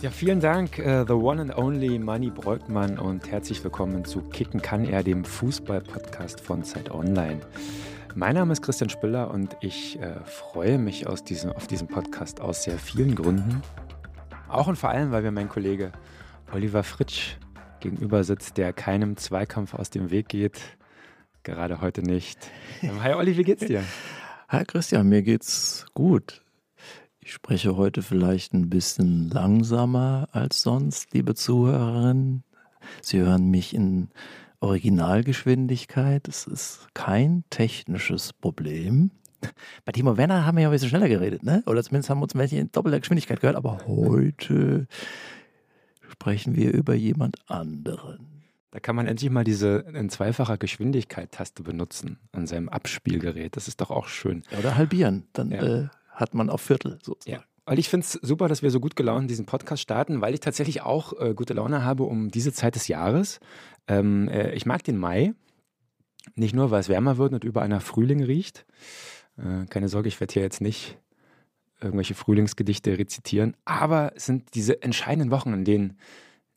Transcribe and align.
Ja, 0.00 0.12
vielen 0.12 0.38
Dank, 0.38 0.78
uh, 0.78 1.04
the 1.08 1.14
one 1.14 1.42
and 1.42 1.58
only 1.58 1.98
Manny 1.98 2.30
Breukmann 2.30 3.00
und 3.00 3.28
herzlich 3.32 3.64
willkommen 3.64 4.04
zu 4.04 4.20
Kicken 4.22 4.62
kann 4.62 4.84
er, 4.84 5.02
dem 5.02 5.24
Fußball-Podcast 5.24 6.40
von 6.40 6.62
Zeit 6.62 6.92
Online. 6.92 7.40
Mein 8.14 8.36
Name 8.36 8.52
ist 8.52 8.62
Christian 8.62 8.90
Spiller 8.90 9.28
und 9.28 9.56
ich 9.60 9.98
äh, 10.00 10.20
freue 10.24 10.78
mich 10.78 11.08
diesem, 11.24 11.50
auf 11.50 11.66
diesem 11.66 11.88
Podcast 11.88 12.40
aus 12.40 12.62
sehr 12.62 12.78
vielen 12.78 13.16
Gründen. 13.16 13.60
Auch 14.48 14.68
und 14.68 14.76
vor 14.76 14.90
allem, 14.90 15.10
weil 15.10 15.22
mir 15.22 15.32
mein 15.32 15.48
Kollege 15.48 15.90
Oliver 16.52 16.84
Fritsch 16.84 17.34
gegenüber 17.80 18.22
sitzt, 18.22 18.56
der 18.56 18.72
keinem 18.72 19.16
Zweikampf 19.16 19.74
aus 19.74 19.90
dem 19.90 20.12
Weg 20.12 20.28
geht. 20.28 20.60
Gerade 21.42 21.80
heute 21.80 22.02
nicht. 22.02 22.38
Hi 23.02 23.14
Olli, 23.14 23.36
wie 23.36 23.42
geht's 23.42 23.66
dir? 23.66 23.82
Hi 24.48 24.64
Christian, 24.64 25.08
mir 25.08 25.22
geht's 25.22 25.86
gut. 25.92 26.44
Ich 27.28 27.34
spreche 27.34 27.76
heute 27.76 28.00
vielleicht 28.00 28.54
ein 28.54 28.70
bisschen 28.70 29.28
langsamer 29.28 30.28
als 30.32 30.62
sonst, 30.62 31.12
liebe 31.12 31.34
Zuhörerinnen. 31.34 32.42
Sie 33.02 33.18
hören 33.18 33.50
mich 33.50 33.74
in 33.74 34.08
Originalgeschwindigkeit. 34.60 36.26
Es 36.26 36.46
ist 36.46 36.88
kein 36.94 37.44
technisches 37.50 38.32
Problem. 38.32 39.10
Bei 39.84 39.92
Timo 39.92 40.16
Werner 40.16 40.46
haben 40.46 40.56
wir 40.56 40.62
ja 40.62 40.68
ein 40.70 40.72
bisschen 40.72 40.88
schneller 40.88 41.10
geredet, 41.10 41.42
ne? 41.42 41.62
Oder 41.66 41.82
zumindest 41.82 42.08
haben 42.08 42.20
wir 42.20 42.22
uns 42.22 42.34
welche 42.34 42.56
in 42.56 42.72
doppelter 42.72 43.00
Geschwindigkeit 43.00 43.42
gehört. 43.42 43.58
Aber 43.58 43.86
heute 43.86 44.86
sprechen 46.08 46.56
wir 46.56 46.72
über 46.72 46.94
jemand 46.94 47.36
anderen. 47.46 48.38
Da 48.70 48.80
kann 48.80 48.96
man 48.96 49.06
endlich 49.06 49.30
mal 49.30 49.44
diese 49.44 49.84
in 49.92 50.08
zweifacher 50.08 50.56
Geschwindigkeit-Taste 50.56 51.62
benutzen 51.62 52.18
an 52.32 52.46
seinem 52.46 52.70
Abspielgerät. 52.70 53.54
Das 53.54 53.68
ist 53.68 53.82
doch 53.82 53.90
auch 53.90 54.08
schön. 54.08 54.44
Ja, 54.50 54.60
oder 54.60 54.76
halbieren. 54.76 55.26
Dann 55.34 55.50
ja. 55.50 55.62
äh, 55.62 55.88
hat 56.18 56.34
man 56.34 56.50
auf 56.50 56.60
Viertel 56.60 56.98
sozusagen. 57.02 57.42
Ja. 57.42 57.48
Weil 57.64 57.78
ich 57.78 57.88
finde 57.88 58.04
es 58.04 58.12
super, 58.12 58.48
dass 58.48 58.62
wir 58.62 58.70
so 58.70 58.80
gut 58.80 58.96
gelaunt 58.96 59.30
diesen 59.30 59.46
Podcast 59.46 59.82
starten, 59.82 60.20
weil 60.20 60.34
ich 60.34 60.40
tatsächlich 60.40 60.82
auch 60.82 61.12
äh, 61.20 61.34
gute 61.34 61.54
Laune 61.54 61.84
habe 61.84 62.04
um 62.04 62.30
diese 62.30 62.52
Zeit 62.52 62.74
des 62.74 62.88
Jahres. 62.88 63.40
Ähm, 63.86 64.28
äh, 64.28 64.52
ich 64.54 64.66
mag 64.66 64.82
den 64.84 64.96
Mai. 64.96 65.34
Nicht 66.34 66.54
nur, 66.54 66.70
weil 66.70 66.80
es 66.80 66.88
wärmer 66.88 67.18
wird 67.18 67.34
und 67.34 67.44
überall 67.44 67.68
nach 67.68 67.82
Frühling 67.82 68.22
riecht. 68.22 68.66
Äh, 69.36 69.66
keine 69.66 69.88
Sorge, 69.88 70.08
ich 70.08 70.18
werde 70.18 70.32
hier 70.32 70.42
jetzt 70.42 70.60
nicht 70.60 70.98
irgendwelche 71.80 72.14
Frühlingsgedichte 72.14 72.98
rezitieren, 72.98 73.54
aber 73.64 74.12
es 74.16 74.26
sind 74.26 74.54
diese 74.54 74.82
entscheidenden 74.82 75.30
Wochen, 75.30 75.52
in 75.52 75.64
denen 75.64 75.98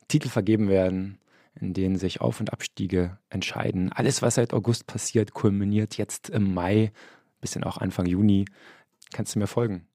Titel 0.08 0.30
vergeben 0.30 0.67
werden, 0.67 1.20
in 1.59 1.73
denen 1.73 1.98
sich 1.98 2.22
Auf- 2.22 2.39
und 2.39 2.54
Abstiege 2.54 3.20
entscheiden. 3.30 3.92
Alles, 3.92 4.22
was 4.22 4.36
seit 4.36 4.54
August 4.54 4.88
passiert, 4.88 5.34
kulminiert 5.34 5.98
jetzt 5.98 6.30
im 6.30 6.54
Mai, 6.54 6.92
bisschen 7.39 7.64
auch 7.64 7.78
Anfang 7.78 8.06
Juni. 8.06 8.45
Kannst 9.14 9.36
du 9.36 9.40
mir 9.40 9.48
folgen? 9.48 9.88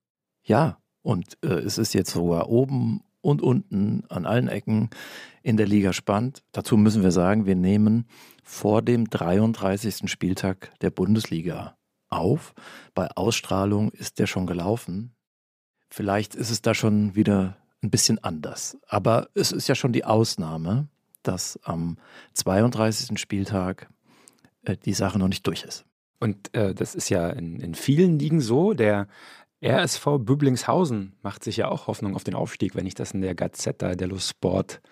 Ja, 0.42 0.78
und 1.02 1.38
äh, 1.42 1.48
es 1.48 1.78
ist 1.78 1.94
jetzt 1.94 2.10
sogar 2.10 2.48
oben 2.48 3.02
und 3.20 3.42
unten 3.42 4.04
an 4.08 4.24
allen 4.24 4.48
Ecken 4.48 4.90
in 5.42 5.56
der 5.56 5.66
Liga 5.66 5.92
spannend. 5.92 6.44
Dazu 6.52 6.76
müssen 6.76 7.02
wir 7.02 7.10
sagen, 7.10 7.46
wir 7.46 7.56
nehmen 7.56 8.06
vor 8.44 8.82
dem 8.82 9.10
33. 9.10 10.08
Spieltag 10.10 10.72
der 10.80 10.90
Bundesliga 10.90 11.76
auf. 12.08 12.54
Bei 12.94 13.08
Ausstrahlung 13.16 13.90
ist 13.90 14.18
der 14.18 14.26
schon 14.26 14.46
gelaufen. 14.46 15.14
Vielleicht 15.90 16.34
ist 16.34 16.50
es 16.50 16.62
da 16.62 16.74
schon 16.74 17.14
wieder 17.14 17.56
ein 17.82 17.90
bisschen 17.90 18.22
anders. 18.22 18.76
Aber 18.86 19.28
es 19.34 19.52
ist 19.52 19.68
ja 19.68 19.74
schon 19.74 19.92
die 19.92 20.04
Ausnahme, 20.04 20.88
dass 21.22 21.58
am 21.64 21.98
32. 22.34 23.18
Spieltag 23.18 23.90
äh, 24.62 24.76
die 24.76 24.94
Sache 24.94 25.18
noch 25.18 25.28
nicht 25.28 25.46
durch 25.46 25.64
ist. 25.64 25.84
Und 26.20 26.54
äh, 26.54 26.74
das 26.74 26.94
ist 26.94 27.08
ja 27.08 27.30
in, 27.30 27.60
in 27.60 27.74
vielen 27.74 28.18
Ligen 28.18 28.40
so. 28.40 28.74
Der 28.74 29.08
RSV 29.64 30.18
Büblingshausen 30.18 31.14
macht 31.22 31.44
sich 31.44 31.56
ja 31.56 31.68
auch 31.68 31.86
Hoffnung 31.86 32.14
auf 32.14 32.24
den 32.24 32.34
Aufstieg, 32.34 32.74
wenn 32.74 32.84
ich 32.86 32.94
das 32.94 33.12
in 33.12 33.22
der 33.22 33.34
Gazzetta 33.34 33.94
dello 33.94 34.18
Sport 34.18 34.82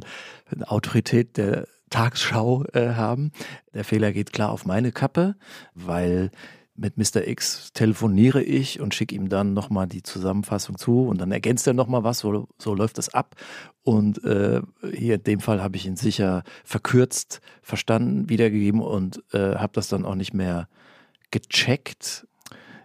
eine 0.51 0.71
Autorität 0.71 1.37
der 1.37 1.67
Tagesschau 1.91 2.65
äh, 2.73 2.95
haben. 2.95 3.33
Der 3.75 3.85
Fehler 3.85 4.13
geht 4.13 4.33
klar 4.33 4.51
auf 4.51 4.65
meine 4.65 4.93
Kappe, 4.93 5.37
weil 5.75 6.31
mit 6.79 6.99
Mr. 6.99 7.27
X 7.27 7.73
telefoniere 7.73 8.43
ich 8.43 8.81
und 8.81 8.95
schicke 8.95 9.15
ihm 9.15 9.29
dann 9.29 9.55
nochmal 9.55 9.87
die 9.87 10.03
Zusammenfassung 10.03 10.77
zu 10.77 11.07
und 11.07 11.19
dann 11.21 11.33
ergänzt 11.33 11.67
er 11.67 11.73
nochmal 11.73 12.05
was, 12.05 12.19
so, 12.19 12.49
so 12.59 12.75
läuft 12.75 12.99
das 12.99 13.13
ab. 13.15 13.35
Und 13.83 14.23
äh, 14.25 14.61
hier 14.93 15.15
in 15.15 15.23
dem 15.23 15.41
Fall 15.41 15.63
habe 15.63 15.77
ich 15.77 15.87
ihn 15.87 15.97
sicher 15.97 16.43
verkürzt 16.65 17.41
verstanden, 17.63 18.29
wiedergegeben 18.29 18.83
und 18.83 19.23
äh, 19.33 19.55
habe 19.57 19.73
das 19.73 19.89
dann 19.89 20.05
auch 20.05 20.17
nicht 20.17 20.35
mehr 20.35 20.69
gecheckt 21.31 22.27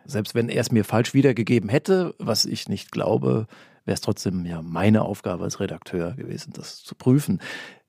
selbst 0.06 0.36
wenn 0.36 0.50
er 0.50 0.62
es 0.62 0.71
mir 0.71 0.83
falsch 0.83 1.13
wiedergegeben 1.13 1.69
hätte, 1.69 2.15
was 2.18 2.45
ich 2.45 2.69
nicht 2.69 2.92
glaube, 2.92 3.48
wäre 3.86 3.95
es 3.95 4.01
trotzdem 4.01 4.45
ja 4.45 4.62
meine 4.62 5.03
Aufgabe 5.03 5.44
als 5.44 5.59
Redakteur 5.59 6.13
gewesen, 6.13 6.53
das 6.53 6.83
zu 6.83 6.95
prüfen. 6.95 7.39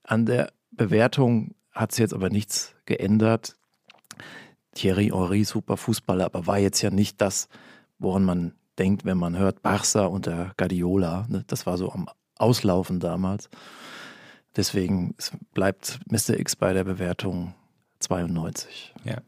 An 0.04 0.26
der 0.26 0.52
Bewertung 0.70 1.54
hat 1.72 1.92
es 1.92 1.98
jetzt 1.98 2.14
aber 2.14 2.30
nichts 2.30 2.74
geändert. 2.86 3.56
Thierry 4.74 5.10
Henry, 5.12 5.44
super 5.44 5.76
Fußballer, 5.76 6.24
aber 6.24 6.46
war 6.46 6.58
jetzt 6.58 6.80
ja 6.82 6.90
nicht 6.90 7.20
das, 7.20 7.48
woran 7.98 8.24
man 8.24 8.54
denkt, 8.78 9.04
wenn 9.04 9.18
man 9.18 9.36
hört 9.36 9.60
Barça 9.60 10.06
unter 10.06 10.52
Guardiola. 10.56 11.26
Ne? 11.28 11.44
Das 11.46 11.66
war 11.66 11.76
so 11.76 11.92
am 11.92 12.08
Auslaufen 12.36 13.00
damals. 13.00 13.50
Deswegen 14.56 15.14
bleibt 15.54 16.00
Mr. 16.10 16.38
X 16.38 16.56
bei 16.56 16.72
der 16.72 16.84
Bewertung 16.84 17.54
92. 18.00 18.94
Ja. 19.04 19.18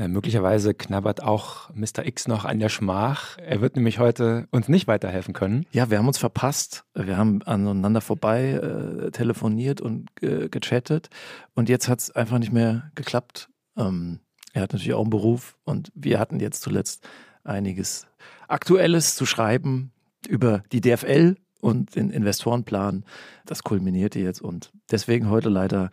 Äh, 0.00 0.08
möglicherweise 0.08 0.72
knabbert 0.72 1.22
auch 1.22 1.68
Mr. 1.74 2.06
X 2.06 2.26
noch 2.26 2.46
an 2.46 2.58
der 2.58 2.70
Schmach. 2.70 3.36
Er 3.36 3.60
wird 3.60 3.76
nämlich 3.76 3.98
heute 3.98 4.48
uns 4.50 4.66
nicht 4.66 4.88
weiterhelfen 4.88 5.34
können. 5.34 5.66
Ja, 5.72 5.90
wir 5.90 5.98
haben 5.98 6.08
uns 6.08 6.16
verpasst. 6.16 6.84
Wir 6.94 7.18
haben 7.18 7.42
aneinander 7.42 8.00
vorbei 8.00 8.52
äh, 8.52 9.10
telefoniert 9.10 9.82
und 9.82 10.08
äh, 10.22 10.48
gechattet. 10.48 11.10
Und 11.54 11.68
jetzt 11.68 11.88
hat 11.88 11.98
es 11.98 12.10
einfach 12.10 12.38
nicht 12.38 12.50
mehr 12.50 12.90
geklappt. 12.94 13.50
Ähm, 13.76 14.20
er 14.54 14.62
hat 14.62 14.72
natürlich 14.72 14.94
auch 14.94 15.02
einen 15.02 15.10
Beruf 15.10 15.58
und 15.64 15.92
wir 15.94 16.18
hatten 16.18 16.40
jetzt 16.40 16.62
zuletzt 16.62 17.06
einiges 17.44 18.06
Aktuelles 18.48 19.16
zu 19.16 19.26
schreiben 19.26 19.92
über 20.26 20.62
die 20.72 20.80
DFL 20.80 21.36
und 21.60 21.94
den 21.94 22.08
Investorenplan. 22.08 23.04
Das 23.44 23.64
kulminierte 23.64 24.18
jetzt 24.18 24.40
und 24.40 24.72
deswegen 24.90 25.28
heute 25.28 25.50
leider 25.50 25.90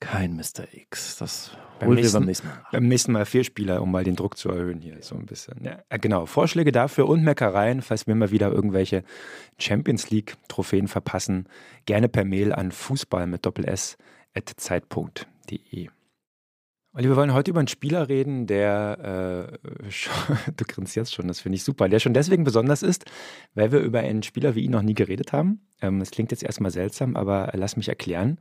kein 0.00 0.36
Mr. 0.36 0.72
X. 0.72 1.16
Das 1.16 1.56
beim 1.78 1.88
holen 1.88 1.96
nächsten, 1.96 2.14
wir 2.14 2.20
beim 2.20 2.26
nächsten 2.26 2.48
Mal. 2.48 2.66
Beim 2.72 2.88
nächsten 2.88 3.12
Mal 3.12 3.26
vier 3.26 3.44
Spieler, 3.44 3.82
um 3.82 3.90
mal 3.90 4.04
den 4.04 4.16
Druck 4.16 4.36
zu 4.36 4.50
erhöhen 4.50 4.80
hier 4.80 4.96
so 5.00 5.14
ein 5.14 5.26
bisschen. 5.26 5.62
Ja, 5.64 5.82
äh, 5.88 5.98
genau, 5.98 6.26
Vorschläge 6.26 6.72
dafür 6.72 7.08
und 7.08 7.22
Meckereien, 7.22 7.82
falls 7.82 8.06
wir 8.06 8.14
mal 8.14 8.30
wieder 8.30 8.50
irgendwelche 8.50 9.04
Champions 9.58 10.10
League 10.10 10.36
Trophäen 10.48 10.88
verpassen, 10.88 11.48
gerne 11.86 12.08
per 12.08 12.24
Mail 12.24 12.52
an 12.52 12.72
fußball 12.72 13.26
mit 13.26 13.46
doppel 13.46 13.66
s 13.66 13.96
at 14.34 14.50
zeitpunkt.de. 14.56 15.88
Olli, 16.96 17.08
wir 17.08 17.16
wollen 17.16 17.34
heute 17.34 17.50
über 17.50 17.58
einen 17.58 17.66
Spieler 17.66 18.08
reden, 18.08 18.46
der, 18.46 19.58
äh, 19.60 19.90
schon, 19.90 20.12
du 20.56 20.64
grinst 20.64 20.94
jetzt 20.94 21.12
schon, 21.12 21.26
das 21.26 21.40
finde 21.40 21.56
ich 21.56 21.64
super, 21.64 21.88
der 21.88 21.98
schon 21.98 22.14
deswegen 22.14 22.44
besonders 22.44 22.84
ist, 22.84 23.04
weil 23.54 23.72
wir 23.72 23.80
über 23.80 23.98
einen 23.98 24.22
Spieler 24.22 24.54
wie 24.54 24.62
ihn 24.62 24.70
noch 24.70 24.82
nie 24.82 24.94
geredet 24.94 25.32
haben. 25.32 25.60
Ähm, 25.82 25.98
das 25.98 26.12
klingt 26.12 26.30
jetzt 26.30 26.44
erstmal 26.44 26.70
seltsam, 26.70 27.16
aber 27.16 27.50
lass 27.54 27.76
mich 27.76 27.88
erklären. 27.88 28.38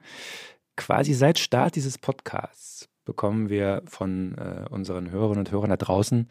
Quasi 0.75 1.13
seit 1.13 1.39
Start 1.39 1.75
dieses 1.75 1.97
Podcasts 1.97 2.89
bekommen 3.05 3.49
wir 3.49 3.83
von 3.85 4.35
äh, 4.37 4.65
unseren 4.69 5.11
Hörerinnen 5.11 5.39
und 5.39 5.51
Hörern 5.51 5.69
da 5.69 5.77
draußen 5.77 6.27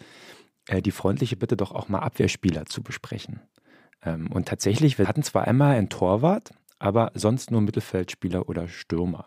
äh, 0.69 0.83
die 0.83 0.91
freundliche 0.91 1.37
Bitte, 1.37 1.57
doch 1.57 1.73
auch 1.73 1.89
mal 1.89 2.01
Abwehrspieler 2.01 2.67
zu 2.67 2.83
besprechen. 2.83 3.41
Ähm, 4.03 4.31
und 4.33 4.49
tatsächlich, 4.49 4.99
wir 4.99 5.07
hatten 5.07 5.23
zwar 5.23 5.47
einmal 5.47 5.77
einen 5.77 5.89
Torwart, 5.89 6.51
aber 6.79 7.13
sonst 7.15 7.51
nur 7.51 7.61
Mittelfeldspieler 7.61 8.49
oder 8.49 8.69
Stürmer. 8.69 9.27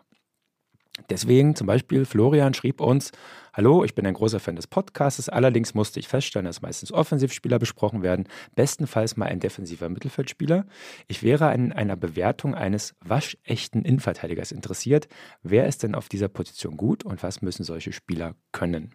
Deswegen 1.10 1.54
zum 1.54 1.66
Beispiel 1.66 2.04
Florian 2.04 2.54
schrieb 2.54 2.80
uns, 2.80 3.12
Hallo, 3.52 3.84
ich 3.84 3.94
bin 3.94 4.06
ein 4.06 4.14
großer 4.14 4.38
Fan 4.38 4.56
des 4.56 4.66
Podcasts, 4.66 5.28
allerdings 5.28 5.74
musste 5.74 5.98
ich 5.98 6.08
feststellen, 6.08 6.44
dass 6.44 6.60
meistens 6.60 6.92
Offensivspieler 6.92 7.58
besprochen 7.58 8.02
werden, 8.02 8.28
bestenfalls 8.54 9.16
mal 9.16 9.26
ein 9.26 9.40
defensiver 9.40 9.88
Mittelfeldspieler. 9.88 10.66
Ich 11.06 11.22
wäre 11.22 11.48
an 11.48 11.72
einer 11.72 11.96
Bewertung 11.96 12.54
eines 12.54 12.94
waschechten 13.00 13.82
Innenverteidigers 13.82 14.52
interessiert. 14.52 15.08
Wer 15.42 15.66
ist 15.66 15.82
denn 15.82 15.94
auf 15.94 16.08
dieser 16.08 16.28
Position 16.28 16.76
gut 16.76 17.04
und 17.04 17.22
was 17.22 17.40
müssen 17.40 17.64
solche 17.64 17.92
Spieler 17.92 18.34
können? 18.52 18.94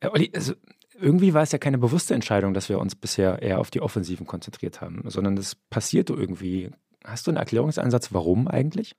Äh, 0.00 0.08
Olli, 0.08 0.30
also 0.34 0.54
irgendwie 0.98 1.34
war 1.34 1.42
es 1.42 1.52
ja 1.52 1.58
keine 1.58 1.78
bewusste 1.78 2.14
Entscheidung, 2.14 2.54
dass 2.54 2.68
wir 2.68 2.78
uns 2.78 2.94
bisher 2.94 3.42
eher 3.42 3.58
auf 3.58 3.70
die 3.70 3.80
Offensiven 3.80 4.26
konzentriert 4.26 4.80
haben, 4.80 5.02
sondern 5.06 5.36
das 5.36 5.54
passierte 5.54 6.12
irgendwie. 6.12 6.70
Hast 7.04 7.26
du 7.26 7.30
einen 7.30 7.38
Erklärungsansatz, 7.38 8.12
warum 8.12 8.48
eigentlich? 8.48 8.94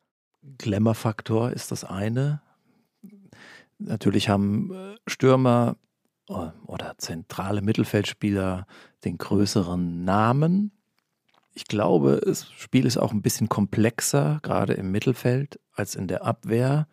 Glamour-Faktor 0.58 1.52
ist 1.52 1.72
das 1.72 1.84
eine. 1.84 2.42
Natürlich 3.80 4.30
haben 4.30 4.74
äh, 4.74 4.96
Stürmer 5.08 5.78
äh, 6.30 6.50
oder 6.66 6.96
zentrale 6.98 7.62
Mittelfeldspieler 7.62 8.66
den 9.04 9.18
größeren 9.18 10.04
Namen. 10.04 10.72
Ich 11.54 11.66
glaube, 11.66 12.22
das 12.24 12.52
Spiel 12.52 12.86
ist 12.86 12.98
auch 12.98 13.12
ein 13.12 13.22
bisschen 13.22 13.50
komplexer, 13.50 14.40
gerade 14.44 14.74
im 14.74 14.92
Mittelfeld, 14.92 15.60
als 15.74 15.96
in 15.96 16.08
der 16.08 16.24
Abwehr. 16.24 16.88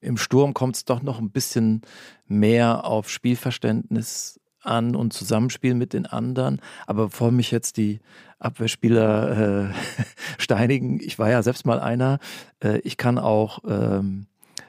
Im 0.00 0.16
Sturm 0.16 0.54
kommt 0.54 0.76
es 0.76 0.84
doch 0.84 1.02
noch 1.02 1.18
ein 1.18 1.30
bisschen 1.30 1.82
mehr 2.26 2.84
auf 2.84 3.10
Spielverständnis 3.10 4.40
an 4.62 4.94
und 4.94 5.12
Zusammenspiel 5.12 5.74
mit 5.74 5.92
den 5.92 6.06
anderen. 6.06 6.60
Aber 6.86 7.06
bevor 7.06 7.30
mich 7.30 7.50
jetzt 7.50 7.76
die 7.76 8.00
Abwehrspieler 8.38 9.70
äh, 9.70 9.74
steinigen, 10.38 11.00
ich 11.00 11.18
war 11.18 11.30
ja 11.30 11.42
selbst 11.42 11.66
mal 11.66 11.80
einer, 11.80 12.18
äh, 12.62 12.78
ich 12.78 12.96
kann 12.96 13.18
auch 13.18 13.60
ähm, 13.66 14.26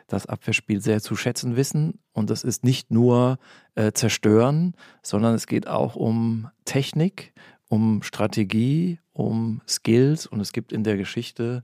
das 0.08 0.26
Abwehrspiel 0.26 0.82
sehr 0.82 1.02
zu 1.02 1.16
schätzen 1.16 1.56
wissen. 1.56 2.00
Und 2.12 2.30
das 2.30 2.44
ist 2.44 2.64
nicht 2.64 2.92
nur 2.92 3.38
äh, 3.76 3.92
zerstören, 3.92 4.76
sondern 5.02 5.36
es 5.36 5.48
geht 5.48 5.68
auch 5.68 5.96
um 5.96 6.50
Technik, 6.66 7.34
um 7.68 8.04
Strategie, 8.04 9.00
um 9.14 9.62
Skills. 9.68 10.26
Und 10.26 10.40
es 10.42 10.52
gibt 10.52 10.74
in 10.74 10.84
der 10.84 10.98
Geschichte 10.98 11.64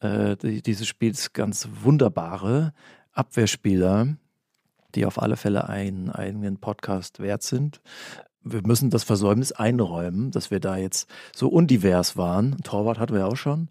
äh, 0.00 0.36
dieses 0.36 0.86
Spiels 0.86 1.32
ganz 1.32 1.68
wunderbare 1.82 2.72
Abwehrspieler, 3.12 4.16
die 4.94 5.06
auf 5.06 5.20
alle 5.20 5.36
Fälle 5.36 5.68
einen 5.68 6.10
eigenen 6.10 6.58
Podcast 6.58 7.20
wert 7.20 7.42
sind. 7.42 7.80
Wir 8.48 8.62
müssen 8.64 8.90
das 8.90 9.02
Versäumnis 9.02 9.52
einräumen, 9.52 10.30
dass 10.30 10.50
wir 10.50 10.60
da 10.60 10.76
jetzt 10.76 11.08
so 11.34 11.48
undivers 11.48 12.16
waren. 12.16 12.56
Torwart 12.62 12.98
hatten 12.98 13.14
wir 13.14 13.26
auch 13.26 13.36
schon. 13.36 13.68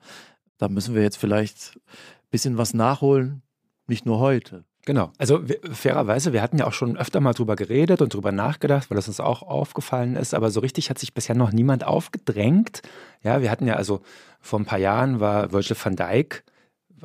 Da 0.57 0.67
müssen 0.67 0.95
wir 0.95 1.01
jetzt 1.01 1.17
vielleicht 1.17 1.77
ein 1.77 2.29
bisschen 2.29 2.57
was 2.57 2.73
nachholen, 2.73 3.41
nicht 3.87 4.05
nur 4.05 4.19
heute. 4.19 4.65
Genau. 4.85 5.11
Also 5.17 5.47
wir, 5.47 5.59
fairerweise, 5.71 6.31
wir 6.31 6.41
hatten 6.41 6.59
ja 6.59 6.67
auch 6.67 6.73
schon 6.73 6.95
öfter 6.95 7.19
mal 7.19 7.33
drüber 7.33 7.55
geredet 7.55 8.01
und 8.01 8.13
drüber 8.13 8.31
nachgedacht, 8.31 8.89
weil 8.89 8.95
das 8.95 9.07
uns 9.07 9.19
auch 9.19 9.41
aufgefallen 9.41 10.15
ist, 10.15 10.33
aber 10.33 10.51
so 10.51 10.59
richtig 10.59 10.89
hat 10.89 10.99
sich 10.99 11.13
bisher 11.13 11.35
noch 11.35 11.51
niemand 11.51 11.83
aufgedrängt. 11.83 12.83
Ja, 13.23 13.41
wir 13.41 13.49
hatten 13.49 13.65
ja 13.65 13.75
also 13.75 14.01
vor 14.41 14.59
ein 14.59 14.65
paar 14.65 14.77
Jahren 14.77 15.19
war 15.19 15.51
Virgil 15.51 15.75
van 15.81 15.95
Dijk 15.95 16.43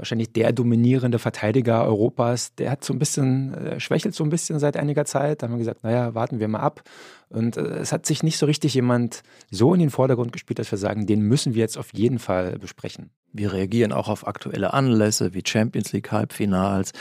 wahrscheinlich 0.01 0.33
der 0.33 0.53
dominierende 0.53 1.19
Verteidiger 1.19 1.85
Europas, 1.85 2.55
der 2.55 2.71
hat 2.71 2.85
so 2.85 2.93
ein 2.93 2.99
bisschen, 2.99 3.55
äh, 3.55 3.81
schwächelt 3.81 4.15
so 4.15 4.25
ein 4.25 4.31
bisschen 4.31 4.59
seit 4.59 4.77
einiger 4.77 5.05
Zeit. 5.05 5.43
Da 5.43 5.47
haben 5.47 5.53
wir 5.53 5.59
gesagt, 5.59 5.85
naja, 5.85 6.15
warten 6.15 6.41
wir 6.41 6.49
mal 6.49 6.61
ab. 6.61 6.83
Und 7.29 7.57
äh, 7.57 7.61
es 7.79 7.93
hat 7.93 8.07
sich 8.07 8.23
nicht 8.23 8.39
so 8.39 8.47
richtig 8.47 8.75
jemand 8.75 9.23
so 9.51 9.75
in 9.75 9.81
den 9.81 9.91
Vordergrund 9.91 10.33
gespielt, 10.33 10.59
dass 10.59 10.71
wir 10.71 10.79
sagen, 10.79 11.07
den 11.07 11.21
müssen 11.21 11.55
wir 11.55 11.61
jetzt 11.61 11.79
auf 11.79 11.93
jeden 11.93 12.19
Fall 12.19 12.59
besprechen. 12.59 13.11
Wir 13.33 13.53
reagieren 13.53 13.93
auch 13.93 14.09
auf 14.09 14.27
aktuelle 14.27 14.73
Anlässe 14.73 15.35
wie 15.35 15.43
Champions 15.47 15.93
League 15.93 16.11
Halbfinals. 16.11 16.93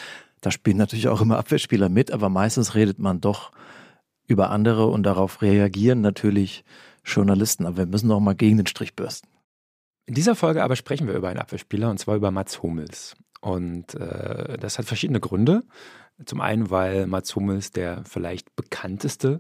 Da 0.42 0.51
spielen 0.51 0.78
natürlich 0.78 1.07
auch 1.07 1.22
immer 1.22 1.38
Abwehrspieler 1.38 1.90
mit, 1.90 2.12
aber 2.12 2.30
meistens 2.30 2.75
redet 2.75 3.00
man 3.00 3.22
doch 3.22 3.51
über 4.28 4.51
andere 4.51 4.88
und 4.88 5.04
darauf 5.04 5.42
reagieren 5.42 6.01
natürlich 6.01 6.63
Journalisten. 7.04 7.66
Aber 7.66 7.78
wir 7.78 7.86
müssen 7.88 8.12
auch 8.12 8.19
mal 8.19 8.36
gegen 8.36 8.57
den 8.57 8.68
Strich 8.68 8.96
bürsten. 8.96 9.28
In 10.09 10.15
dieser 10.15 10.33
Folge 10.33 10.63
aber 10.63 10.75
sprechen 10.75 11.06
wir 11.06 11.13
über 11.13 11.29
einen 11.29 11.38
Abwehrspieler 11.38 11.88
und 11.88 12.00
zwar 12.00 12.15
über 12.15 12.31
Mats 12.31 12.63
Hummels. 12.63 13.15
Und 13.41 13.94
äh, 13.94 14.57
das 14.57 14.79
hat 14.79 14.85
verschiedene 14.85 15.19
Gründe. 15.19 15.61
Zum 16.25 16.41
einen, 16.41 16.71
weil 16.71 17.06
Mats 17.06 17.35
Hummels 17.35 17.69
der 17.73 18.03
vielleicht 18.06 18.56
bekannteste 18.56 19.39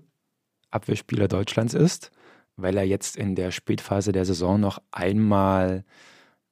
Abwehrspieler 0.69 1.27
Deutschlands 1.27 1.73
ist, 1.73 2.11
weil 2.55 2.77
er 2.77 2.83
jetzt 2.83 3.17
in 3.17 3.33
der 3.33 3.49
Spätphase 3.49 4.11
der 4.11 4.25
Saison 4.25 4.59
noch 4.59 4.79
einmal, 4.91 5.85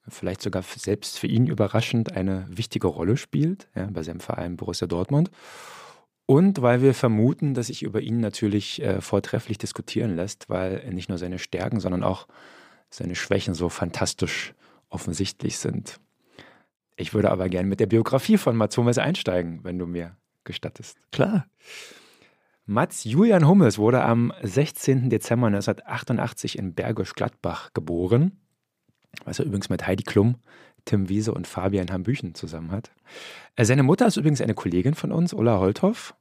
vielleicht 0.08 0.42
sogar 0.42 0.64
selbst 0.64 1.16
für 1.16 1.28
ihn 1.28 1.46
überraschend, 1.46 2.10
eine 2.10 2.44
wichtige 2.48 2.88
Rolle 2.88 3.16
spielt, 3.16 3.68
ja, 3.76 3.86
bei 3.88 4.02
seinem 4.02 4.18
Verein 4.18 4.56
Borussia 4.56 4.88
Dortmund. 4.88 5.30
Und 6.26 6.60
weil 6.60 6.82
wir 6.82 6.92
vermuten, 6.92 7.54
dass 7.54 7.68
sich 7.68 7.84
über 7.84 8.00
ihn 8.00 8.18
natürlich 8.18 8.82
äh, 8.82 9.00
vortrefflich 9.00 9.58
diskutieren 9.58 10.16
lässt, 10.16 10.50
weil 10.50 10.92
nicht 10.92 11.08
nur 11.08 11.18
seine 11.18 11.38
Stärken, 11.38 11.78
sondern 11.78 12.02
auch 12.02 12.26
seine 12.90 13.14
Schwächen 13.14 13.54
so 13.54 13.68
fantastisch 13.68 14.54
offensichtlich 14.88 15.58
sind. 15.58 16.00
Ich 16.96 17.14
würde 17.14 17.30
aber 17.30 17.48
gerne 17.48 17.68
mit 17.68 17.80
der 17.80 17.86
Biografie 17.86 18.38
von 18.38 18.56
Mats 18.56 18.76
Hummels 18.76 18.98
einsteigen, 18.98 19.60
wenn 19.62 19.78
du 19.78 19.86
mir 19.86 20.16
gestattest. 20.44 20.98
Klar. 21.12 21.46
Mats 22.66 23.04
Julian 23.04 23.46
Hummels 23.46 23.78
wurde 23.78 24.02
am 24.02 24.32
16. 24.42 25.08
Dezember 25.08 25.46
1988 25.46 26.58
in 26.58 26.74
Bergisch 26.74 27.14
Gladbach 27.14 27.70
geboren, 27.72 28.40
was 29.24 29.38
er 29.38 29.46
übrigens 29.46 29.70
mit 29.70 29.86
Heidi 29.86 30.02
Klum, 30.02 30.36
Tim 30.84 31.08
Wiese 31.08 31.32
und 31.32 31.46
Fabian 31.46 31.90
Hambüchen 31.90 32.34
zusammen 32.34 32.70
hat. 32.70 32.90
Äh, 33.56 33.64
seine 33.64 33.82
Mutter 33.82 34.06
ist 34.06 34.16
übrigens 34.16 34.40
eine 34.40 34.54
Kollegin 34.54 34.94
von 34.94 35.12
uns, 35.12 35.32
Ulla 35.32 35.58
Holthoff, 35.58 36.14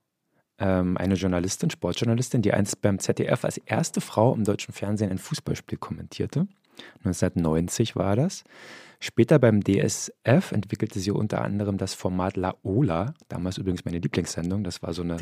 ähm, 0.60 0.98
eine 0.98 1.16
Journalistin, 1.16 1.70
Sportjournalistin, 1.70 2.42
die 2.42 2.54
einst 2.54 2.82
beim 2.82 3.00
ZDF 3.00 3.44
als 3.44 3.58
erste 3.58 4.02
Frau 4.02 4.34
im 4.34 4.44
deutschen 4.44 4.74
Fernsehen 4.74 5.12
ein 5.12 5.18
Fußballspiel 5.18 5.78
kommentierte. 5.78 6.48
1990 7.04 7.96
war 7.96 8.16
das. 8.16 8.44
Später 9.00 9.38
beim 9.38 9.64
DSF 9.64 10.52
entwickelte 10.52 11.00
sie 11.00 11.12
unter 11.12 11.44
anderem 11.44 11.78
das 11.78 11.94
Format 11.94 12.36
La 12.36 12.56
Ola, 12.64 13.14
damals 13.30 13.60
übrigens 13.60 13.86
meine 13.86 14.00
Lieblingssendung. 14.00 14.64
Das 14.64 14.82
war 14.82 14.92
so 14.94 15.04
eine, 15.04 15.18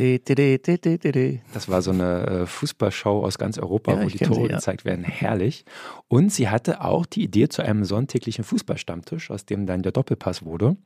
das 1.53 1.67
war 1.67 1.81
so 1.81 1.91
eine 1.91 2.25
äh, 2.25 2.45
Fußballshow 2.45 3.25
aus 3.25 3.37
ganz 3.37 3.57
Europa, 3.57 3.93
ja, 3.93 4.03
wo 4.03 4.07
die 4.07 4.17
Tore 4.17 4.45
sie, 4.45 4.49
ja. 4.51 4.55
gezeigt 4.55 4.85
werden. 4.85 5.03
Herrlich. 5.03 5.65
Und 6.07 6.31
sie 6.31 6.47
hatte 6.47 6.81
auch 6.85 7.05
die 7.05 7.23
Idee 7.23 7.49
zu 7.49 7.63
einem 7.63 7.83
sonntäglichen 7.83 8.45
Fußballstammtisch, 8.45 9.29
aus 9.29 9.45
dem 9.45 9.65
dann 9.65 9.81
der 9.81 9.91
Doppelpass 9.91 10.45
wurde. 10.45 10.77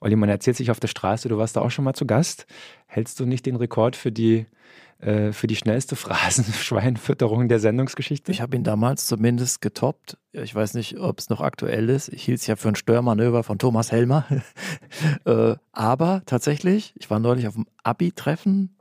Olli, 0.00 0.14
man 0.14 0.28
erzählt 0.28 0.56
sich 0.56 0.70
auf 0.70 0.78
der 0.78 0.88
Straße, 0.88 1.28
du 1.28 1.38
warst 1.38 1.56
da 1.56 1.62
auch 1.62 1.70
schon 1.72 1.84
mal 1.84 1.94
zu 1.94 2.06
Gast. 2.06 2.46
Hältst 2.86 3.18
du 3.18 3.26
nicht 3.26 3.44
den 3.44 3.56
Rekord 3.56 3.96
für 3.96 4.12
die 4.12 4.46
äh, 4.98 5.32
für 5.32 5.46
die 5.46 5.56
schnellste 5.56 5.94
Phrasenschweinfütterung 5.94 7.48
der 7.48 7.60
Sendungsgeschichte? 7.60 8.32
Ich 8.32 8.40
habe 8.40 8.56
ihn 8.56 8.64
damals 8.64 9.06
zumindest 9.06 9.60
getoppt. 9.60 10.16
Ich 10.32 10.54
weiß 10.54 10.74
nicht, 10.74 10.98
ob 10.98 11.18
es 11.18 11.28
noch 11.28 11.40
aktuell 11.40 11.90
ist. 11.90 12.08
Ich 12.08 12.24
hielt 12.24 12.40
es 12.40 12.46
ja 12.46 12.56
für 12.56 12.68
ein 12.68 12.76
Störmanöver 12.76 13.42
von 13.42 13.58
Thomas 13.58 13.92
Helmer. 13.92 14.24
äh, 15.24 15.54
aber 15.72 16.22
tatsächlich, 16.24 16.94
ich 16.96 17.10
war 17.10 17.18
neulich 17.18 17.46
auf 17.46 17.54
dem 17.54 17.66
Abi-Treffen. 17.82 18.74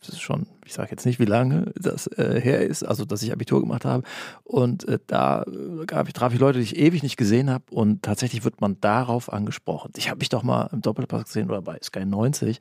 Das 0.00 0.10
ist 0.10 0.20
schon, 0.20 0.46
ich 0.64 0.74
sage 0.74 0.90
jetzt 0.90 1.06
nicht, 1.06 1.20
wie 1.20 1.24
lange 1.24 1.72
das 1.74 2.06
äh, 2.06 2.40
her 2.40 2.60
ist, 2.60 2.82
also 2.82 3.04
dass 3.04 3.22
ich 3.22 3.32
Abitur 3.32 3.60
gemacht 3.60 3.84
habe. 3.84 4.02
Und 4.44 4.86
äh, 4.88 4.98
da 5.06 5.42
äh, 5.44 5.82
ich, 6.06 6.12
traf 6.12 6.34
ich 6.34 6.40
Leute, 6.40 6.58
die 6.58 6.64
ich 6.64 6.76
ewig 6.76 7.02
nicht 7.02 7.16
gesehen 7.16 7.48
habe. 7.48 7.64
Und 7.70 8.02
tatsächlich 8.02 8.44
wird 8.44 8.60
man 8.60 8.80
darauf 8.80 9.32
angesprochen. 9.32 9.92
Ich 9.96 10.10
habe 10.10 10.18
mich 10.18 10.28
doch 10.28 10.42
mal 10.42 10.68
im 10.72 10.82
Doppelpass 10.82 11.24
gesehen 11.24 11.48
oder 11.48 11.62
bei 11.62 11.78
Sky 11.82 12.04
90 12.04 12.58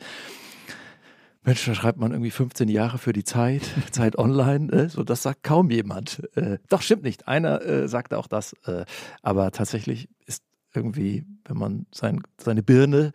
Mensch, 1.44 1.66
da 1.66 1.74
schreibt 1.74 1.98
man 1.98 2.12
irgendwie 2.12 2.32
15 2.32 2.70
Jahre 2.70 2.98
für 2.98 3.14
die 3.14 3.24
Zeit, 3.24 3.64
Zeit 3.92 4.18
online, 4.18 4.72
äh, 4.72 4.90
so 4.90 5.04
das 5.04 5.24
sagt 5.24 5.44
kaum 5.44 5.72
jemand. 5.72 6.22
Äh, 6.36 6.60
doch, 6.70 6.82
stimmt 6.82 7.04
nicht. 7.04 7.28
Einer 7.28 7.62
äh, 7.64 7.88
sagte 7.88 8.18
auch 8.18 8.28
das. 8.28 8.54
Äh, 8.66 8.86
aber 9.22 9.52
tatsächlich 9.52 10.10
ist 10.26 10.44
irgendwie, 10.74 11.26
wenn 11.46 11.58
man 11.58 11.86
sein, 11.92 12.22
seine 12.38 12.64
Birne 12.64 13.12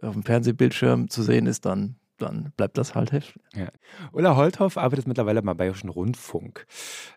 auf 0.00 0.12
dem 0.12 0.22
Fernsehbildschirm 0.22 1.10
zu 1.10 1.22
sehen 1.22 1.46
ist, 1.46 1.64
dann 1.64 1.96
dann 2.18 2.52
bleibt 2.56 2.78
das 2.78 2.94
halt 2.94 3.12
heftig. 3.12 3.42
Ja. 3.54 3.68
Ulla 4.12 4.36
Holthoff 4.36 4.76
arbeitet 4.76 5.06
mittlerweile 5.06 5.42
beim 5.42 5.56
Bayerischen 5.56 5.88
Rundfunk. 5.88 6.66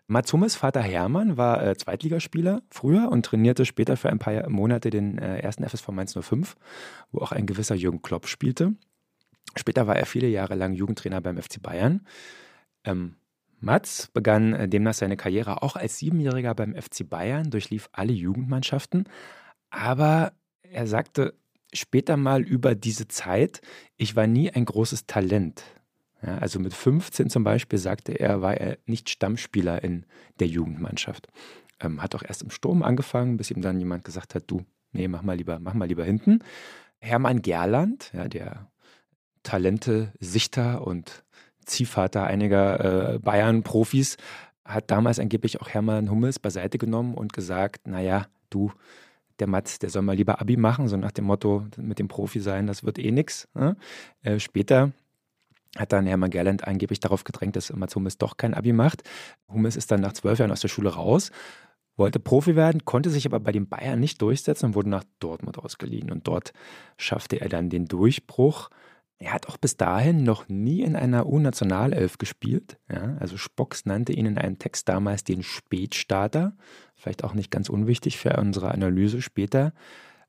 Mats 0.06 0.32
Hummels 0.32 0.56
Vater 0.56 0.82
Hermann 0.82 1.36
war 1.36 1.62
äh, 1.66 1.76
Zweitligaspieler 1.76 2.62
früher 2.70 3.10
und 3.10 3.24
trainierte 3.24 3.64
später 3.64 3.96
für 3.96 4.10
ein 4.10 4.18
paar 4.18 4.48
Monate 4.48 4.90
den 4.90 5.18
äh, 5.18 5.38
ersten 5.38 5.66
FSV 5.66 5.88
Mainz 5.88 6.16
05, 6.18 6.56
wo 7.12 7.20
auch 7.20 7.32
ein 7.32 7.46
gewisser 7.46 7.74
Jürgen 7.74 8.02
Klopp 8.02 8.26
spielte. 8.26 8.74
Später 9.56 9.86
war 9.86 9.96
er 9.96 10.06
viele 10.06 10.28
Jahre 10.28 10.54
lang 10.54 10.72
Jugendtrainer 10.72 11.20
beim 11.20 11.40
FC 11.40 11.62
Bayern. 11.62 12.06
Ähm, 12.84 13.16
Mats 13.60 14.08
begann 14.12 14.54
äh, 14.54 14.68
demnach 14.68 14.94
seine 14.94 15.16
Karriere 15.16 15.62
auch 15.62 15.76
als 15.76 15.98
Siebenjähriger 15.98 16.54
beim 16.54 16.74
FC 16.74 17.08
Bayern, 17.08 17.50
durchlief 17.50 17.88
alle 17.92 18.12
Jugendmannschaften, 18.12 19.04
aber 19.70 20.32
er 20.62 20.86
sagte 20.86 21.34
später 21.72 22.16
mal 22.16 22.42
über 22.42 22.74
diese 22.74 23.06
Zeit, 23.06 23.60
ich 23.96 24.16
war 24.16 24.26
nie 24.26 24.50
ein 24.50 24.64
großes 24.64 25.06
Talent. 25.06 25.62
Ja, 26.22 26.38
also 26.38 26.58
mit 26.58 26.74
15 26.74 27.30
zum 27.30 27.44
Beispiel 27.44 27.78
sagte 27.78 28.12
er, 28.12 28.42
war 28.42 28.56
er 28.56 28.78
nicht 28.86 29.08
Stammspieler 29.08 29.82
in 29.82 30.04
der 30.38 30.48
Jugendmannschaft. 30.48 31.28
Ähm, 31.80 32.02
hat 32.02 32.14
auch 32.14 32.22
erst 32.22 32.42
im 32.42 32.50
Sturm 32.50 32.82
angefangen, 32.82 33.36
bis 33.36 33.50
ihm 33.50 33.62
dann 33.62 33.78
jemand 33.78 34.04
gesagt 34.04 34.34
hat, 34.34 34.44
du, 34.46 34.64
nee, 34.92 35.08
mach 35.08 35.22
mal 35.22 35.36
lieber, 35.36 35.58
mach 35.60 35.74
mal 35.74 35.88
lieber 35.88 36.04
hinten. 36.04 36.40
Hermann 36.98 37.40
Gerland, 37.40 38.10
ja, 38.12 38.28
der 38.28 38.69
Talente, 39.42 40.12
Sichter 40.18 40.86
und 40.86 41.24
Ziehvater 41.64 42.24
einiger 42.24 43.14
äh, 43.14 43.18
Bayern-Profis, 43.18 44.16
hat 44.64 44.90
damals 44.90 45.18
angeblich 45.18 45.60
auch 45.60 45.68
Hermann 45.68 46.10
Hummels 46.10 46.38
beiseite 46.38 46.78
genommen 46.78 47.14
und 47.14 47.32
gesagt, 47.32 47.86
naja, 47.86 48.26
du, 48.50 48.72
der 49.38 49.46
Mats, 49.46 49.78
der 49.78 49.90
soll 49.90 50.02
mal 50.02 50.16
lieber 50.16 50.40
Abi 50.40 50.56
machen, 50.56 50.88
so 50.88 50.96
nach 50.96 51.12
dem 51.12 51.24
Motto, 51.24 51.66
mit 51.76 51.98
dem 51.98 52.08
Profi 52.08 52.40
sein, 52.40 52.66
das 52.66 52.84
wird 52.84 52.98
eh 52.98 53.10
nichts. 53.10 53.48
Ne? 53.54 53.76
Äh, 54.22 54.38
später 54.38 54.92
hat 55.76 55.92
dann 55.92 56.06
Hermann 56.06 56.30
Gerland 56.30 56.66
angeblich 56.66 57.00
darauf 57.00 57.24
gedrängt, 57.24 57.56
dass 57.56 57.72
Mats 57.72 57.94
Hummels 57.94 58.18
doch 58.18 58.36
kein 58.36 58.54
Abi 58.54 58.72
macht. 58.72 59.02
Hummels 59.48 59.76
ist 59.76 59.90
dann 59.90 60.00
nach 60.00 60.12
zwölf 60.12 60.38
Jahren 60.38 60.50
aus 60.50 60.60
der 60.60 60.68
Schule 60.68 60.90
raus, 60.90 61.30
wollte 61.96 62.18
Profi 62.18 62.56
werden, 62.56 62.84
konnte 62.84 63.10
sich 63.10 63.26
aber 63.26 63.40
bei 63.40 63.52
den 63.52 63.68
Bayern 63.68 64.00
nicht 64.00 64.20
durchsetzen 64.20 64.66
und 64.66 64.74
wurde 64.74 64.88
nach 64.88 65.04
Dortmund 65.20 65.58
ausgeliehen. 65.58 66.10
Und 66.10 66.26
dort 66.26 66.52
schaffte 66.96 67.40
er 67.40 67.48
dann 67.48 67.70
den 67.70 67.86
Durchbruch. 67.86 68.70
Er 69.22 69.34
hat 69.34 69.48
auch 69.48 69.58
bis 69.58 69.76
dahin 69.76 70.24
noch 70.24 70.48
nie 70.48 70.80
in 70.80 70.96
einer 70.96 71.26
U-Nationalelf 71.26 72.16
gespielt. 72.16 72.78
Ja, 72.90 73.16
also 73.20 73.36
Spocks 73.36 73.84
nannte 73.84 74.14
ihn 74.14 74.24
in 74.24 74.38
einem 74.38 74.58
Text 74.58 74.88
damals 74.88 75.24
den 75.24 75.42
Spätstarter. 75.42 76.56
Vielleicht 76.96 77.22
auch 77.22 77.34
nicht 77.34 77.50
ganz 77.50 77.68
unwichtig 77.68 78.16
für 78.16 78.34
unsere 78.38 78.70
Analyse 78.70 79.20
später. 79.20 79.74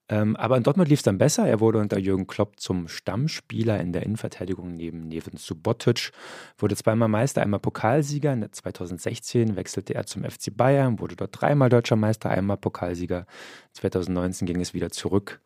Ähm, 0.09 0.35
aber 0.35 0.57
in 0.57 0.63
Dortmund 0.63 0.89
lief 0.89 0.99
es 0.99 1.03
dann 1.03 1.17
besser. 1.17 1.47
Er 1.47 1.61
wurde 1.61 1.79
unter 1.79 1.97
Jürgen 1.97 2.27
Klopp 2.27 2.59
zum 2.59 2.89
Stammspieler 2.89 3.79
in 3.79 3.93
der 3.93 4.03
Innenverteidigung 4.03 4.75
neben 4.75 5.07
Neven 5.07 5.37
Subotic, 5.37 6.11
wurde 6.57 6.75
zweimal 6.75 7.07
Meister, 7.07 7.41
einmal 7.41 7.61
Pokalsieger. 7.61 8.37
2016 8.51 9.55
wechselte 9.55 9.95
er 9.95 10.05
zum 10.05 10.25
FC 10.25 10.49
Bayern, 10.53 10.99
wurde 10.99 11.15
dort 11.15 11.39
dreimal 11.39 11.69
deutscher 11.69 11.95
Meister, 11.95 12.29
einmal 12.29 12.57
Pokalsieger. 12.57 13.25
2019 13.71 14.45
ging 14.45 14.59
es 14.59 14.73
wieder 14.73 14.91
zurück 14.91 15.39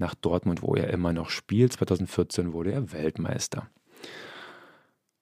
nach 0.00 0.14
Dortmund, 0.14 0.62
wo 0.62 0.74
er 0.74 0.88
immer 0.88 1.12
noch 1.12 1.30
spielt. 1.30 1.74
2014 1.74 2.52
wurde 2.52 2.72
er 2.72 2.92
Weltmeister. 2.92 3.68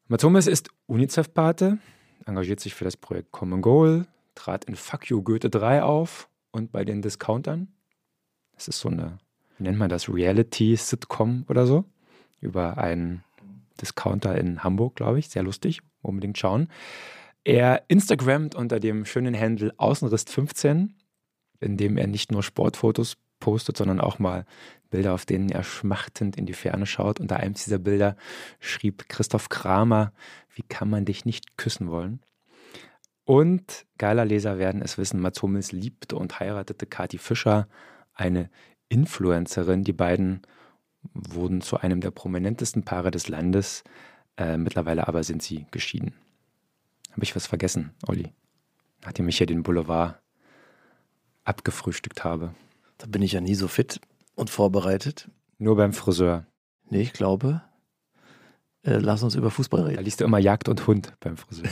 Mats 0.06 0.46
ist 0.46 0.70
UNICEF-Pate, 0.86 1.78
engagiert 2.24 2.60
sich 2.60 2.74
für 2.74 2.84
das 2.84 2.96
Projekt 2.96 3.30
Common 3.30 3.60
Goal, 3.60 4.06
trat 4.34 4.64
in 4.64 4.74
Fuck 4.74 5.10
You 5.10 5.22
Goethe 5.22 5.50
3 5.50 5.82
auf 5.82 6.30
und 6.50 6.72
bei 6.72 6.84
den 6.84 7.02
Discountern. 7.02 7.68
Das 8.52 8.68
ist 8.68 8.80
so 8.80 8.88
eine, 8.88 9.18
wie 9.58 9.64
nennt 9.64 9.78
man 9.78 9.90
das, 9.90 10.08
Reality-Sitcom 10.08 11.44
oder 11.48 11.66
so, 11.66 11.84
über 12.40 12.78
einen 12.78 13.22
Discounter 13.80 14.36
in 14.38 14.64
Hamburg, 14.64 14.96
glaube 14.96 15.18
ich. 15.18 15.28
Sehr 15.28 15.42
lustig, 15.42 15.80
unbedingt 16.00 16.38
schauen. 16.38 16.68
Er 17.44 17.84
Instagramt 17.88 18.54
unter 18.54 18.80
dem 18.80 19.04
schönen 19.04 19.38
Handle 19.38 19.72
Außenrist15, 19.74 20.90
in 21.60 21.76
dem 21.76 21.96
er 21.96 22.06
nicht 22.06 22.32
nur 22.32 22.42
Sportfotos 22.42 23.16
postet, 23.40 23.76
sondern 23.76 24.00
auch 24.00 24.18
mal 24.18 24.44
Bilder, 24.90 25.14
auf 25.14 25.26
denen 25.26 25.50
er 25.50 25.62
schmachtend 25.62 26.36
in 26.36 26.46
die 26.46 26.54
Ferne 26.54 26.86
schaut. 26.86 27.20
Unter 27.20 27.38
einem 27.38 27.54
dieser 27.54 27.78
Bilder 27.78 28.16
schrieb 28.60 29.08
Christoph 29.08 29.48
Kramer, 29.48 30.12
wie 30.54 30.62
kann 30.62 30.88
man 30.88 31.04
dich 31.04 31.24
nicht 31.24 31.56
küssen 31.56 31.90
wollen? 31.90 32.20
Und 33.24 33.84
geiler 33.98 34.24
Leser 34.24 34.58
werden 34.58 34.80
es 34.80 34.96
wissen, 34.96 35.20
Mats 35.20 35.42
Hummels 35.42 35.72
liebte 35.72 36.16
und 36.16 36.40
heiratete 36.40 36.86
Kati 36.86 37.18
Fischer, 37.18 37.68
eine 38.14 38.48
Influencerin. 38.88 39.84
Die 39.84 39.92
beiden 39.92 40.40
wurden 41.12 41.60
zu 41.60 41.76
einem 41.76 42.00
der 42.00 42.10
prominentesten 42.10 42.84
Paare 42.84 43.10
des 43.10 43.28
Landes. 43.28 43.84
Äh, 44.38 44.56
mittlerweile 44.56 45.08
aber 45.08 45.22
sind 45.24 45.42
sie 45.42 45.66
geschieden. 45.70 46.14
Habe 47.12 47.24
ich 47.24 47.36
was 47.36 47.46
vergessen, 47.46 47.92
Olli? 48.06 48.32
Nachdem 49.04 49.28
ich 49.28 49.38
hier 49.38 49.46
den 49.46 49.62
Boulevard 49.62 50.20
abgefrühstückt 51.44 52.24
habe. 52.24 52.54
Da 52.98 53.06
bin 53.06 53.22
ich 53.22 53.32
ja 53.32 53.40
nie 53.40 53.54
so 53.54 53.68
fit 53.68 54.00
und 54.34 54.50
vorbereitet. 54.50 55.30
Nur 55.58 55.76
beim 55.76 55.92
Friseur. 55.92 56.46
Nee, 56.90 57.00
ich 57.00 57.12
glaube, 57.12 57.62
äh, 58.82 58.98
lass 58.98 59.22
uns 59.22 59.34
über 59.34 59.50
Fußball 59.50 59.82
reden. 59.82 59.96
Da 59.96 60.02
liest 60.02 60.20
du 60.20 60.24
immer 60.24 60.38
Jagd 60.38 60.68
und 60.68 60.86
Hund 60.86 61.14
beim 61.20 61.36
Friseur. 61.36 61.68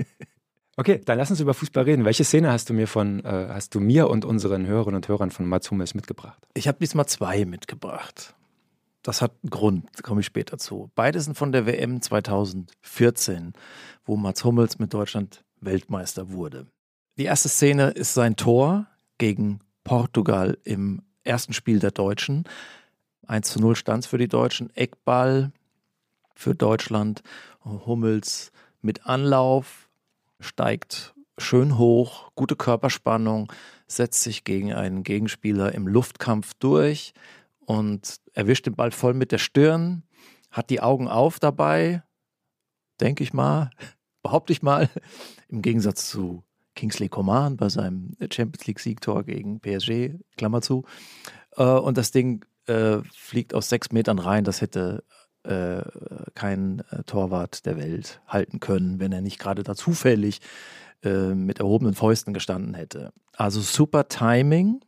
okay, 0.76 1.00
dann 1.04 1.18
lass 1.18 1.30
uns 1.30 1.40
über 1.40 1.54
Fußball 1.54 1.84
reden. 1.84 2.04
Welche 2.04 2.24
Szene 2.24 2.50
hast 2.50 2.68
du 2.70 2.74
mir 2.74 2.88
von, 2.88 3.24
äh, 3.24 3.48
hast 3.50 3.74
du 3.74 3.80
mir 3.80 4.08
und 4.08 4.24
unseren 4.24 4.66
Hörerinnen 4.66 4.96
und 4.96 5.08
Hörern 5.08 5.30
von 5.30 5.46
Mats 5.46 5.70
Hummels 5.70 5.94
mitgebracht? 5.94 6.46
Ich 6.54 6.68
habe 6.68 6.78
diesmal 6.78 7.06
zwei 7.06 7.44
mitgebracht. 7.44 8.34
Das 9.02 9.22
hat 9.22 9.32
einen 9.42 9.50
Grund, 9.50 9.86
da 9.94 10.02
komme 10.02 10.20
ich 10.20 10.26
später 10.26 10.58
zu. 10.58 10.90
Beide 10.96 11.20
sind 11.20 11.36
von 11.36 11.52
der 11.52 11.64
WM 11.64 12.02
2014, 12.02 13.52
wo 14.04 14.16
Mats 14.16 14.42
Hummels 14.42 14.80
mit 14.80 14.92
Deutschland 14.92 15.44
Weltmeister 15.60 16.30
wurde. 16.30 16.66
Die 17.16 17.24
erste 17.24 17.48
Szene 17.48 17.90
ist 17.90 18.14
sein 18.14 18.34
Tor 18.34 18.86
gegen 19.18 19.60
Portugal 19.86 20.58
im 20.64 21.02
ersten 21.22 21.52
Spiel 21.52 21.78
der 21.78 21.92
Deutschen. 21.92 22.42
1 23.28 23.52
zu 23.52 23.60
0 23.60 23.76
stand 23.76 24.04
für 24.04 24.18
die 24.18 24.26
Deutschen. 24.26 24.74
Eckball 24.74 25.52
für 26.34 26.56
Deutschland. 26.56 27.22
Hummels 27.64 28.50
mit 28.82 29.06
Anlauf 29.06 29.88
steigt 30.40 31.14
schön 31.38 31.78
hoch, 31.78 32.32
gute 32.34 32.56
Körperspannung, 32.56 33.52
setzt 33.86 34.22
sich 34.22 34.42
gegen 34.42 34.72
einen 34.72 35.04
Gegenspieler 35.04 35.72
im 35.72 35.86
Luftkampf 35.86 36.54
durch 36.54 37.14
und 37.60 38.20
erwischt 38.32 38.66
den 38.66 38.74
Ball 38.74 38.90
voll 38.90 39.14
mit 39.14 39.30
der 39.30 39.38
Stirn, 39.38 40.02
hat 40.50 40.70
die 40.70 40.80
Augen 40.80 41.06
auf 41.06 41.38
dabei, 41.38 42.02
denke 43.00 43.22
ich 43.22 43.32
mal, 43.32 43.70
behaupte 44.22 44.52
ich 44.52 44.62
mal, 44.62 44.90
im 45.48 45.62
Gegensatz 45.62 46.10
zu 46.10 46.42
Kingsley 46.76 47.08
Coman 47.08 47.56
bei 47.56 47.68
seinem 47.68 48.12
Champions 48.30 48.66
League 48.66 48.78
Siegtor 48.78 49.24
gegen 49.24 49.60
PSG, 49.60 50.14
Klammer 50.36 50.62
zu. 50.62 50.84
Äh, 51.56 51.64
und 51.64 51.98
das 51.98 52.12
Ding 52.12 52.44
äh, 52.66 52.98
fliegt 53.12 53.54
aus 53.54 53.68
sechs 53.68 53.90
Metern 53.90 54.20
rein. 54.20 54.44
Das 54.44 54.60
hätte 54.60 55.02
äh, 55.42 55.82
kein 56.34 56.82
äh, 56.90 57.02
Torwart 57.04 57.66
der 57.66 57.76
Welt 57.76 58.20
halten 58.28 58.60
können, 58.60 59.00
wenn 59.00 59.12
er 59.12 59.22
nicht 59.22 59.38
gerade 59.38 59.62
da 59.62 59.74
zufällig 59.74 60.40
äh, 61.02 61.34
mit 61.34 61.58
erhobenen 61.60 61.94
Fäusten 61.94 62.34
gestanden 62.34 62.74
hätte. 62.74 63.12
Also 63.36 63.60
super 63.60 64.08
Timing, 64.08 64.80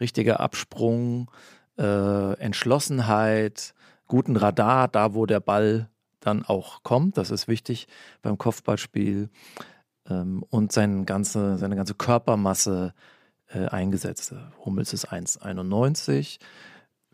richtiger 0.00 0.40
Absprung, 0.40 1.30
äh, 1.78 2.38
Entschlossenheit, 2.38 3.74
guten 4.06 4.36
Radar, 4.36 4.88
da 4.88 5.14
wo 5.14 5.26
der 5.26 5.40
Ball 5.40 5.88
dann 6.20 6.44
auch 6.44 6.82
kommt. 6.82 7.16
Das 7.16 7.30
ist 7.30 7.48
wichtig 7.48 7.86
beim 8.22 8.38
Kopfballspiel 8.38 9.30
ähm, 10.08 10.44
und 10.50 10.72
seine 10.72 11.04
ganze, 11.04 11.58
seine 11.58 11.76
ganze 11.76 11.94
Körpermasse 11.94 12.94
äh, 13.48 13.66
eingesetzt. 13.66 14.34
Hummels 14.64 14.92
ist 14.92 15.12
1,91. 15.12 16.38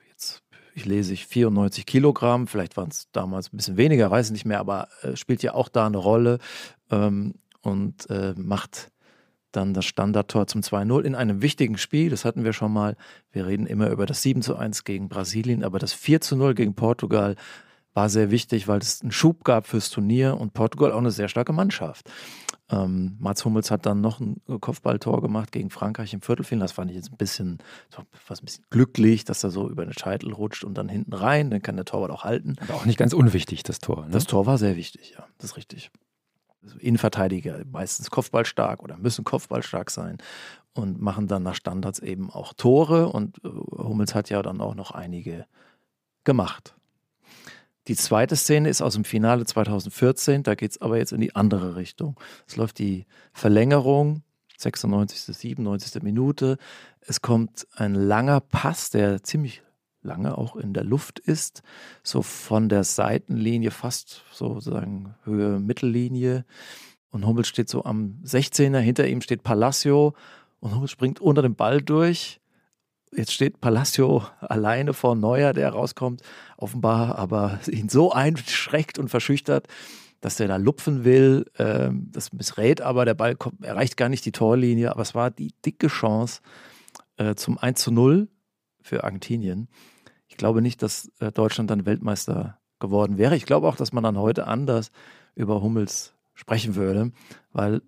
Jetzt 0.08 0.42
ich 0.74 0.86
lese 0.86 1.12
ich 1.12 1.26
94 1.26 1.84
Kilogramm, 1.86 2.46
vielleicht 2.46 2.76
waren 2.76 2.88
es 2.88 3.08
damals 3.12 3.52
ein 3.52 3.56
bisschen 3.56 3.76
weniger, 3.76 4.10
weiß 4.10 4.26
ich 4.26 4.32
nicht 4.32 4.46
mehr, 4.46 4.60
aber 4.60 4.88
äh, 5.02 5.16
spielt 5.16 5.42
ja 5.42 5.54
auch 5.54 5.68
da 5.68 5.86
eine 5.86 5.98
Rolle 5.98 6.38
ähm, 6.90 7.34
und 7.60 8.08
äh, 8.10 8.34
macht 8.36 8.90
dann 9.52 9.74
das 9.74 9.84
Standardtor 9.84 10.46
zum 10.46 10.62
2-0 10.62 11.02
in 11.02 11.14
einem 11.14 11.42
wichtigen 11.42 11.76
Spiel. 11.76 12.08
Das 12.08 12.24
hatten 12.24 12.42
wir 12.42 12.54
schon 12.54 12.72
mal. 12.72 12.96
Wir 13.32 13.46
reden 13.46 13.66
immer 13.66 13.90
über 13.90 14.06
das 14.06 14.22
7 14.22 14.42
1 14.50 14.84
gegen 14.84 15.10
Brasilien, 15.10 15.62
aber 15.62 15.78
das 15.78 15.92
4 15.92 16.20
0 16.32 16.54
gegen 16.54 16.74
Portugal 16.74 17.36
war 17.92 18.08
sehr 18.08 18.30
wichtig, 18.30 18.66
weil 18.68 18.78
es 18.78 19.02
einen 19.02 19.12
Schub 19.12 19.44
gab 19.44 19.66
fürs 19.66 19.90
Turnier 19.90 20.38
und 20.40 20.54
Portugal 20.54 20.92
auch 20.92 20.98
eine 20.98 21.10
sehr 21.10 21.28
starke 21.28 21.52
Mannschaft. 21.52 22.10
Ähm, 22.72 23.16
Mats 23.20 23.44
Hummels 23.44 23.70
hat 23.70 23.84
dann 23.86 24.00
noch 24.00 24.18
ein 24.18 24.40
Kopfballtor 24.60 25.20
gemacht 25.20 25.52
gegen 25.52 25.70
Frankreich 25.70 26.14
im 26.14 26.22
Viertelfinale. 26.22 26.64
Das 26.64 26.72
fand 26.72 26.90
ich 26.90 26.96
jetzt 26.96 27.12
ein 27.12 27.16
bisschen, 27.16 27.58
fast 28.12 28.42
ein 28.42 28.46
bisschen 28.46 28.64
glücklich, 28.70 29.24
dass 29.24 29.44
er 29.44 29.50
so 29.50 29.68
über 29.68 29.84
den 29.84 29.92
Scheitel 29.92 30.32
rutscht 30.32 30.64
und 30.64 30.74
dann 30.74 30.88
hinten 30.88 31.12
rein. 31.12 31.50
Dann 31.50 31.60
kann 31.60 31.76
der 31.76 31.84
Torwart 31.84 32.10
auch 32.10 32.24
halten. 32.24 32.56
Aber 32.60 32.74
auch 32.74 32.84
nicht 32.86 32.98
ganz 32.98 33.12
unwichtig, 33.12 33.62
das 33.62 33.78
Tor. 33.78 34.06
Ne? 34.06 34.12
Das 34.12 34.26
Tor 34.26 34.46
war 34.46 34.58
sehr 34.58 34.76
wichtig, 34.76 35.14
ja, 35.16 35.26
das 35.38 35.50
ist 35.50 35.56
richtig. 35.56 35.90
Also 36.62 36.78
Innenverteidiger 36.78 37.62
meistens 37.70 38.10
kopfballstark 38.10 38.82
oder 38.82 38.96
müssen 38.96 39.24
kopfballstark 39.24 39.90
sein 39.90 40.18
und 40.74 41.00
machen 41.00 41.26
dann 41.26 41.42
nach 41.42 41.56
Standards 41.56 41.98
eben 41.98 42.30
auch 42.30 42.52
Tore. 42.54 43.08
Und 43.08 43.38
äh, 43.44 43.48
Hummels 43.48 44.14
hat 44.14 44.30
ja 44.30 44.40
dann 44.42 44.60
auch 44.60 44.74
noch 44.74 44.92
einige 44.92 45.46
gemacht. 46.24 46.74
Die 47.88 47.96
zweite 47.96 48.36
Szene 48.36 48.68
ist 48.68 48.80
aus 48.80 48.94
dem 48.94 49.04
Finale 49.04 49.44
2014, 49.44 50.44
da 50.44 50.54
geht 50.54 50.70
es 50.70 50.80
aber 50.80 50.98
jetzt 50.98 51.12
in 51.12 51.20
die 51.20 51.34
andere 51.34 51.74
Richtung. 51.74 52.18
Es 52.46 52.56
läuft 52.56 52.78
die 52.78 53.06
Verlängerung, 53.32 54.22
96., 54.56 55.36
97. 55.36 56.02
Minute. 56.02 56.58
Es 57.00 57.20
kommt 57.20 57.66
ein 57.74 57.94
langer 57.94 58.40
Pass, 58.40 58.90
der 58.90 59.22
ziemlich 59.22 59.62
lange 60.02 60.36
auch 60.36 60.56
in 60.56 60.72
der 60.74 60.84
Luft 60.84 61.18
ist, 61.18 61.62
so 62.02 62.22
von 62.22 62.68
der 62.68 62.84
Seitenlinie 62.84 63.70
fast 63.70 64.22
sozusagen 64.32 65.14
Höhe 65.24 65.58
Mittellinie. 65.58 66.44
Und 67.10 67.26
Hummels 67.26 67.48
steht 67.48 67.68
so 67.68 67.84
am 67.84 68.20
16er, 68.24 68.78
hinter 68.78 69.06
ihm 69.06 69.20
steht 69.20 69.42
Palacio 69.42 70.14
und 70.60 70.74
Hummels 70.74 70.90
springt 70.90 71.20
unter 71.20 71.42
dem 71.42 71.54
Ball 71.54 71.82
durch 71.82 72.40
Jetzt 73.14 73.32
steht 73.32 73.60
Palacio 73.60 74.22
alleine 74.40 74.94
vor 74.94 75.14
Neuer, 75.14 75.52
der 75.52 75.70
rauskommt, 75.70 76.22
offenbar 76.56 77.18
aber 77.18 77.60
ihn 77.66 77.88
so 77.88 78.12
einschreckt 78.12 78.98
und 78.98 79.08
verschüchtert, 79.08 79.68
dass 80.20 80.40
er 80.40 80.48
da 80.48 80.56
lupfen 80.56 81.04
will. 81.04 81.44
Ähm, 81.58 82.08
das 82.10 82.32
missrät 82.32 82.80
aber, 82.80 83.04
der 83.04 83.14
Ball 83.14 83.36
kommt, 83.36 83.64
erreicht 83.64 83.96
gar 83.96 84.08
nicht 84.08 84.24
die 84.24 84.32
Torlinie, 84.32 84.90
aber 84.90 85.02
es 85.02 85.14
war 85.14 85.30
die 85.30 85.52
dicke 85.64 85.88
Chance 85.88 86.40
äh, 87.16 87.34
zum 87.34 87.58
1 87.58 87.82
zu 87.82 87.90
0 87.90 88.28
für 88.80 89.04
Argentinien. 89.04 89.68
Ich 90.28 90.38
glaube 90.38 90.62
nicht, 90.62 90.82
dass 90.82 91.12
äh, 91.20 91.30
Deutschland 91.30 91.70
dann 91.70 91.84
Weltmeister 91.84 92.58
geworden 92.80 93.18
wäre. 93.18 93.36
Ich 93.36 93.44
glaube 93.44 93.68
auch, 93.68 93.76
dass 93.76 93.92
man 93.92 94.02
dann 94.02 94.18
heute 94.18 94.46
anders 94.46 94.90
über 95.34 95.60
Hummels 95.60 96.14
sprechen 96.34 96.76
würde, 96.76 97.12
weil 97.52 97.82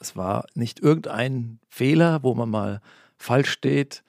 es 0.00 0.16
war 0.16 0.46
nicht 0.54 0.80
irgendein 0.80 1.60
Fehler, 1.68 2.22
wo 2.22 2.34
man 2.34 2.48
mal 2.48 2.80
falsch 3.16 3.50
steht, 3.50 4.04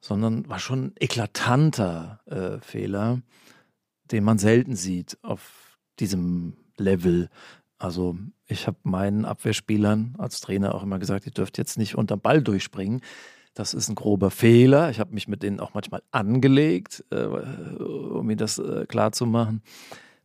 sondern 0.00 0.48
war 0.48 0.58
schon 0.58 0.86
ein 0.86 0.92
eklatanter 0.98 2.20
äh, 2.26 2.60
Fehler, 2.60 3.20
den 4.10 4.24
man 4.24 4.38
selten 4.38 4.76
sieht 4.76 5.18
auf 5.22 5.78
diesem 5.98 6.56
Level. 6.76 7.28
Also 7.78 8.16
ich 8.46 8.66
habe 8.66 8.78
meinen 8.82 9.24
Abwehrspielern 9.24 10.14
als 10.18 10.40
Trainer 10.40 10.74
auch 10.74 10.82
immer 10.82 10.98
gesagt, 10.98 11.26
ihr 11.26 11.32
dürft 11.32 11.58
jetzt 11.58 11.78
nicht 11.78 11.96
unter 11.96 12.16
Ball 12.16 12.42
durchspringen. 12.42 13.00
Das 13.54 13.74
ist 13.74 13.88
ein 13.88 13.94
grober 13.96 14.30
Fehler. 14.30 14.90
Ich 14.90 15.00
habe 15.00 15.12
mich 15.12 15.26
mit 15.26 15.42
denen 15.42 15.58
auch 15.60 15.74
manchmal 15.74 16.02
angelegt, 16.12 17.04
äh, 17.10 17.24
um 17.24 18.26
mir 18.26 18.36
das 18.36 18.58
äh, 18.58 18.86
klar. 18.86 19.10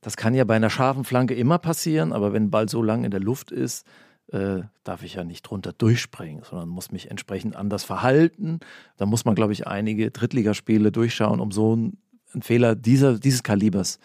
Das 0.02 0.18
kann 0.18 0.34
ja 0.34 0.44
bei 0.44 0.56
einer 0.56 0.70
scharfen 0.70 1.04
Flanke 1.04 1.34
immer 1.34 1.58
passieren, 1.58 2.14
aber 2.14 2.34
wenn 2.34 2.46
ein 2.46 2.52
Ball 2.52 2.70
so 2.70 2.84
lang 2.84 3.04
in 3.04 3.12
der 3.12 3.20
Luft 3.20 3.52
ist, 3.52 3.88
äh, 4.34 4.64
darf 4.84 5.04
ich 5.04 5.14
ja 5.14 5.24
nicht 5.24 5.44
drunter 5.44 5.74
durchspringen, 5.74 6.44
sondern 6.44 6.68
muss 6.68 6.92
mich 6.92 7.10
entsprechend 7.12 7.56
anders 7.56 7.84
verhalten. 7.84 8.60
Da 8.98 9.06
muss 9.06 9.26
man, 9.26 9.36
glaube 9.36 9.54
ich, 9.54 9.68
einige 9.68 10.12
Drittligaspiele 10.12 10.92
durchschauen, 10.92 11.40
um 11.40 11.52
so 11.52 11.74
einen, 11.74 11.98
einen 12.34 12.42
Fehler 12.42 12.76
dieser, 12.76 13.20
dieses 13.20 13.44
Kalibers 13.44 14.00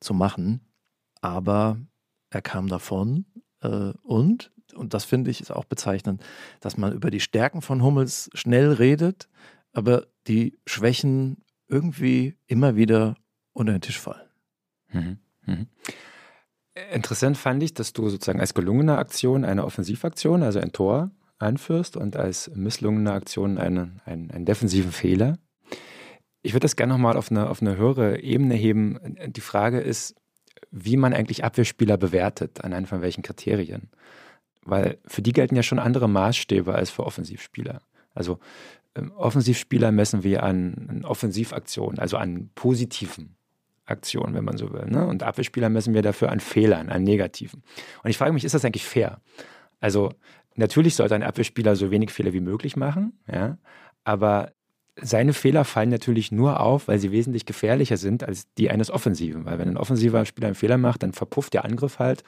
zu 0.00 0.14
machen. 0.14 0.60
Aber 1.20 1.78
er 2.30 2.42
kam 2.42 2.68
davon 2.68 3.26
äh, 3.60 3.92
und, 4.02 4.50
und 4.74 4.94
das 4.94 5.04
finde 5.04 5.30
ich 5.30 5.40
ist 5.40 5.50
auch 5.50 5.64
bezeichnend, 5.64 6.22
dass 6.60 6.76
man 6.76 6.92
über 6.92 7.10
die 7.10 7.20
Stärken 7.20 7.60
von 7.60 7.82
Hummels 7.82 8.30
schnell 8.34 8.72
redet, 8.72 9.28
aber 9.72 10.06
die 10.26 10.58
Schwächen 10.66 11.44
irgendwie 11.68 12.34
immer 12.46 12.76
wieder 12.76 13.16
unter 13.52 13.72
den 13.72 13.82
Tisch 13.82 14.00
fallen. 14.00 14.28
Mhm. 14.92 15.18
Mhm. 15.44 15.66
Interessant 16.92 17.38
fand 17.38 17.62
ich, 17.62 17.72
dass 17.72 17.94
du 17.94 18.08
sozusagen 18.08 18.40
als 18.40 18.52
gelungene 18.52 18.98
Aktion 18.98 19.44
eine 19.44 19.64
Offensivaktion, 19.64 20.42
also 20.42 20.60
ein 20.60 20.72
Tor, 20.72 21.10
anführst 21.38 21.96
und 21.96 22.16
als 22.16 22.50
misslungene 22.54 23.12
Aktion 23.12 23.58
einen, 23.58 24.00
einen, 24.04 24.30
einen 24.30 24.44
defensiven 24.44 24.92
Fehler. 24.92 25.38
Ich 26.42 26.52
würde 26.52 26.64
das 26.64 26.76
gerne 26.76 26.92
nochmal 26.92 27.16
auf 27.16 27.30
eine, 27.30 27.48
auf 27.48 27.60
eine 27.60 27.76
höhere 27.76 28.20
Ebene 28.20 28.54
heben. 28.54 29.16
Die 29.26 29.40
Frage 29.40 29.80
ist, 29.80 30.14
wie 30.70 30.96
man 30.96 31.14
eigentlich 31.14 31.44
Abwehrspieler 31.44 31.96
bewertet, 31.96 32.62
anhand 32.62 32.88
von 32.88 33.02
welchen 33.02 33.22
Kriterien. 33.22 33.90
Weil 34.62 34.98
für 35.06 35.22
die 35.22 35.32
gelten 35.32 35.56
ja 35.56 35.62
schon 35.62 35.78
andere 35.78 36.08
Maßstäbe 36.08 36.74
als 36.74 36.90
für 36.90 37.04
Offensivspieler. 37.04 37.80
Also 38.14 38.38
ähm, 38.94 39.12
Offensivspieler 39.12 39.92
messen 39.92 40.24
wir 40.24 40.42
an, 40.42 40.86
an 40.88 41.04
Offensivaktionen, 41.04 41.98
also 41.98 42.16
an 42.16 42.50
positiven 42.54 43.35
Aktion, 43.86 44.34
wenn 44.34 44.44
man 44.44 44.56
so 44.56 44.72
will. 44.72 44.86
Ne? 44.86 45.06
Und 45.06 45.22
Abwehrspieler 45.22 45.68
messen 45.68 45.94
wir 45.94 46.02
dafür 46.02 46.30
an 46.30 46.40
Fehlern, 46.40 46.88
an 46.88 47.02
Negativen. 47.04 47.62
Und 48.02 48.10
ich 48.10 48.18
frage 48.18 48.32
mich, 48.32 48.44
ist 48.44 48.54
das 48.54 48.64
eigentlich 48.64 48.84
fair? 48.84 49.20
Also 49.80 50.10
natürlich 50.54 50.94
sollte 50.94 51.14
ein 51.14 51.22
Abwehrspieler 51.22 51.76
so 51.76 51.90
wenig 51.90 52.10
Fehler 52.10 52.32
wie 52.32 52.40
möglich 52.40 52.76
machen, 52.76 53.18
ja, 53.30 53.58
aber 54.04 54.52
seine 55.00 55.34
Fehler 55.34 55.64
fallen 55.64 55.90
natürlich 55.90 56.32
nur 56.32 56.60
auf, 56.60 56.88
weil 56.88 56.98
sie 56.98 57.12
wesentlich 57.12 57.44
gefährlicher 57.44 57.98
sind 57.98 58.24
als 58.24 58.52
die 58.54 58.70
eines 58.70 58.90
Offensiven. 58.90 59.44
Weil 59.44 59.58
wenn 59.58 59.68
ein 59.68 59.76
offensiver 59.76 60.24
Spieler 60.24 60.46
einen 60.46 60.54
Fehler 60.54 60.78
macht, 60.78 61.02
dann 61.02 61.12
verpufft 61.12 61.52
der 61.52 61.64
Angriff 61.64 61.98
halt. 61.98 62.24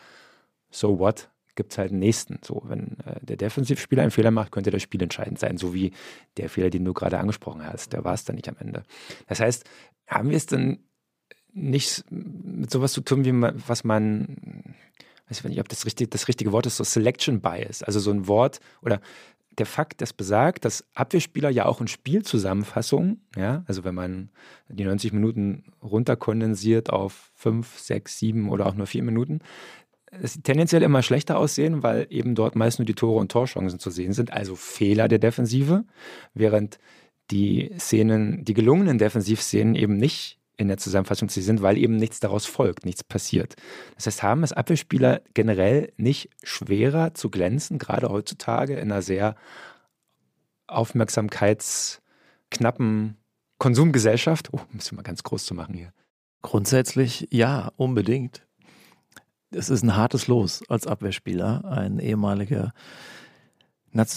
So 0.70 0.98
what? 0.98 1.30
Gibt 1.54 1.72
es 1.72 1.78
halt 1.78 1.90
einen 1.90 2.00
nächsten. 2.00 2.40
So, 2.44 2.62
wenn 2.66 2.98
äh, 3.06 3.24
der 3.24 3.36
Defensivspieler 3.36 4.02
einen 4.02 4.10
Fehler 4.10 4.30
macht, 4.30 4.52
könnte 4.52 4.70
das 4.70 4.82
Spiel 4.82 5.02
entscheidend 5.02 5.38
sein, 5.38 5.56
so 5.56 5.72
wie 5.72 5.92
der 6.36 6.50
Fehler, 6.50 6.68
den 6.68 6.84
du 6.84 6.92
gerade 6.92 7.18
angesprochen 7.18 7.66
hast. 7.66 7.94
Der 7.94 8.04
war 8.04 8.12
es 8.12 8.24
dann 8.24 8.36
nicht 8.36 8.48
am 8.48 8.56
Ende. 8.60 8.82
Das 9.26 9.40
heißt, 9.40 9.64
haben 10.06 10.28
wir 10.28 10.36
es 10.36 10.46
denn 10.46 10.80
nichts 11.58 12.04
mit 12.10 12.70
sowas 12.70 12.92
zu 12.92 13.00
tun, 13.00 13.24
wie 13.24 13.32
was 13.66 13.84
man, 13.84 14.36
weiß 15.28 15.40
ich 15.40 15.44
nicht, 15.44 15.60
ob 15.60 15.68
das, 15.68 15.86
richtig, 15.86 16.10
das 16.10 16.28
richtige 16.28 16.52
Wort 16.52 16.66
ist, 16.66 16.76
so 16.76 16.84
Selection 16.84 17.40
Bias, 17.40 17.82
also 17.82 18.00
so 18.00 18.10
ein 18.10 18.26
Wort 18.26 18.60
oder 18.82 19.00
der 19.58 19.66
Fakt, 19.66 20.00
das 20.00 20.12
besagt, 20.12 20.64
dass 20.64 20.84
Abwehrspieler 20.94 21.50
ja 21.50 21.66
auch 21.66 21.80
in 21.80 21.88
Spielzusammenfassungen, 21.88 23.26
ja, 23.36 23.64
also 23.66 23.84
wenn 23.84 23.94
man 23.94 24.30
die 24.68 24.84
90 24.84 25.12
Minuten 25.12 25.64
runterkondensiert 25.82 26.90
auf 26.90 27.30
5, 27.34 27.78
6, 27.78 28.18
7 28.18 28.48
oder 28.50 28.66
auch 28.66 28.74
nur 28.74 28.86
4 28.86 29.02
Minuten, 29.02 29.40
es 30.10 30.40
tendenziell 30.42 30.82
immer 30.82 31.02
schlechter 31.02 31.38
aussehen, 31.38 31.82
weil 31.82 32.06
eben 32.10 32.34
dort 32.34 32.56
meist 32.56 32.78
nur 32.78 32.86
die 32.86 32.94
Tore 32.94 33.18
und 33.18 33.30
Torchancen 33.30 33.78
zu 33.78 33.90
sehen 33.90 34.12
sind, 34.12 34.32
also 34.32 34.56
Fehler 34.56 35.08
der 35.08 35.18
Defensive, 35.18 35.84
während 36.34 36.78
die 37.30 37.72
Szenen, 37.78 38.44
die 38.44 38.54
gelungenen 38.54 38.96
Defensivszenen 38.96 39.74
eben 39.74 39.96
nicht 39.96 40.37
in 40.58 40.68
der 40.68 40.76
Zusammenfassung 40.76 41.30
zu 41.30 41.40
sind, 41.40 41.62
weil 41.62 41.78
eben 41.78 41.96
nichts 41.96 42.20
daraus 42.20 42.44
folgt, 42.44 42.84
nichts 42.84 43.02
passiert. 43.04 43.54
Das 43.94 44.04
heißt, 44.06 44.22
haben 44.22 44.42
es 44.42 44.52
Abwehrspieler 44.52 45.22
generell 45.32 45.94
nicht 45.96 46.28
schwerer 46.42 47.14
zu 47.14 47.30
glänzen, 47.30 47.78
gerade 47.78 48.10
heutzutage 48.10 48.74
in 48.74 48.92
einer 48.92 49.00
sehr 49.00 49.34
aufmerksamkeitsknappen 50.66 53.16
Konsumgesellschaft? 53.58 54.50
Oh, 54.52 54.60
müssen 54.72 54.90
wir 54.92 54.96
mal 54.96 55.02
ganz 55.02 55.22
groß 55.22 55.46
zu 55.46 55.54
machen 55.54 55.74
hier. 55.74 55.92
Grundsätzlich 56.42 57.28
ja, 57.30 57.72
unbedingt. 57.76 58.46
Es 59.50 59.70
ist 59.70 59.82
ein 59.82 59.96
hartes 59.96 60.26
Los 60.26 60.62
als 60.68 60.86
Abwehrspieler. 60.86 61.64
Ein 61.64 62.00
ehemaliger 62.00 62.74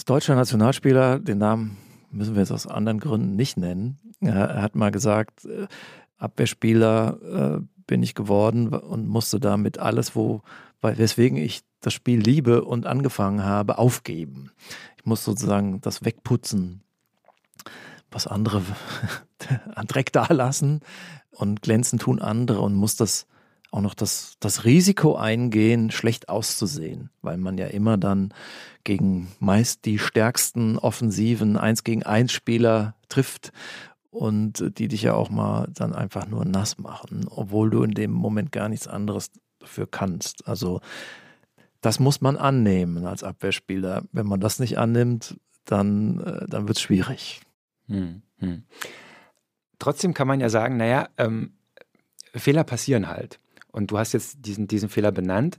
deutscher 0.06 0.34
Nationalspieler, 0.34 1.20
den 1.20 1.38
Namen 1.38 1.78
müssen 2.10 2.34
wir 2.34 2.42
jetzt 2.42 2.52
aus 2.52 2.66
anderen 2.66 3.00
Gründen 3.00 3.36
nicht 3.36 3.56
nennen. 3.56 3.98
Er 4.20 4.62
hat 4.62 4.76
mal 4.76 4.90
gesagt, 4.90 5.46
äh, 5.46 5.66
Abwehrspieler 6.22 7.60
äh, 7.60 7.64
bin 7.86 8.02
ich 8.02 8.14
geworden 8.14 8.68
und 8.68 9.08
musste 9.08 9.40
damit 9.40 9.78
alles, 9.78 10.14
wo, 10.14 10.42
weswegen 10.80 11.36
ich 11.36 11.62
das 11.80 11.92
Spiel 11.92 12.20
liebe 12.20 12.64
und 12.64 12.86
angefangen 12.86 13.44
habe, 13.44 13.78
aufgeben. 13.78 14.50
Ich 14.96 15.04
muss 15.04 15.24
sozusagen 15.24 15.80
das 15.80 16.04
wegputzen, 16.04 16.82
was 18.10 18.26
andere 18.26 18.62
an 19.74 19.86
Dreck 19.86 20.12
da 20.12 20.26
lassen 20.32 20.80
und 21.32 21.62
glänzen 21.62 21.98
tun 21.98 22.20
andere 22.20 22.60
und 22.60 22.74
muss 22.74 22.96
das 22.96 23.26
auch 23.72 23.80
noch 23.80 23.94
das, 23.94 24.36
das 24.38 24.64
Risiko 24.64 25.16
eingehen, 25.16 25.90
schlecht 25.90 26.28
auszusehen, 26.28 27.08
weil 27.22 27.38
man 27.38 27.56
ja 27.56 27.66
immer 27.66 27.96
dann 27.96 28.34
gegen 28.84 29.28
meist 29.40 29.86
die 29.86 29.98
stärksten 29.98 30.78
offensiven 30.78 31.56
1 31.56 31.82
gegen 31.82 32.02
1 32.02 32.32
Spieler 32.32 32.94
trifft 33.08 33.50
und 34.12 34.78
die 34.78 34.88
dich 34.88 35.02
ja 35.02 35.14
auch 35.14 35.30
mal 35.30 35.68
dann 35.74 35.94
einfach 35.94 36.26
nur 36.26 36.44
nass 36.44 36.78
machen, 36.78 37.26
obwohl 37.30 37.70
du 37.70 37.82
in 37.82 37.92
dem 37.92 38.12
Moment 38.12 38.52
gar 38.52 38.68
nichts 38.68 38.86
anderes 38.86 39.30
dafür 39.58 39.88
kannst. 39.90 40.46
Also 40.46 40.80
das 41.80 41.98
muss 41.98 42.20
man 42.20 42.36
annehmen 42.36 43.06
als 43.06 43.24
Abwehrspieler. 43.24 44.04
Wenn 44.12 44.26
man 44.26 44.38
das 44.38 44.58
nicht 44.58 44.78
annimmt, 44.78 45.40
dann, 45.64 46.20
äh, 46.20 46.46
dann 46.46 46.68
wird 46.68 46.76
es 46.76 46.82
schwierig. 46.82 47.40
Hm, 47.88 48.22
hm. 48.36 48.64
Trotzdem 49.78 50.12
kann 50.12 50.28
man 50.28 50.40
ja 50.40 50.50
sagen, 50.50 50.76
naja, 50.76 51.08
ähm, 51.16 51.54
Fehler 52.34 52.64
passieren 52.64 53.08
halt. 53.08 53.40
Und 53.72 53.90
du 53.90 53.98
hast 53.98 54.12
jetzt 54.12 54.44
diesen, 54.44 54.68
diesen 54.68 54.90
Fehler 54.90 55.10
benannt. 55.10 55.56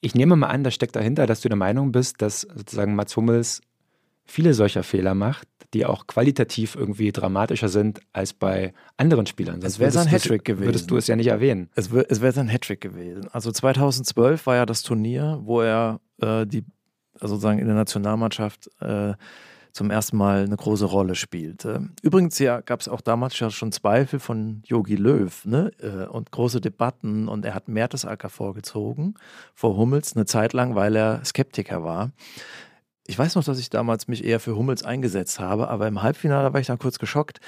Ich 0.00 0.16
nehme 0.16 0.34
mal 0.34 0.48
an, 0.48 0.64
das 0.64 0.74
steckt 0.74 0.96
dahinter, 0.96 1.26
dass 1.26 1.40
du 1.40 1.48
der 1.48 1.56
Meinung 1.56 1.92
bist, 1.92 2.20
dass 2.20 2.40
sozusagen 2.40 2.96
Mats 2.96 3.16
Hummels 3.16 3.62
viele 4.24 4.54
solcher 4.54 4.82
Fehler 4.82 5.14
macht, 5.14 5.48
die 5.74 5.86
auch 5.86 6.06
qualitativ 6.06 6.74
irgendwie 6.74 7.12
dramatischer 7.12 7.68
sind 7.68 8.00
als 8.12 8.32
bei 8.34 8.72
anderen 8.96 9.26
Spielern. 9.26 9.60
Sonst 9.60 9.74
es 9.74 9.78
wäre 9.78 9.90
sein 9.90 10.08
Hattrick 10.08 10.44
gewesen. 10.44 10.66
Würdest 10.66 10.90
du 10.90 10.96
es 10.96 11.06
ja 11.06 11.16
nicht 11.16 11.28
erwähnen. 11.28 11.70
Es, 11.74 11.90
es 11.90 12.20
wäre 12.20 12.32
sein 12.32 12.48
Hattrick 12.48 12.80
gewesen. 12.80 13.28
Also 13.32 13.50
2012 13.50 14.46
war 14.46 14.56
ja 14.56 14.66
das 14.66 14.82
Turnier, 14.82 15.40
wo 15.42 15.62
er 15.62 16.00
äh, 16.20 16.46
die, 16.46 16.64
also 17.14 17.34
sozusagen 17.34 17.58
in 17.58 17.66
der 17.66 17.74
Nationalmannschaft 17.74 18.68
äh, 18.80 19.14
zum 19.72 19.90
ersten 19.90 20.18
Mal 20.18 20.44
eine 20.44 20.56
große 20.56 20.84
Rolle 20.84 21.14
spielte. 21.14 21.88
Übrigens 22.02 22.38
ja, 22.38 22.60
gab 22.60 22.80
es 22.80 22.88
auch 22.88 23.00
damals 23.00 23.38
ja 23.38 23.50
schon 23.50 23.72
Zweifel 23.72 24.20
von 24.20 24.62
Yogi 24.66 24.96
Löw 24.96 25.44
ne? 25.46 25.72
Äh, 25.80 26.06
und 26.06 26.30
große 26.30 26.60
Debatten 26.60 27.28
und 27.28 27.46
er 27.46 27.54
hat 27.54 27.68
Mertesacker 27.68 28.28
vorgezogen 28.28 29.14
vor 29.54 29.76
Hummels 29.76 30.14
eine 30.14 30.26
Zeit 30.26 30.52
lang, 30.52 30.74
weil 30.74 30.94
er 30.94 31.24
Skeptiker 31.24 31.82
war. 31.82 32.10
Ich 33.06 33.18
weiß 33.18 33.34
noch, 33.34 33.44
dass 33.44 33.58
ich 33.58 33.70
damals 33.70 34.06
mich 34.08 34.24
eher 34.24 34.38
für 34.38 34.56
Hummels 34.56 34.84
eingesetzt 34.84 35.40
habe, 35.40 35.68
aber 35.68 35.88
im 35.88 36.02
Halbfinale 36.02 36.52
war 36.52 36.60
ich 36.60 36.68
dann 36.68 36.78
kurz 36.78 36.98
geschockt, 36.98 37.40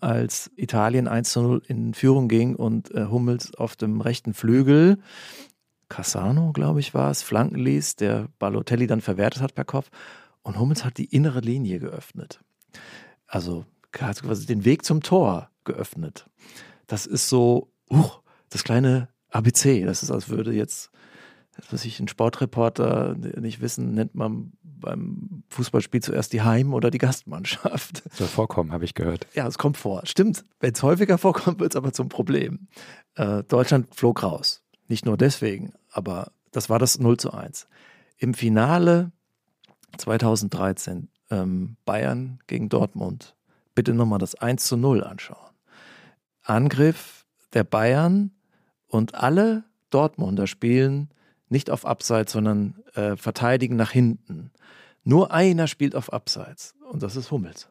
als 0.00 0.50
Italien 0.56 1.06
1 1.06 1.30
zu 1.30 1.42
0 1.42 1.62
in 1.68 1.94
Führung 1.94 2.28
ging 2.28 2.56
und 2.56 2.92
äh, 2.92 3.06
Hummels 3.06 3.54
auf 3.54 3.76
dem 3.76 4.00
rechten 4.00 4.34
Flügel, 4.34 4.98
Cassano, 5.92 6.52
glaube 6.52 6.80
ich, 6.80 6.94
war 6.94 7.10
es, 7.10 7.22
flanken 7.22 7.58
ließ, 7.58 7.96
der 7.96 8.28
Balotelli 8.38 8.86
dann 8.86 9.02
verwertet 9.02 9.42
hat 9.42 9.54
per 9.54 9.66
Kopf. 9.66 9.90
Und 10.42 10.58
Hummels 10.58 10.86
hat 10.86 10.96
die 10.96 11.04
innere 11.04 11.40
Linie 11.40 11.80
geöffnet. 11.80 12.40
Also 13.26 13.66
hat 14.00 14.22
quasi 14.22 14.46
den 14.46 14.64
Weg 14.64 14.86
zum 14.86 15.02
Tor 15.02 15.50
geöffnet. 15.64 16.26
Das 16.86 17.04
ist 17.04 17.28
so, 17.28 17.70
uh, 17.90 18.08
das 18.48 18.64
kleine 18.64 19.08
ABC. 19.28 19.84
Das 19.84 20.02
ist, 20.02 20.10
als 20.10 20.30
würde 20.30 20.54
jetzt, 20.54 20.90
was 21.70 21.84
ich, 21.84 22.00
ein 22.00 22.08
Sportreporter 22.08 23.14
nicht 23.14 23.60
wissen, 23.60 23.94
nennt 23.94 24.14
man 24.14 24.52
beim 24.62 25.44
Fußballspiel 25.50 26.02
zuerst 26.02 26.32
die 26.32 26.42
Heim- 26.42 26.74
oder 26.74 26.90
die 26.90 26.98
Gastmannschaft. 26.98 28.02
Soll 28.12 28.26
vorkommen, 28.26 28.72
habe 28.72 28.84
ich 28.84 28.94
gehört. 28.94 29.26
Ja, 29.34 29.46
es 29.46 29.58
kommt 29.58 29.76
vor. 29.76 30.02
Stimmt. 30.04 30.44
Wenn 30.60 30.72
es 30.72 30.82
häufiger 30.82 31.18
vorkommt, 31.18 31.60
wird 31.60 31.72
es 31.72 31.76
aber 31.76 31.92
zum 31.92 32.08
Problem. 32.08 32.68
Äh, 33.14 33.44
Deutschland 33.44 33.94
flog 33.94 34.22
raus. 34.22 34.62
Nicht 34.88 35.06
nur 35.06 35.16
deswegen, 35.16 35.72
aber 35.90 36.32
das 36.50 36.68
war 36.68 36.78
das 36.78 36.98
0 36.98 37.16
zu 37.18 37.32
1. 37.32 37.66
Im 38.18 38.34
Finale 38.34 39.12
2013 39.98 41.08
ähm, 41.30 41.76
Bayern 41.84 42.38
gegen 42.46 42.68
Dortmund. 42.68 43.36
Bitte 43.74 43.94
nochmal 43.94 44.18
das 44.18 44.34
1 44.34 44.64
zu 44.64 44.76
0 44.76 45.04
anschauen. 45.04 45.50
Angriff 46.42 47.26
der 47.54 47.64
Bayern 47.64 48.32
und 48.86 49.14
alle 49.14 49.64
Dortmunder 49.90 50.46
spielen 50.46 51.08
nicht 51.52 51.70
auf 51.70 51.86
Abseits, 51.86 52.32
sondern 52.32 52.82
äh, 52.94 53.16
verteidigen 53.16 53.76
nach 53.76 53.92
hinten. 53.92 54.50
Nur 55.04 55.32
einer 55.32 55.68
spielt 55.68 55.94
auf 55.94 56.12
Abseits 56.12 56.74
und 56.90 57.02
das 57.02 57.14
ist 57.14 57.30
Hummels. 57.30 57.68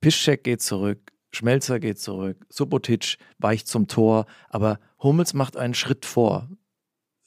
Piszczek 0.00 0.44
geht 0.44 0.62
zurück, 0.62 1.12
Schmelzer 1.32 1.80
geht 1.80 1.98
zurück, 1.98 2.46
Subotic 2.48 3.18
weicht 3.38 3.66
zum 3.66 3.88
Tor, 3.88 4.26
aber 4.48 4.78
Hummels 5.02 5.34
macht 5.34 5.56
einen 5.56 5.74
Schritt 5.74 6.04
vor. 6.04 6.48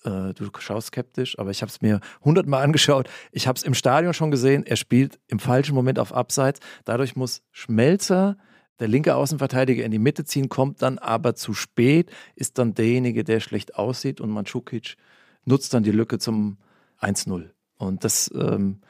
Äh, 0.04 0.34
du 0.34 0.50
schaust 0.60 0.88
skeptisch, 0.88 1.38
aber 1.38 1.52
ich 1.52 1.62
habe 1.62 1.70
es 1.70 1.82
mir 1.82 2.00
hundertmal 2.24 2.64
angeschaut. 2.64 3.10
Ich 3.32 3.48
habe 3.48 3.58
es 3.58 3.64
im 3.64 3.74
Stadion 3.74 4.14
schon 4.14 4.32
gesehen. 4.32 4.66
Er 4.66 4.76
spielt 4.76 5.20
im 5.28 5.40
falschen 5.40 5.76
Moment 5.76 6.00
auf 6.00 6.14
Abseits. 6.14 6.60
Dadurch 6.86 7.16
muss 7.16 7.44
Schmelzer, 7.52 8.38
der 8.80 8.88
linke 8.88 9.16
Außenverteidiger, 9.16 9.84
in 9.84 9.92
die 9.92 10.00
Mitte 10.00 10.26
ziehen, 10.26 10.50
kommt 10.50 10.82
dann 10.82 10.98
aber 10.98 11.36
zu 11.36 11.54
spät, 11.54 12.12
ist 12.36 12.58
dann 12.58 12.74
derjenige, 12.74 13.24
der 13.24 13.40
schlecht 13.40 13.76
aussieht 13.76 14.20
und 14.22 14.32
Mandschukic 14.32 14.98
nutzt 15.46 15.74
dann 15.74 15.84
die 15.84 15.92
Lücke 15.92 16.20
zum 16.20 16.58
1-0. 17.00 17.50
Und 17.78 18.04
das 18.04 18.32
ähm, 18.34 18.82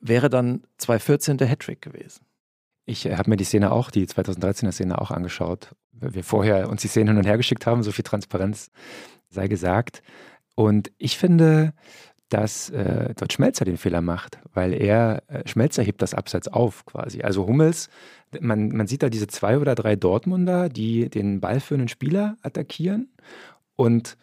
wäre 0.00 0.30
dann 0.30 0.62
2014 0.78 1.36
der 1.36 1.48
Hattrick 1.48 1.82
gewesen. 1.82 2.24
Ich 2.86 3.06
äh, 3.06 3.16
habe 3.16 3.30
mir 3.30 3.36
die 3.36 3.44
Szene 3.44 3.72
auch, 3.72 3.90
die 3.90 4.06
2013er 4.06 4.72
Szene 4.72 5.00
auch 5.00 5.10
angeschaut. 5.10 5.74
Wir 5.92 6.24
vorher 6.24 6.70
uns 6.70 6.82
die 6.82 6.88
Szene 6.88 7.10
hin 7.10 7.18
und 7.18 7.26
her 7.26 7.36
geschickt 7.36 7.66
haben, 7.66 7.82
so 7.82 7.92
viel 7.92 8.04
Transparenz 8.04 8.70
sei 9.28 9.48
gesagt. 9.48 10.02
Und 10.54 10.90
ich 10.98 11.18
finde, 11.18 11.74
dass 12.30 12.70
äh, 12.70 13.12
dort 13.16 13.32
Schmelzer 13.32 13.64
den 13.64 13.76
Fehler 13.76 14.00
macht, 14.00 14.38
weil 14.54 14.72
er, 14.72 15.22
äh, 15.26 15.46
Schmelzer 15.46 15.82
hebt 15.82 16.00
das 16.00 16.14
Abseits 16.14 16.48
auf 16.48 16.86
quasi. 16.86 17.22
Also 17.22 17.46
Hummels, 17.46 17.90
man, 18.40 18.68
man 18.68 18.86
sieht 18.86 19.02
da 19.02 19.10
diese 19.10 19.26
zwei 19.26 19.58
oder 19.58 19.74
drei 19.74 19.96
Dortmunder, 19.96 20.68
die 20.68 21.10
den 21.10 21.40
ballführenden 21.40 21.88
Spieler 21.88 22.36
attackieren 22.42 23.10
und 23.76 24.16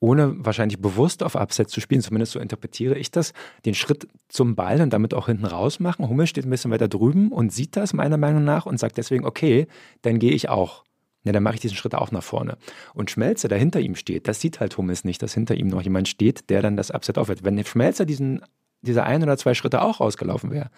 ohne 0.00 0.34
wahrscheinlich 0.44 0.80
bewusst 0.80 1.22
auf 1.22 1.36
Abseits 1.36 1.72
zu 1.72 1.80
spielen, 1.80 2.02
zumindest 2.02 2.32
so 2.32 2.40
interpretiere 2.40 2.96
ich 2.96 3.10
das, 3.10 3.32
den 3.64 3.74
Schritt 3.74 4.08
zum 4.28 4.54
Ball 4.54 4.80
und 4.80 4.92
damit 4.92 5.14
auch 5.14 5.26
hinten 5.26 5.46
raus 5.46 5.80
machen. 5.80 6.08
Hummels 6.08 6.30
steht 6.30 6.46
ein 6.46 6.50
bisschen 6.50 6.70
weiter 6.70 6.88
drüben 6.88 7.32
und 7.32 7.52
sieht 7.52 7.76
das 7.76 7.92
meiner 7.92 8.16
Meinung 8.16 8.44
nach 8.44 8.66
und 8.66 8.78
sagt 8.78 8.96
deswegen, 8.96 9.24
okay, 9.24 9.66
dann 10.02 10.18
gehe 10.18 10.32
ich 10.32 10.48
auch 10.48 10.84
ja, 11.24 11.32
dann 11.32 11.42
mache 11.42 11.56
ich 11.56 11.60
diesen 11.60 11.76
Schritt 11.76 11.94
auch 11.94 12.10
nach 12.10 12.22
vorne. 12.22 12.56
Und 12.94 13.10
Schmelzer, 13.10 13.48
der 13.48 13.58
hinter 13.58 13.80
ihm 13.80 13.96
steht, 13.96 14.28
das 14.28 14.40
sieht 14.40 14.60
halt 14.60 14.78
Hummels 14.78 15.04
nicht, 15.04 15.22
dass 15.22 15.34
hinter 15.34 15.56
ihm 15.56 15.66
noch 15.66 15.82
jemand 15.82 16.08
steht, 16.08 16.48
der 16.48 16.62
dann 16.62 16.76
das 16.76 16.90
Upset 16.90 17.18
aufhört. 17.18 17.44
Wenn 17.44 17.62
Schmelzer 17.64 18.06
diesen 18.06 18.40
dieser 18.82 19.04
ein 19.04 19.22
oder 19.22 19.36
zwei 19.36 19.54
Schritte 19.54 19.82
auch 19.82 20.00
ausgelaufen 20.00 20.50
wäre, 20.50 20.70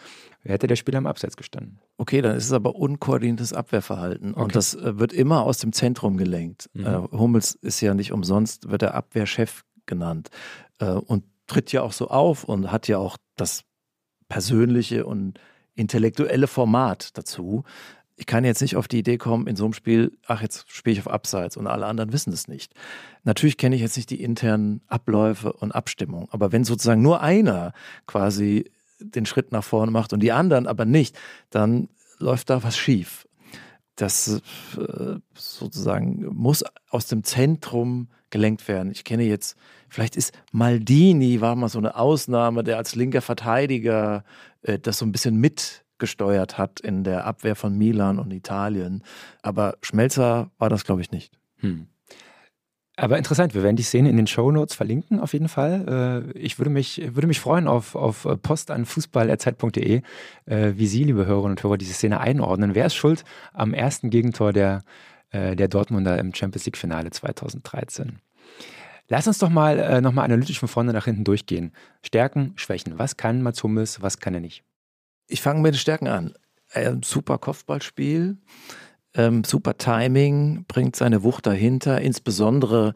hätte 0.43 0.67
der 0.67 0.77
Spieler 0.77 0.99
am 0.99 1.07
Abseits 1.07 1.37
gestanden. 1.37 1.81
Okay, 1.99 2.23
dann 2.23 2.37
ist 2.37 2.47
es 2.47 2.53
aber 2.53 2.75
unkoordiniertes 2.77 3.53
Abwehrverhalten 3.53 4.33
okay. 4.33 4.43
und 4.43 4.57
das 4.57 4.75
äh, 4.75 4.99
wird 4.99 5.13
immer 5.13 5.43
aus 5.43 5.59
dem 5.59 5.73
Zentrum 5.73 6.17
gelenkt. 6.17 6.71
Mhm. 6.73 6.87
Äh, 6.87 6.97
Hummels 7.13 7.55
ist 7.55 7.81
ja 7.81 7.95
nicht 7.95 8.13
umsonst, 8.13 8.71
wird 8.71 8.83
der 8.83 8.95
Abwehrchef 8.95 9.65
genannt 9.87 10.31
äh, 10.79 10.91
und 10.91 11.25
tritt 11.47 11.73
ja 11.73 11.83
auch 11.83 11.93
so 11.93 12.09
auf 12.09 12.45
und 12.45 12.73
hat 12.73 12.89
ja 12.89 12.99
auch 12.99 13.17
das 13.37 13.65
persönliche 14.29 15.05
und 15.05 15.39
intellektuelle 15.75 16.47
Format 16.47 17.17
dazu 17.19 17.65
ich 18.21 18.27
kann 18.27 18.45
jetzt 18.45 18.61
nicht 18.61 18.77
auf 18.77 18.87
die 18.87 18.99
Idee 18.99 19.17
kommen, 19.17 19.47
in 19.47 19.57
so 19.57 19.65
einem 19.65 19.73
Spiel, 19.73 20.13
ach, 20.27 20.43
jetzt 20.43 20.71
spiele 20.71 20.93
ich 20.93 21.01
auf 21.01 21.11
Abseits 21.11 21.57
und 21.57 21.67
alle 21.67 21.87
anderen 21.87 22.13
wissen 22.13 22.35
es 22.35 22.49
nicht. 22.49 22.75
Natürlich 23.25 23.57
kenne 23.57 23.75
ich 23.75 23.81
jetzt 23.81 23.97
nicht 23.97 24.11
die 24.11 24.23
internen 24.23 24.83
Abläufe 24.89 25.55
und 25.55 25.73
Abstimmung, 25.73 26.29
aber 26.31 26.53
wenn 26.53 26.63
sozusagen 26.65 27.01
nur 27.01 27.23
einer 27.23 27.73
quasi 28.07 28.71
den 28.99 29.25
Schritt 29.25 29.53
nach 29.53 29.65
vorne 29.65 29.91
macht 29.91 30.13
und 30.13 30.21
die 30.21 30.33
anderen 30.33 30.67
aber 30.67 30.85
nicht, 30.85 31.19
dann 31.49 31.89
läuft 32.19 32.51
da 32.51 32.63
was 32.63 32.77
schief. 32.77 33.27
Das 33.97 34.43
äh, 34.77 35.15
sozusagen 35.35 36.27
muss 36.27 36.63
aus 36.91 37.07
dem 37.07 37.25
Zentrum 37.25 38.09
gelenkt 38.29 38.69
werden. 38.69 38.93
Ich 38.93 39.05
kenne 39.05 39.23
jetzt, 39.23 39.57
vielleicht 39.89 40.15
ist 40.15 40.35
Maldini, 40.53 41.41
war 41.41 41.57
mal 41.57 41.71
so 41.71 41.79
eine 41.79 41.97
Ausnahme, 41.97 42.65
der 42.65 42.77
als 42.77 42.95
linker 42.95 43.23
Verteidiger 43.23 44.25
äh, 44.61 44.79
das 44.79 44.99
so 44.99 45.07
ein 45.07 45.13
bisschen 45.13 45.37
mit 45.37 45.85
gesteuert 46.01 46.59
hat 46.59 46.81
in 46.81 47.05
der 47.05 47.27
Abwehr 47.27 47.55
von 47.55 47.79
Milan 47.79 48.19
und 48.19 48.33
Italien. 48.33 49.05
Aber 49.43 49.77
Schmelzer 49.83 50.51
war 50.59 50.69
das, 50.69 50.85
glaube 50.85 51.01
ich, 51.03 51.13
nicht. 51.13 51.39
Hm. 51.59 51.87
Aber 53.01 53.17
interessant, 53.17 53.55
wir 53.55 53.63
werden 53.63 53.77
die 53.77 53.83
Szene 53.83 54.11
in 54.11 54.19
den 54.19 54.27
Show 54.27 54.51
Notes 54.51 54.75
verlinken, 54.75 55.21
auf 55.21 55.33
jeden 55.33 55.49
Fall. 55.49 56.33
Äh, 56.35 56.39
ich 56.39 56.59
würde 56.59 56.69
mich, 56.69 57.01
würde 57.15 57.29
mich 57.29 57.41
freuen 57.41 57.67
auf, 57.67 57.95
auf 57.95 58.29
Post 58.43 58.71
an 58.71 58.85
fußball.zeit.de, 58.85 60.03
äh, 60.45 60.73
wie 60.77 60.87
Sie, 60.87 61.05
liebe 61.05 61.25
Hörerinnen 61.25 61.53
und 61.53 61.63
Hörer, 61.63 61.79
diese 61.79 61.95
Szene 61.95 62.21
einordnen. 62.21 62.75
Wer 62.75 62.85
ist 62.85 62.95
schuld 62.95 63.25
am 63.55 63.73
ersten 63.73 64.11
Gegentor 64.11 64.53
der, 64.53 64.83
äh, 65.31 65.57
der 65.57 65.69
Dortmunder 65.69 66.19
im 66.19 66.35
Champions 66.35 66.67
League-Finale 66.67 67.11
2013? 67.11 68.19
Lass 69.09 69.27
uns 69.27 69.39
doch 69.39 69.49
mal 69.49 70.01
nochmal 70.03 70.27
analytisch 70.27 70.61
von 70.61 70.69
vorne 70.69 70.93
nach 70.93 71.07
hinten 71.07 71.25
durchgehen. 71.25 71.73
Stärken, 72.03 72.53
Schwächen. 72.55 72.97
Was 72.97 73.17
kann 73.17 73.43
Mats 73.43 73.61
Hummels, 73.65 74.03
was 74.03 74.19
kann 74.19 74.35
er 74.35 74.41
nicht? 74.41 74.63
Ich 75.31 75.43
fange 75.43 75.61
mit 75.61 75.75
den 75.75 75.79
Stärken 75.79 76.09
an. 76.09 76.35
Ähm, 76.75 77.05
super 77.05 77.39
Kopfballspiel, 77.39 78.37
ähm, 79.15 79.45
super 79.45 79.79
Timing, 79.79 80.65
bringt 80.67 80.97
seine 80.97 81.23
Wucht 81.23 81.47
dahinter, 81.47 82.01
insbesondere 82.01 82.95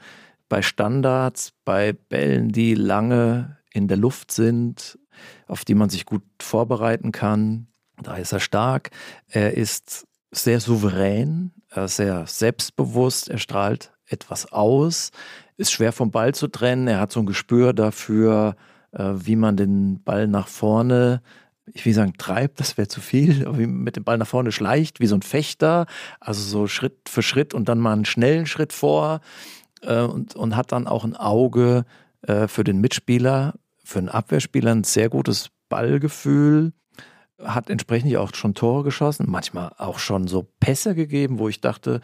bei 0.48 0.60
Standards, 0.60 1.52
bei 1.64 1.92
Bällen, 1.92 2.48
die 2.48 2.74
lange 2.74 3.58
in 3.72 3.86
der 3.86 3.96
Luft 3.96 4.32
sind, 4.32 4.98
auf 5.46 5.64
die 5.64 5.76
man 5.76 5.90
sich 5.90 6.06
gut 6.06 6.24
vorbereiten 6.42 7.12
kann. 7.12 7.68
Da 8.02 8.16
ist 8.16 8.32
er 8.32 8.40
stark. 8.40 8.90
Er 9.28 9.56
ist 9.56 10.04
sehr 10.32 10.58
souverän, 10.58 11.52
er 11.70 11.86
sehr 11.86 12.26
selbstbewusst, 12.26 13.28
er 13.28 13.38
strahlt 13.38 13.92
etwas 14.06 14.52
aus, 14.52 15.12
ist 15.56 15.70
schwer 15.70 15.92
vom 15.92 16.10
Ball 16.10 16.34
zu 16.34 16.48
trennen. 16.48 16.88
Er 16.88 16.98
hat 16.98 17.12
so 17.12 17.20
ein 17.20 17.26
Gespür 17.26 17.72
dafür, 17.72 18.56
äh, 18.90 19.12
wie 19.14 19.36
man 19.36 19.56
den 19.56 20.02
Ball 20.02 20.26
nach 20.26 20.48
vorne 20.48 21.22
ich 21.72 21.86
will 21.86 21.94
sagen, 21.94 22.14
treibt, 22.18 22.60
das 22.60 22.76
wäre 22.76 22.88
zu 22.88 23.00
viel, 23.00 23.46
wie 23.56 23.66
mit 23.66 23.96
dem 23.96 24.04
Ball 24.04 24.18
nach 24.18 24.26
vorne 24.26 24.52
schleicht, 24.52 25.00
wie 25.00 25.06
so 25.06 25.14
ein 25.14 25.22
Fechter, 25.22 25.86
also 26.20 26.42
so 26.42 26.66
Schritt 26.66 27.08
für 27.08 27.22
Schritt 27.22 27.54
und 27.54 27.68
dann 27.68 27.78
mal 27.78 27.92
einen 27.92 28.04
schnellen 28.04 28.46
Schritt 28.46 28.72
vor 28.72 29.20
äh, 29.82 30.00
und, 30.00 30.36
und 30.36 30.56
hat 30.56 30.72
dann 30.72 30.86
auch 30.86 31.04
ein 31.04 31.16
Auge 31.16 31.84
äh, 32.22 32.48
für 32.48 32.64
den 32.64 32.80
Mitspieler, 32.80 33.54
für 33.82 33.98
einen 33.98 34.08
Abwehrspieler 34.08 34.72
ein 34.72 34.84
sehr 34.84 35.08
gutes 35.08 35.50
Ballgefühl, 35.68 36.72
hat 37.42 37.70
entsprechend 37.70 38.14
auch 38.16 38.34
schon 38.34 38.54
Tore 38.54 38.84
geschossen, 38.84 39.26
manchmal 39.28 39.72
auch 39.78 39.98
schon 39.98 40.28
so 40.28 40.46
Pässe 40.60 40.94
gegeben, 40.94 41.38
wo 41.38 41.48
ich 41.48 41.60
dachte, 41.60 42.00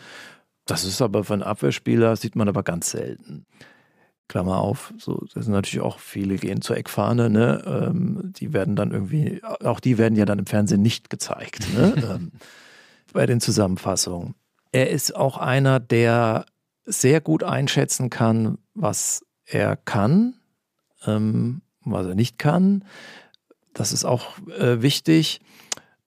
das 0.67 0.85
ist 0.85 1.03
aber 1.03 1.25
für 1.25 1.35
einen 1.35 1.43
Abwehrspieler, 1.43 2.17
sieht 2.17 2.37
man 2.37 2.49
aber 2.49 2.63
ganz 2.63 2.91
selten. 2.91 3.47
Klammer 4.31 4.59
auf, 4.59 4.95
so, 4.97 5.25
das 5.35 5.47
sind 5.47 5.55
natürlich 5.55 5.85
auch 5.85 5.99
viele 5.99 6.37
gehen 6.37 6.63
zur 6.63 6.77
Eckfahne, 6.77 7.29
ne? 7.29 7.65
Ähm, 7.67 8.33
die 8.37 8.53
werden 8.53 8.77
dann 8.77 8.93
irgendwie, 8.93 9.43
auch 9.43 9.81
die 9.81 9.99
werden 9.99 10.15
ja 10.15 10.25
dann 10.25 10.39
im 10.39 10.47
Fernsehen 10.47 10.83
nicht 10.83 11.11
gezeigt, 11.11 11.67
ne? 11.75 11.95
ähm, 12.15 12.31
bei 13.13 13.27
den 13.27 13.41
Zusammenfassungen. 13.41 14.37
Er 14.71 14.91
ist 14.91 15.17
auch 15.17 15.37
einer, 15.37 15.81
der 15.81 16.47
sehr 16.85 17.21
gut 17.21 17.43
einschätzen 17.43 18.09
kann, 18.09 18.59
was 18.75 19.27
er 19.47 19.75
kann, 19.75 20.35
ähm, 21.07 21.63
was 21.85 22.07
er 22.07 22.15
nicht 22.15 22.39
kann. 22.39 22.85
Das 23.75 23.93
ist 23.93 24.05
auch 24.05 24.39
äh, 24.61 24.81
wichtig 24.81 25.41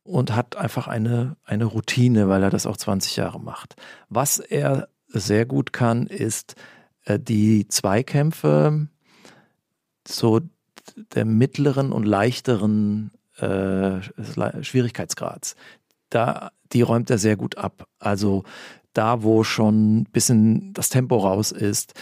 und 0.04 0.34
hat 0.34 0.56
einfach 0.56 0.88
eine, 0.88 1.36
eine 1.44 1.66
Routine, 1.66 2.30
weil 2.30 2.42
er 2.42 2.50
das 2.50 2.66
auch 2.68 2.78
20 2.78 3.18
Jahre 3.18 3.42
macht. 3.42 3.76
Was 4.08 4.40
er 4.40 4.88
sehr 5.10 5.46
gut 5.46 5.74
kann, 5.74 6.08
ist 6.08 6.56
die 7.08 7.68
Zweikämpfe 7.68 8.88
so 10.08 10.42
der 11.16 11.26
mittleren 11.26 11.92
und 11.92 12.04
leichteren 12.04 13.12
äh, 13.38 14.02
Schwierigkeitsgrads. 14.62 15.56
Da, 16.10 16.52
die 16.72 16.82
räumt 16.82 17.10
er 17.10 17.18
sehr 17.18 17.36
gut 17.36 17.58
ab. 17.58 17.88
Also 18.00 18.44
da, 18.94 19.24
wo 19.24 19.44
schon 19.44 20.02
ein 20.02 20.04
bisschen 20.06 20.74
das 20.74 20.90
Tempo 20.90 21.18
raus 21.18 21.52
ist, 21.52 21.94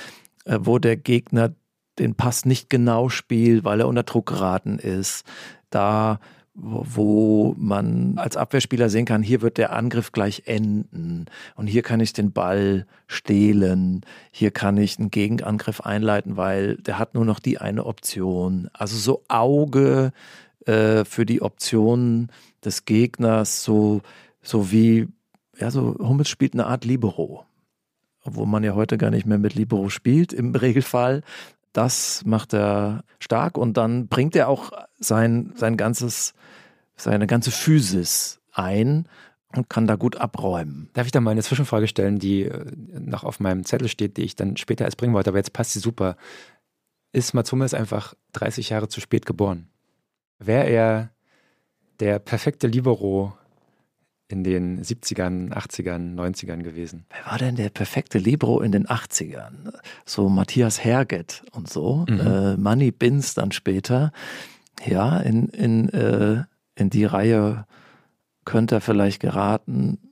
äh, 0.45 0.57
wo 0.61 0.79
der 0.79 0.97
Gegner 0.97 1.53
den 1.99 2.15
Pass 2.15 2.45
nicht 2.45 2.69
genau 2.69 3.09
spielt, 3.09 3.63
weil 3.63 3.81
er 3.81 3.87
unter 3.87 4.03
Druck 4.03 4.27
geraten 4.27 4.79
ist, 4.79 5.25
da 5.69 6.19
wo 6.53 7.55
man 7.57 8.17
als 8.17 8.35
Abwehrspieler 8.35 8.89
sehen 8.89 9.05
kann, 9.05 9.23
hier 9.23 9.41
wird 9.41 9.57
der 9.57 9.73
Angriff 9.73 10.11
gleich 10.11 10.43
enden 10.45 11.25
und 11.55 11.67
hier 11.67 11.81
kann 11.81 12.01
ich 12.01 12.11
den 12.13 12.33
Ball 12.33 12.85
stehlen, 13.07 14.01
hier 14.31 14.51
kann 14.51 14.77
ich 14.77 14.99
einen 14.99 15.11
Gegenangriff 15.11 15.81
einleiten, 15.81 16.35
weil 16.35 16.75
der 16.77 16.99
hat 16.99 17.13
nur 17.13 17.25
noch 17.25 17.39
die 17.39 17.57
eine 17.59 17.85
Option. 17.85 18.69
Also 18.73 18.97
so 18.97 19.23
Auge 19.29 20.11
äh, 20.65 21.05
für 21.05 21.25
die 21.25 21.41
Optionen 21.41 22.31
des 22.65 22.85
Gegners, 22.85 23.63
so, 23.63 24.01
so 24.41 24.71
wie, 24.71 25.07
ja, 25.57 25.71
so 25.71 25.95
Hummels 25.99 26.29
spielt 26.29 26.53
eine 26.53 26.67
Art 26.67 26.83
Libero 26.83 27.45
obwohl 28.23 28.45
man 28.45 28.63
ja 28.63 28.75
heute 28.75 28.97
gar 28.97 29.09
nicht 29.09 29.25
mehr 29.25 29.37
mit 29.37 29.55
Libero 29.55 29.89
spielt 29.89 30.33
im 30.33 30.53
Regelfall. 30.55 31.21
Das 31.73 32.23
macht 32.25 32.53
er 32.53 33.03
stark 33.19 33.57
und 33.57 33.77
dann 33.77 34.07
bringt 34.07 34.35
er 34.35 34.49
auch 34.49 34.71
sein, 34.99 35.53
sein 35.55 35.77
ganzes, 35.77 36.33
seine 36.95 37.27
ganze 37.27 37.51
Physis 37.51 38.39
ein 38.51 39.07
und 39.55 39.69
kann 39.69 39.87
da 39.87 39.95
gut 39.95 40.15
abräumen. 40.17 40.89
Darf 40.93 41.05
ich 41.05 41.11
da 41.11 41.19
mal 41.19 41.31
eine 41.31 41.43
Zwischenfrage 41.43 41.87
stellen, 41.87 42.19
die 42.19 42.43
äh, 42.43 42.65
noch 42.99 43.23
auf 43.23 43.39
meinem 43.39 43.65
Zettel 43.65 43.87
steht, 43.87 44.17
die 44.17 44.23
ich 44.23 44.35
dann 44.35 44.57
später 44.57 44.85
erst 44.85 44.97
bringen 44.97 45.13
wollte, 45.13 45.29
aber 45.29 45.39
jetzt 45.39 45.53
passt 45.53 45.73
sie 45.73 45.79
super. 45.79 46.15
Ist 47.11 47.33
Mats 47.33 47.51
Hummels 47.51 47.73
einfach 47.73 48.13
30 48.33 48.69
Jahre 48.69 48.87
zu 48.87 49.01
spät 49.01 49.25
geboren? 49.25 49.67
Wäre 50.39 50.65
er 50.69 51.11
der 51.99 52.19
perfekte 52.19 52.67
Libero 52.67 53.33
in 54.31 54.43
den 54.43 54.81
70ern, 54.81 55.51
80ern, 55.51 56.15
90ern 56.15 56.63
gewesen. 56.63 57.05
Wer 57.09 57.31
war 57.31 57.37
denn 57.37 57.55
der 57.55 57.69
perfekte 57.69 58.17
Libro 58.17 58.61
in 58.61 58.71
den 58.71 58.87
80ern? 58.87 59.73
So 60.05 60.29
Matthias 60.29 60.83
Herget 60.83 61.43
und 61.51 61.69
so. 61.69 62.05
Mhm. 62.09 62.19
Äh, 62.19 62.57
Money 62.57 62.91
Bins 62.91 63.33
dann 63.33 63.51
später. 63.51 64.11
Ja, 64.85 65.19
in, 65.19 65.49
in, 65.49 65.89
äh, 65.89 66.43
in 66.75 66.89
die 66.89 67.05
Reihe 67.05 67.65
könnte 68.45 68.75
er 68.75 68.81
vielleicht 68.81 69.19
geraten. 69.21 70.11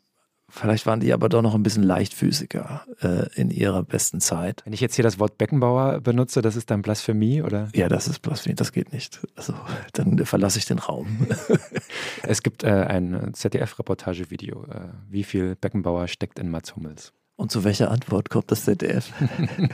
Vielleicht 0.51 0.87
waren 0.87 0.99
die 0.99 1.13
aber 1.13 1.29
doch 1.29 1.43
noch 1.43 1.53
ein 1.53 1.61
bisschen 1.61 1.83
leichtfüßiger 1.83 2.85
äh, 3.01 3.39
in 3.39 3.51
ihrer 3.51 3.83
besten 3.83 4.19
Zeit. 4.19 4.63
Wenn 4.65 4.73
ich 4.73 4.81
jetzt 4.81 4.95
hier 4.95 5.03
das 5.03 5.19
Wort 5.19 5.37
Beckenbauer 5.37 6.01
benutze, 6.01 6.41
das 6.41 6.55
ist 6.55 6.71
dann 6.71 6.81
Blasphemie, 6.81 7.43
oder? 7.43 7.69
Ja, 7.75 7.87
das 7.87 8.07
ist 8.07 8.19
Blasphemie, 8.23 8.55
das 8.55 8.71
geht 8.71 8.91
nicht. 8.91 9.19
Also 9.35 9.53
dann 9.93 10.25
verlasse 10.25 10.57
ich 10.57 10.65
den 10.65 10.79
Raum. 10.79 11.27
es 12.23 12.41
gibt 12.41 12.63
äh, 12.63 12.69
ein 12.69 13.31
ZDF-Reportagevideo. 13.33 14.65
Äh, 14.65 14.87
wie 15.07 15.23
viel 15.23 15.55
Beckenbauer 15.55 16.07
steckt 16.07 16.39
in 16.39 16.49
Mats 16.49 16.75
Hummels? 16.75 17.13
Und 17.35 17.51
zu 17.51 17.63
welcher 17.63 17.89
Antwort 17.89 18.29
kommt 18.29 18.51
das 18.51 18.65
ZDF? 18.65 19.13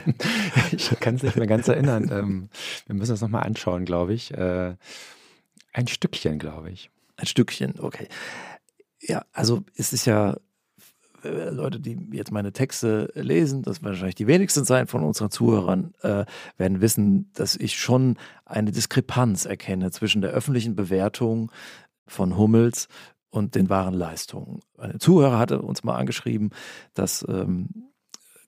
ich 0.72 0.88
kann 1.00 1.16
es 1.16 1.22
nicht 1.22 1.36
mehr 1.36 1.48
ganz 1.48 1.66
erinnern. 1.66 2.10
Ähm, 2.12 2.48
wir 2.86 2.94
müssen 2.94 3.12
das 3.12 3.22
nochmal 3.22 3.42
anschauen, 3.42 3.84
glaube 3.84 4.14
ich. 4.14 4.32
Äh, 4.32 4.76
ein 5.76 5.88
Stückchen, 5.88 6.38
glaube 6.38 6.70
ich. 6.70 6.90
Ein 7.16 7.26
Stückchen, 7.26 7.74
okay. 7.78 8.08
Ja, 9.00 9.26
also 9.32 9.62
es 9.74 9.92
ist 9.92 10.06
ja 10.06 10.36
äh, 11.22 11.50
Leute, 11.50 11.80
die 11.80 11.98
jetzt 12.12 12.32
meine 12.32 12.52
Texte 12.52 13.12
lesen, 13.14 13.62
das 13.62 13.82
wahrscheinlich 13.82 14.14
die 14.14 14.26
wenigsten 14.26 14.64
sein 14.64 14.86
von 14.86 15.02
unseren 15.02 15.30
Zuhörern, 15.30 15.92
äh, 16.00 16.24
werden 16.56 16.80
wissen, 16.80 17.30
dass 17.34 17.56
ich 17.56 17.78
schon 17.78 18.16
eine 18.46 18.72
Diskrepanz 18.72 19.44
erkenne 19.44 19.90
zwischen 19.90 20.22
der 20.22 20.30
öffentlichen 20.30 20.76
Bewertung 20.76 21.52
von 22.06 22.38
Hummels 22.38 22.88
und 23.28 23.54
den 23.54 23.68
wahren 23.68 23.94
Leistungen. 23.94 24.60
Ein 24.78 24.98
Zuhörer 24.98 25.38
hatte 25.38 25.60
uns 25.60 25.84
mal 25.84 25.96
angeschrieben, 25.96 26.50
dass 26.94 27.22
ähm, 27.28 27.68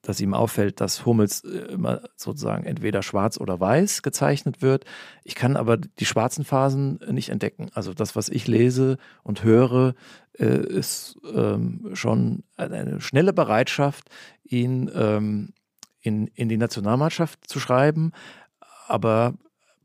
dass 0.01 0.21
ihm 0.21 0.33
auffällt, 0.33 0.81
dass 0.81 1.05
Hummels 1.05 1.43
äh, 1.43 1.73
immer 1.73 2.01
sozusagen 2.15 2.65
entweder 2.65 3.03
schwarz 3.03 3.37
oder 3.37 3.59
weiß 3.59 4.01
gezeichnet 4.01 4.61
wird. 4.61 4.85
Ich 5.23 5.35
kann 5.35 5.57
aber 5.57 5.77
die 5.77 6.05
schwarzen 6.05 6.45
Phasen 6.45 6.99
nicht 7.11 7.29
entdecken. 7.29 7.69
Also 7.73 7.93
das, 7.93 8.15
was 8.15 8.29
ich 8.29 8.47
lese 8.47 8.97
und 9.23 9.43
höre, 9.43 9.93
äh, 10.37 10.45
ist 10.45 11.17
ähm, 11.33 11.91
schon 11.93 12.43
eine 12.55 13.01
schnelle 13.01 13.33
Bereitschaft, 13.33 14.09
ihn 14.43 14.89
ähm, 14.93 15.49
in, 16.01 16.29
die 16.35 16.57
Nationalmannschaft 16.57 17.47
zu 17.47 17.59
schreiben, 17.59 18.11
aber 18.87 19.33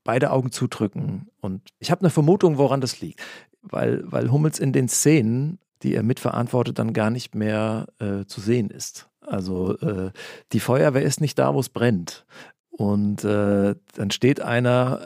beide 0.05 0.31
Augen 0.31 0.53
zudrücken. 0.53 1.29
Und 1.41 1.63
ich 1.79 1.91
habe 1.91 2.03
eine 2.03 2.11
Vermutung, 2.11 2.57
woran 2.57 2.81
das 2.81 3.01
liegt. 3.01 3.21
Weil, 3.63 4.03
weil 4.05 4.31
Hummels 4.31 4.59
in 4.59 4.73
den 4.73 4.89
Szenen, 4.89 5.59
die 5.83 5.95
er 5.95 6.03
mitverantwortet, 6.03 6.79
dann 6.79 6.93
gar 6.93 7.11
nicht 7.11 7.35
mehr 7.35 7.87
äh, 7.99 8.25
zu 8.27 8.41
sehen 8.41 8.71
ist. 8.71 9.09
Also 9.27 9.77
äh, 9.79 10.11
die 10.53 10.61
Feuerwehr 10.61 11.03
ist 11.03 11.21
nicht 11.21 11.39
da, 11.39 11.55
wo 11.55 11.61
es 11.61 11.69
brennt. 11.69 12.25
Und 12.71 13.25
äh, 13.25 13.75
dann 13.95 14.11
steht 14.11 14.41
einer 14.41 15.01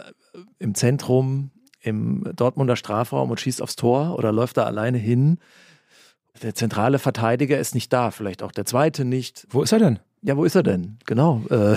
im 0.58 0.74
Zentrum 0.74 1.50
im 1.80 2.24
Dortmunder 2.34 2.76
Strafraum 2.76 3.30
und 3.30 3.40
schießt 3.40 3.62
aufs 3.62 3.76
Tor 3.76 4.16
oder 4.18 4.32
läuft 4.32 4.56
da 4.56 4.64
alleine 4.64 4.98
hin. 4.98 5.38
Der 6.42 6.54
zentrale 6.54 6.98
Verteidiger 6.98 7.58
ist 7.58 7.74
nicht 7.74 7.92
da, 7.92 8.10
vielleicht 8.10 8.42
auch 8.42 8.52
der 8.52 8.64
zweite 8.64 9.04
nicht. 9.04 9.46
Wo 9.50 9.62
ist 9.62 9.72
er 9.72 9.78
denn? 9.78 9.98
Ja, 10.22 10.36
wo 10.36 10.44
ist 10.44 10.54
er 10.54 10.62
denn? 10.62 10.98
Genau. 11.06 11.42
Äh, 11.50 11.74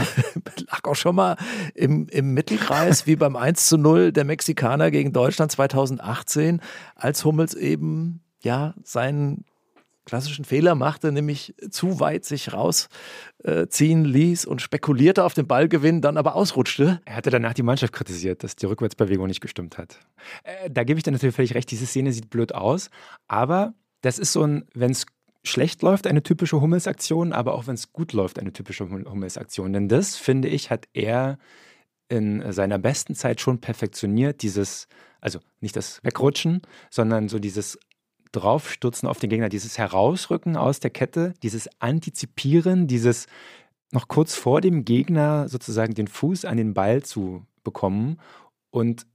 lag 0.67 0.83
auch 0.83 0.95
schon 0.95 1.15
mal 1.15 1.37
im, 1.75 2.07
im 2.07 2.33
Mittelkreis 2.33 3.05
wie 3.05 3.15
beim 3.15 3.35
1 3.35 3.67
zu 3.67 3.77
0 3.77 4.11
der 4.11 4.25
Mexikaner 4.25 4.91
gegen 4.91 5.13
Deutschland 5.13 5.51
2018, 5.51 6.61
als 6.95 7.23
Hummels 7.23 7.53
eben 7.53 8.21
ja 8.41 8.73
seinen 8.83 9.45
klassischen 10.11 10.43
Fehler 10.43 10.75
machte, 10.75 11.13
nämlich 11.13 11.55
zu 11.69 12.01
weit 12.01 12.25
sich 12.25 12.51
rausziehen 12.51 14.03
ließ 14.03 14.43
und 14.43 14.61
spekulierte 14.61 15.23
auf 15.23 15.33
den 15.33 15.47
Ballgewinn, 15.47 16.01
dann 16.01 16.17
aber 16.17 16.35
ausrutschte. 16.35 16.99
Er 17.05 17.15
hatte 17.15 17.29
danach 17.29 17.53
die 17.53 17.63
Mannschaft 17.63 17.93
kritisiert, 17.93 18.43
dass 18.43 18.57
die 18.57 18.65
Rückwärtsbewegung 18.65 19.27
nicht 19.27 19.39
gestimmt 19.39 19.77
hat. 19.77 19.99
Äh, 20.43 20.69
da 20.69 20.83
gebe 20.83 20.97
ich 20.97 21.05
dir 21.05 21.11
natürlich 21.11 21.33
völlig 21.33 21.55
recht, 21.55 21.71
diese 21.71 21.85
Szene 21.85 22.11
sieht 22.11 22.29
blöd 22.29 22.53
aus, 22.53 22.89
aber 23.29 23.73
das 24.01 24.19
ist 24.19 24.33
so 24.33 24.43
ein, 24.45 24.65
wenn 24.73 24.91
es 24.91 25.05
schlecht 25.45 25.81
läuft, 25.81 26.05
eine 26.07 26.23
typische 26.23 26.59
Hummelsaktion, 26.59 27.31
aber 27.31 27.53
auch 27.53 27.67
wenn 27.67 27.75
es 27.75 27.93
gut 27.93 28.11
läuft, 28.11 28.37
eine 28.37 28.51
typische 28.51 28.89
Hummelsaktion. 28.89 29.71
Denn 29.71 29.87
das, 29.87 30.17
finde 30.17 30.49
ich, 30.49 30.71
hat 30.71 30.89
er 30.91 31.37
in 32.09 32.51
seiner 32.51 32.79
besten 32.79 33.15
Zeit 33.15 33.39
schon 33.39 33.61
perfektioniert, 33.61 34.41
dieses, 34.41 34.89
also 35.21 35.39
nicht 35.61 35.77
das 35.77 36.03
Wegrutschen, 36.03 36.63
sondern 36.89 37.29
so 37.29 37.39
dieses 37.39 37.79
Draufstürzen 38.31 39.07
auf 39.07 39.19
den 39.19 39.29
Gegner, 39.29 39.49
dieses 39.49 39.77
Herausrücken 39.77 40.55
aus 40.55 40.79
der 40.79 40.91
Kette, 40.91 41.33
dieses 41.43 41.69
Antizipieren, 41.79 42.87
dieses 42.87 43.27
noch 43.91 44.07
kurz 44.07 44.35
vor 44.35 44.61
dem 44.61 44.85
Gegner 44.85 45.49
sozusagen 45.49 45.93
den 45.93 46.07
Fuß 46.07 46.45
an 46.45 46.57
den 46.57 46.73
Ball 46.73 47.03
zu 47.03 47.45
bekommen 47.63 48.19
und 48.69 49.05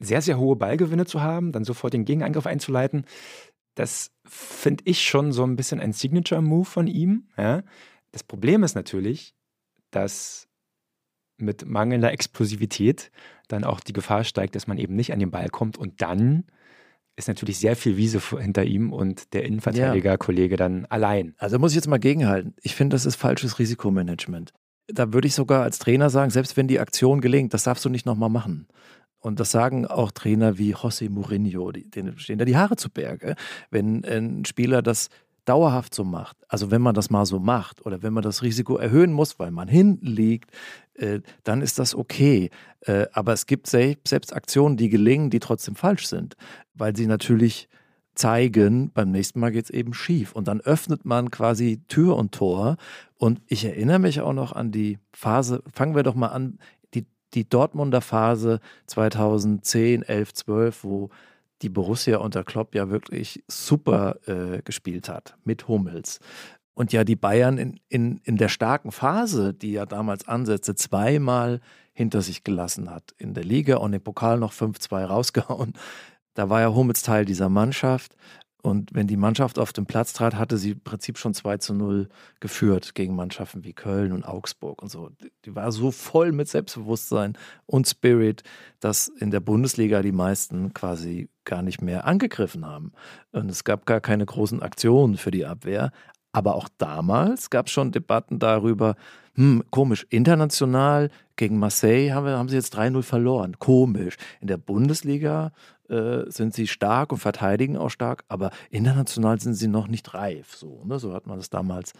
sehr, 0.00 0.22
sehr 0.22 0.38
hohe 0.38 0.56
Ballgewinne 0.56 1.06
zu 1.06 1.22
haben, 1.22 1.52
dann 1.52 1.64
sofort 1.64 1.92
den 1.92 2.04
Gegenangriff 2.04 2.46
einzuleiten. 2.46 3.04
Das 3.74 4.10
finde 4.24 4.84
ich 4.86 5.02
schon 5.02 5.32
so 5.32 5.44
ein 5.44 5.56
bisschen 5.56 5.80
ein 5.80 5.92
Signature-Move 5.92 6.64
von 6.64 6.86
ihm. 6.86 7.28
Ja. 7.36 7.62
Das 8.12 8.22
Problem 8.22 8.62
ist 8.64 8.74
natürlich, 8.74 9.34
dass 9.90 10.48
mit 11.36 11.66
mangelnder 11.66 12.12
Explosivität 12.12 13.10
dann 13.48 13.64
auch 13.64 13.80
die 13.80 13.92
Gefahr 13.92 14.24
steigt, 14.24 14.54
dass 14.54 14.66
man 14.66 14.78
eben 14.78 14.94
nicht 14.94 15.12
an 15.12 15.18
den 15.18 15.30
Ball 15.30 15.48
kommt 15.48 15.76
und 15.76 16.00
dann 16.00 16.44
ist 17.16 17.28
natürlich 17.28 17.58
sehr 17.58 17.76
viel 17.76 17.96
Wiese 17.96 18.20
hinter 18.38 18.64
ihm 18.64 18.92
und 18.92 19.32
der 19.34 19.44
Innenverteidiger-Kollege 19.44 20.56
dann 20.56 20.86
allein. 20.86 21.34
Also 21.38 21.58
muss 21.58 21.72
ich 21.72 21.76
jetzt 21.76 21.88
mal 21.88 21.98
gegenhalten. 21.98 22.54
Ich 22.62 22.74
finde, 22.74 22.94
das 22.94 23.06
ist 23.06 23.16
falsches 23.16 23.58
Risikomanagement. 23.58 24.52
Da 24.88 25.12
würde 25.12 25.28
ich 25.28 25.34
sogar 25.34 25.62
als 25.62 25.78
Trainer 25.78 26.10
sagen, 26.10 26.30
selbst 26.30 26.56
wenn 26.56 26.68
die 26.68 26.80
Aktion 26.80 27.20
gelingt, 27.20 27.54
das 27.54 27.64
darfst 27.64 27.84
du 27.84 27.88
nicht 27.88 28.04
nochmal 28.04 28.30
machen. 28.30 28.66
Und 29.18 29.40
das 29.40 29.50
sagen 29.50 29.86
auch 29.86 30.10
Trainer 30.10 30.58
wie 30.58 30.74
José 30.74 31.08
Mourinho, 31.08 31.72
denen 31.72 32.18
stehen 32.18 32.38
da 32.38 32.44
die 32.44 32.58
Haare 32.58 32.76
zu 32.76 32.90
Berge. 32.90 33.36
Wenn 33.70 34.04
ein 34.04 34.44
Spieler 34.44 34.82
das 34.82 35.08
dauerhaft 35.44 35.94
so 35.94 36.04
macht, 36.04 36.36
also 36.48 36.70
wenn 36.70 36.82
man 36.82 36.94
das 36.94 37.10
mal 37.10 37.26
so 37.26 37.38
macht 37.38 37.84
oder 37.84 38.02
wenn 38.02 38.12
man 38.12 38.22
das 38.22 38.42
Risiko 38.42 38.76
erhöhen 38.76 39.12
muss, 39.12 39.38
weil 39.38 39.50
man 39.50 39.68
hinten 39.68 40.06
liegt, 40.06 40.50
äh, 40.94 41.20
dann 41.42 41.60
ist 41.60 41.78
das 41.78 41.94
okay. 41.94 42.50
Äh, 42.80 43.06
aber 43.12 43.32
es 43.32 43.46
gibt 43.46 43.66
selbst, 43.66 44.08
selbst 44.08 44.34
Aktionen, 44.34 44.76
die 44.76 44.88
gelingen, 44.88 45.30
die 45.30 45.40
trotzdem 45.40 45.74
falsch 45.74 46.06
sind, 46.06 46.36
weil 46.74 46.96
sie 46.96 47.06
natürlich 47.06 47.68
zeigen, 48.14 48.92
beim 48.92 49.10
nächsten 49.10 49.40
Mal 49.40 49.50
geht 49.50 49.64
es 49.64 49.70
eben 49.70 49.92
schief. 49.92 50.32
Und 50.32 50.48
dann 50.48 50.60
öffnet 50.60 51.04
man 51.04 51.30
quasi 51.30 51.82
Tür 51.88 52.16
und 52.16 52.32
Tor. 52.32 52.76
Und 53.16 53.40
ich 53.46 53.64
erinnere 53.64 53.98
mich 53.98 54.20
auch 54.20 54.32
noch 54.32 54.52
an 54.52 54.70
die 54.70 54.98
Phase, 55.12 55.62
fangen 55.72 55.94
wir 55.94 56.04
doch 56.04 56.14
mal 56.14 56.28
an, 56.28 56.58
die, 56.94 57.06
die 57.34 57.48
Dortmunder 57.48 58.00
Phase 58.00 58.60
2010, 58.86 60.02
11, 60.02 60.32
12, 60.32 60.84
wo 60.84 61.10
die 61.62 61.68
Borussia 61.68 62.18
unter 62.18 62.44
Klopp 62.44 62.74
ja 62.74 62.90
wirklich 62.90 63.42
super 63.48 64.16
äh, 64.26 64.62
gespielt 64.62 65.08
hat 65.08 65.36
mit 65.44 65.68
Hummels. 65.68 66.20
Und 66.74 66.92
ja, 66.92 67.04
die 67.04 67.16
Bayern 67.16 67.56
in, 67.56 67.80
in, 67.88 68.18
in 68.24 68.36
der 68.36 68.48
starken 68.48 68.90
Phase, 68.90 69.54
die 69.54 69.72
ja 69.72 69.86
damals 69.86 70.26
ansetzte, 70.26 70.74
zweimal 70.74 71.60
hinter 71.92 72.20
sich 72.20 72.42
gelassen 72.42 72.90
hat. 72.90 73.14
In 73.16 73.32
der 73.34 73.44
Liga 73.44 73.76
und 73.76 73.92
im 73.92 74.02
Pokal 74.02 74.38
noch 74.38 74.52
5-2 74.52 75.04
rausgehauen. 75.04 75.74
Da 76.34 76.50
war 76.50 76.60
ja 76.60 76.74
Hummels 76.74 77.02
Teil 77.02 77.24
dieser 77.24 77.48
Mannschaft. 77.48 78.16
Und 78.64 78.94
wenn 78.94 79.06
die 79.06 79.18
Mannschaft 79.18 79.58
auf 79.58 79.74
den 79.74 79.84
Platz 79.84 80.14
trat, 80.14 80.36
hatte 80.36 80.56
sie 80.56 80.70
im 80.70 80.80
Prinzip 80.80 81.18
schon 81.18 81.34
2 81.34 81.58
zu 81.58 81.74
0 81.74 82.08
geführt 82.40 82.94
gegen 82.94 83.14
Mannschaften 83.14 83.62
wie 83.62 83.74
Köln 83.74 84.10
und 84.10 84.24
Augsburg 84.24 84.80
und 84.80 84.90
so. 84.90 85.10
Die 85.44 85.54
war 85.54 85.70
so 85.70 85.90
voll 85.90 86.32
mit 86.32 86.48
Selbstbewusstsein 86.48 87.36
und 87.66 87.86
Spirit, 87.86 88.42
dass 88.80 89.08
in 89.08 89.30
der 89.30 89.40
Bundesliga 89.40 90.00
die 90.00 90.12
meisten 90.12 90.72
quasi 90.72 91.28
gar 91.44 91.60
nicht 91.60 91.82
mehr 91.82 92.06
angegriffen 92.06 92.64
haben. 92.64 92.92
Und 93.32 93.50
es 93.50 93.64
gab 93.64 93.84
gar 93.84 94.00
keine 94.00 94.24
großen 94.24 94.62
Aktionen 94.62 95.18
für 95.18 95.30
die 95.30 95.44
Abwehr. 95.44 95.92
Aber 96.32 96.54
auch 96.54 96.70
damals 96.78 97.50
gab 97.50 97.66
es 97.66 97.72
schon 97.72 97.92
Debatten 97.92 98.38
darüber, 98.38 98.96
hm, 99.34 99.62
komisch, 99.70 100.06
international 100.08 101.10
gegen 101.36 101.58
Marseille 101.58 102.12
haben, 102.14 102.24
wir, 102.24 102.38
haben 102.38 102.48
sie 102.48 102.56
jetzt 102.56 102.74
3-0 102.74 103.02
verloren. 103.02 103.58
Komisch. 103.58 104.16
In 104.40 104.46
der 104.46 104.56
Bundesliga 104.56 105.52
äh, 105.88 106.30
sind 106.30 106.54
sie 106.54 106.66
stark 106.66 107.12
und 107.12 107.18
verteidigen 107.18 107.76
auch 107.76 107.90
stark, 107.90 108.24
aber 108.28 108.50
international 108.70 109.40
sind 109.40 109.54
sie 109.54 109.68
noch 109.68 109.88
nicht 109.88 110.14
reif. 110.14 110.54
So, 110.54 110.82
ne? 110.84 110.98
so 110.98 111.12
hat 111.14 111.26
man 111.26 111.38
das 111.38 111.50
damals 111.50 111.92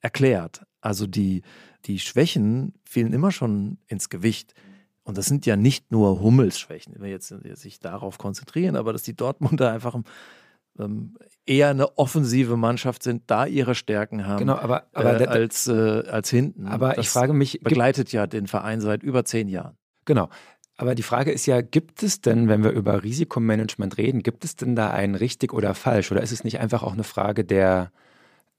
erklärt. 0.00 0.62
Also 0.80 1.06
die, 1.06 1.42
die 1.84 1.98
Schwächen 1.98 2.74
fielen 2.84 3.12
immer 3.12 3.32
schon 3.32 3.78
ins 3.86 4.08
Gewicht. 4.08 4.54
Und 5.02 5.16
das 5.16 5.26
sind 5.26 5.46
ja 5.46 5.56
nicht 5.56 5.90
nur 5.90 6.20
Hummels-Schwächen, 6.20 6.94
wenn 6.94 7.02
wir 7.02 7.10
jetzt, 7.10 7.34
jetzt 7.42 7.62
sich 7.62 7.80
darauf 7.80 8.18
konzentrieren, 8.18 8.76
aber 8.76 8.92
dass 8.92 9.02
die 9.02 9.16
Dortmunder 9.16 9.72
einfach 9.72 9.98
ähm, 10.78 11.16
eher 11.46 11.70
eine 11.70 11.98
offensive 11.98 12.56
Mannschaft 12.56 13.02
sind, 13.02 13.22
da 13.26 13.46
ihre 13.46 13.74
Stärken 13.74 14.26
haben 14.26 14.38
genau, 14.38 14.56
aber, 14.56 14.86
aber 14.92 15.20
äh, 15.20 15.26
als, 15.26 15.66
äh, 15.66 16.04
als 16.08 16.30
hinten. 16.30 16.66
Aber 16.66 16.92
das 16.92 17.06
ich 17.06 17.10
frage 17.10 17.32
mich. 17.32 17.60
Begleitet 17.62 18.12
ja 18.12 18.26
den 18.26 18.46
Verein 18.46 18.80
seit 18.80 19.02
über 19.02 19.24
zehn 19.24 19.48
Jahren. 19.48 19.76
Genau. 20.04 20.28
Aber 20.80 20.94
die 20.94 21.02
Frage 21.02 21.32
ist 21.32 21.44
ja, 21.46 21.60
gibt 21.60 22.04
es 22.04 22.20
denn, 22.20 22.48
wenn 22.48 22.62
wir 22.62 22.70
über 22.70 23.02
Risikomanagement 23.02 23.98
reden, 23.98 24.22
gibt 24.22 24.44
es 24.44 24.54
denn 24.54 24.76
da 24.76 24.90
ein 24.90 25.16
richtig 25.16 25.52
oder 25.52 25.74
falsch? 25.74 26.12
Oder 26.12 26.22
ist 26.22 26.30
es 26.30 26.44
nicht 26.44 26.60
einfach 26.60 26.84
auch 26.84 26.92
eine 26.92 27.02
Frage 27.02 27.44
der, 27.44 27.90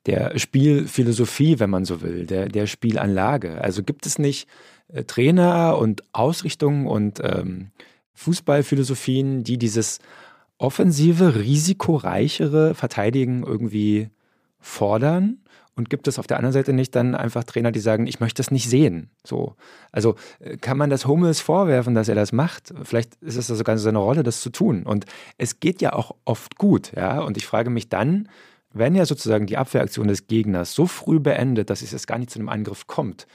der 0.05 0.37
Spielphilosophie, 0.37 1.59
wenn 1.59 1.69
man 1.69 1.85
so 1.85 2.01
will, 2.01 2.25
der, 2.25 2.49
der 2.49 2.67
Spielanlage? 2.67 3.61
Also 3.61 3.83
gibt 3.83 4.05
es 4.05 4.19
nicht 4.19 4.49
äh, 4.89 5.05
Trainer 5.05 5.77
und 5.77 6.03
Ausrichtungen 6.11 6.87
und 6.87 7.21
ähm, 7.23 7.71
Fußballphilosophien, 8.15 9.45
die 9.45 9.57
dieses 9.57 9.99
offensive, 10.57 11.35
risikoreichere 11.35 12.75
Verteidigen 12.75 13.43
irgendwie 13.43 14.09
fordern? 14.59 15.37
Und 15.79 15.89
gibt 15.89 16.09
es 16.09 16.19
auf 16.19 16.27
der 16.27 16.35
anderen 16.35 16.51
Seite 16.51 16.73
nicht 16.73 16.93
dann 16.93 17.15
einfach 17.15 17.45
Trainer, 17.45 17.71
die 17.71 17.79
sagen, 17.79 18.05
ich 18.05 18.19
möchte 18.19 18.41
das 18.41 18.51
nicht 18.51 18.69
sehen? 18.69 19.09
So. 19.23 19.55
Also 19.93 20.15
äh, 20.41 20.57
kann 20.57 20.77
man 20.77 20.89
das 20.89 21.07
Hummels 21.07 21.39
vorwerfen, 21.39 21.95
dass 21.95 22.09
er 22.09 22.15
das 22.15 22.33
macht? 22.33 22.73
Vielleicht 22.83 23.15
ist 23.21 23.37
es 23.37 23.47
sogar 23.47 23.77
seine 23.77 23.99
Rolle, 23.99 24.23
das 24.23 24.41
zu 24.41 24.49
tun. 24.49 24.83
Und 24.83 25.05
es 25.37 25.61
geht 25.61 25.81
ja 25.81 25.93
auch 25.93 26.17
oft 26.25 26.57
gut, 26.57 26.91
ja. 26.97 27.21
Und 27.21 27.37
ich 27.37 27.47
frage 27.47 27.69
mich 27.69 27.87
dann, 27.87 28.27
wenn 28.73 28.93
ja 28.93 29.05
sozusagen 29.05 29.45
die 29.45 29.55
Abwehraktion 29.55 30.09
des 30.09 30.27
Gegners 30.27 30.73
so 30.73 30.85
früh 30.85 31.21
beendet, 31.21 31.69
dass 31.69 31.81
es 31.81 31.93
jetzt 31.93 32.07
gar 32.07 32.17
nicht 32.17 32.29
zu 32.29 32.39
einem 32.39 32.49
Angriff 32.49 32.85
kommt, 32.87 33.25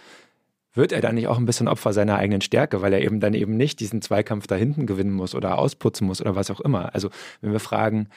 wird 0.75 0.93
er 0.93 1.01
dann 1.01 1.15
nicht 1.15 1.29
auch 1.29 1.39
ein 1.39 1.47
bisschen 1.47 1.67
Opfer 1.67 1.95
seiner 1.95 2.17
eigenen 2.17 2.43
Stärke, 2.43 2.83
weil 2.83 2.93
er 2.93 3.01
eben 3.01 3.21
dann 3.21 3.33
eben 3.33 3.57
nicht 3.57 3.81
diesen 3.81 4.03
Zweikampf 4.03 4.49
da 4.49 4.55
hinten 4.55 4.85
gewinnen 4.85 5.15
muss 5.15 5.35
oder 5.35 5.57
ausputzen 5.57 6.07
muss 6.07 6.21
oder 6.21 6.37
was 6.37 6.51
auch 6.51 6.61
immer. 6.61 6.95
Also 6.95 7.09
wenn 7.41 7.53
wir 7.53 7.61
fragen, 7.61 8.11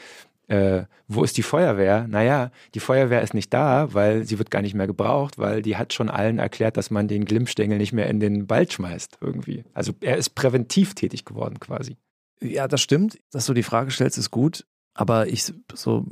äh, 0.48 0.84
wo 1.08 1.24
ist 1.24 1.38
die 1.38 1.44
Feuerwehr? 1.44 2.08
Naja, 2.08 2.52
die 2.74 2.80
Feuerwehr 2.80 3.22
ist 3.22 3.34
nicht 3.34 3.54
da, 3.54 3.94
weil 3.94 4.24
sie 4.24 4.40
wird 4.40 4.52
gar 4.52 4.62
nicht 4.62 4.76
mehr 4.76 4.88
gebraucht, 4.88 5.38
weil 5.38 5.62
die 5.62 5.78
hat 5.78 5.94
schon 5.94 6.10
allen 6.10 6.40
erklärt, 6.40 6.78
dass 6.78 6.90
man 6.90 7.08
den 7.08 7.26
Glimmstängel 7.26 7.78
nicht 7.78 7.94
mehr 7.94 8.08
in 8.08 8.20
den 8.20 8.50
Wald 8.50 8.74
schmeißt 8.74 9.18
irgendwie. 9.22 9.64
Also 9.74 9.94
er 10.02 10.18
ist 10.18 10.36
präventiv 10.36 10.96
tätig 10.96 11.26
geworden 11.26 11.60
quasi. 11.60 11.98
Ja, 12.42 12.68
das 12.68 12.82
stimmt. 12.82 13.20
Dass 13.32 13.46
du 13.46 13.54
die 13.54 13.64
Frage 13.64 13.92
stellst, 13.92 14.18
ist 14.18 14.32
gut. 14.32 14.66
Aber 14.94 15.28
ich, 15.28 15.54
so, 15.74 16.06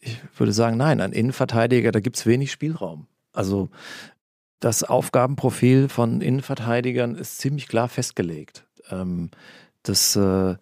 ich 0.00 0.18
würde 0.36 0.52
sagen, 0.52 0.76
nein, 0.76 1.00
ein 1.00 1.12
Innenverteidiger, 1.12 1.90
da 1.90 2.00
gibt 2.00 2.16
es 2.16 2.26
wenig 2.26 2.52
Spielraum. 2.52 3.06
Also 3.32 3.70
das 4.60 4.84
Aufgabenprofil 4.84 5.88
von 5.88 6.20
Innenverteidigern 6.20 7.14
ist 7.14 7.38
ziemlich 7.38 7.68
klar 7.68 7.88
festgelegt. 7.88 8.66
Ähm, 8.90 9.30
das 9.82 10.16
äh, 10.16 10.50
äh, 10.50 10.56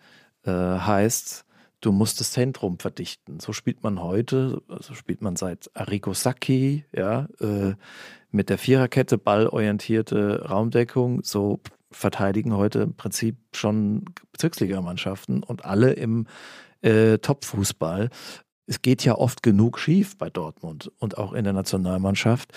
heißt, 0.46 1.43
du 1.84 1.92
musst 1.92 2.20
das 2.20 2.32
Zentrum 2.32 2.78
verdichten. 2.78 3.40
So 3.40 3.52
spielt 3.52 3.82
man 3.82 4.02
heute, 4.02 4.62
so 4.80 4.94
spielt 4.94 5.20
man 5.20 5.36
seit 5.36 5.70
Arrigo 5.74 6.14
Sacchi, 6.14 6.84
ja, 6.92 7.28
äh, 7.40 7.74
mit 8.30 8.48
der 8.48 8.58
Viererkette, 8.58 9.18
ballorientierte 9.18 10.46
Raumdeckung, 10.48 11.22
so 11.22 11.60
verteidigen 11.90 12.56
heute 12.56 12.80
im 12.80 12.94
Prinzip 12.94 13.36
schon 13.54 14.06
Bezirksligamannschaften 14.32 15.42
und 15.42 15.64
alle 15.64 15.92
im 15.92 16.26
äh, 16.80 17.18
Top-Fußball. 17.18 18.10
Es 18.66 18.82
geht 18.82 19.04
ja 19.04 19.14
oft 19.14 19.42
genug 19.42 19.78
schief 19.78 20.16
bei 20.16 20.30
Dortmund 20.30 20.90
und 20.98 21.18
auch 21.18 21.34
in 21.34 21.44
der 21.44 21.52
Nationalmannschaft. 21.52 22.52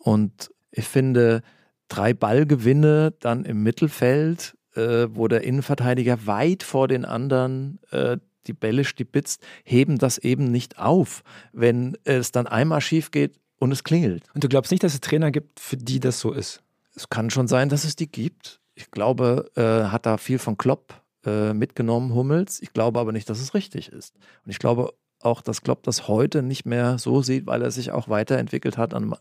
Und 0.00 0.50
ich 0.72 0.84
finde, 0.84 1.42
drei 1.88 2.12
Ballgewinne 2.12 3.14
dann 3.20 3.44
im 3.44 3.62
Mittelfeld, 3.62 4.56
äh, 4.74 5.06
wo 5.10 5.28
der 5.28 5.44
Innenverteidiger 5.44 6.26
weit 6.26 6.64
vor 6.64 6.88
den 6.88 7.04
anderen 7.04 7.78
äh, 7.92 8.18
die 8.46 8.52
Bälle 8.52 8.84
stibitzt, 8.84 9.42
heben 9.64 9.98
das 9.98 10.18
eben 10.18 10.50
nicht 10.50 10.78
auf, 10.78 11.22
wenn 11.52 11.96
es 12.04 12.32
dann 12.32 12.46
einmal 12.46 12.80
schief 12.80 13.10
geht 13.10 13.38
und 13.58 13.72
es 13.72 13.84
klingelt. 13.84 14.24
Und 14.34 14.44
du 14.44 14.48
glaubst 14.48 14.70
nicht, 14.70 14.82
dass 14.82 14.94
es 14.94 15.00
Trainer 15.00 15.30
gibt, 15.30 15.60
für 15.60 15.76
die 15.76 16.00
das 16.00 16.20
so 16.20 16.32
ist? 16.32 16.62
Es 16.94 17.08
kann 17.08 17.30
schon 17.30 17.48
sein, 17.48 17.68
dass 17.68 17.84
es 17.84 17.96
die 17.96 18.10
gibt. 18.10 18.60
Ich 18.74 18.90
glaube, 18.90 19.50
äh, 19.56 19.90
hat 19.90 20.06
da 20.06 20.16
viel 20.16 20.38
von 20.38 20.56
Klopp 20.56 21.00
äh, 21.24 21.52
mitgenommen, 21.54 22.14
Hummels. 22.14 22.60
Ich 22.62 22.72
glaube 22.72 23.00
aber 23.00 23.12
nicht, 23.12 23.28
dass 23.30 23.40
es 23.40 23.54
richtig 23.54 23.88
ist. 23.88 24.14
Und 24.44 24.50
ich 24.50 24.58
glaube 24.58 24.92
auch, 25.20 25.40
dass 25.40 25.62
Klopp 25.62 25.82
das 25.84 26.06
heute 26.08 26.42
nicht 26.42 26.66
mehr 26.66 26.98
so 26.98 27.22
sieht, 27.22 27.46
weil 27.46 27.62
er 27.62 27.70
sich 27.70 27.92
auch 27.92 28.08
weiterentwickelt 28.08 28.76
hat 28.76 28.94
an 28.94 29.14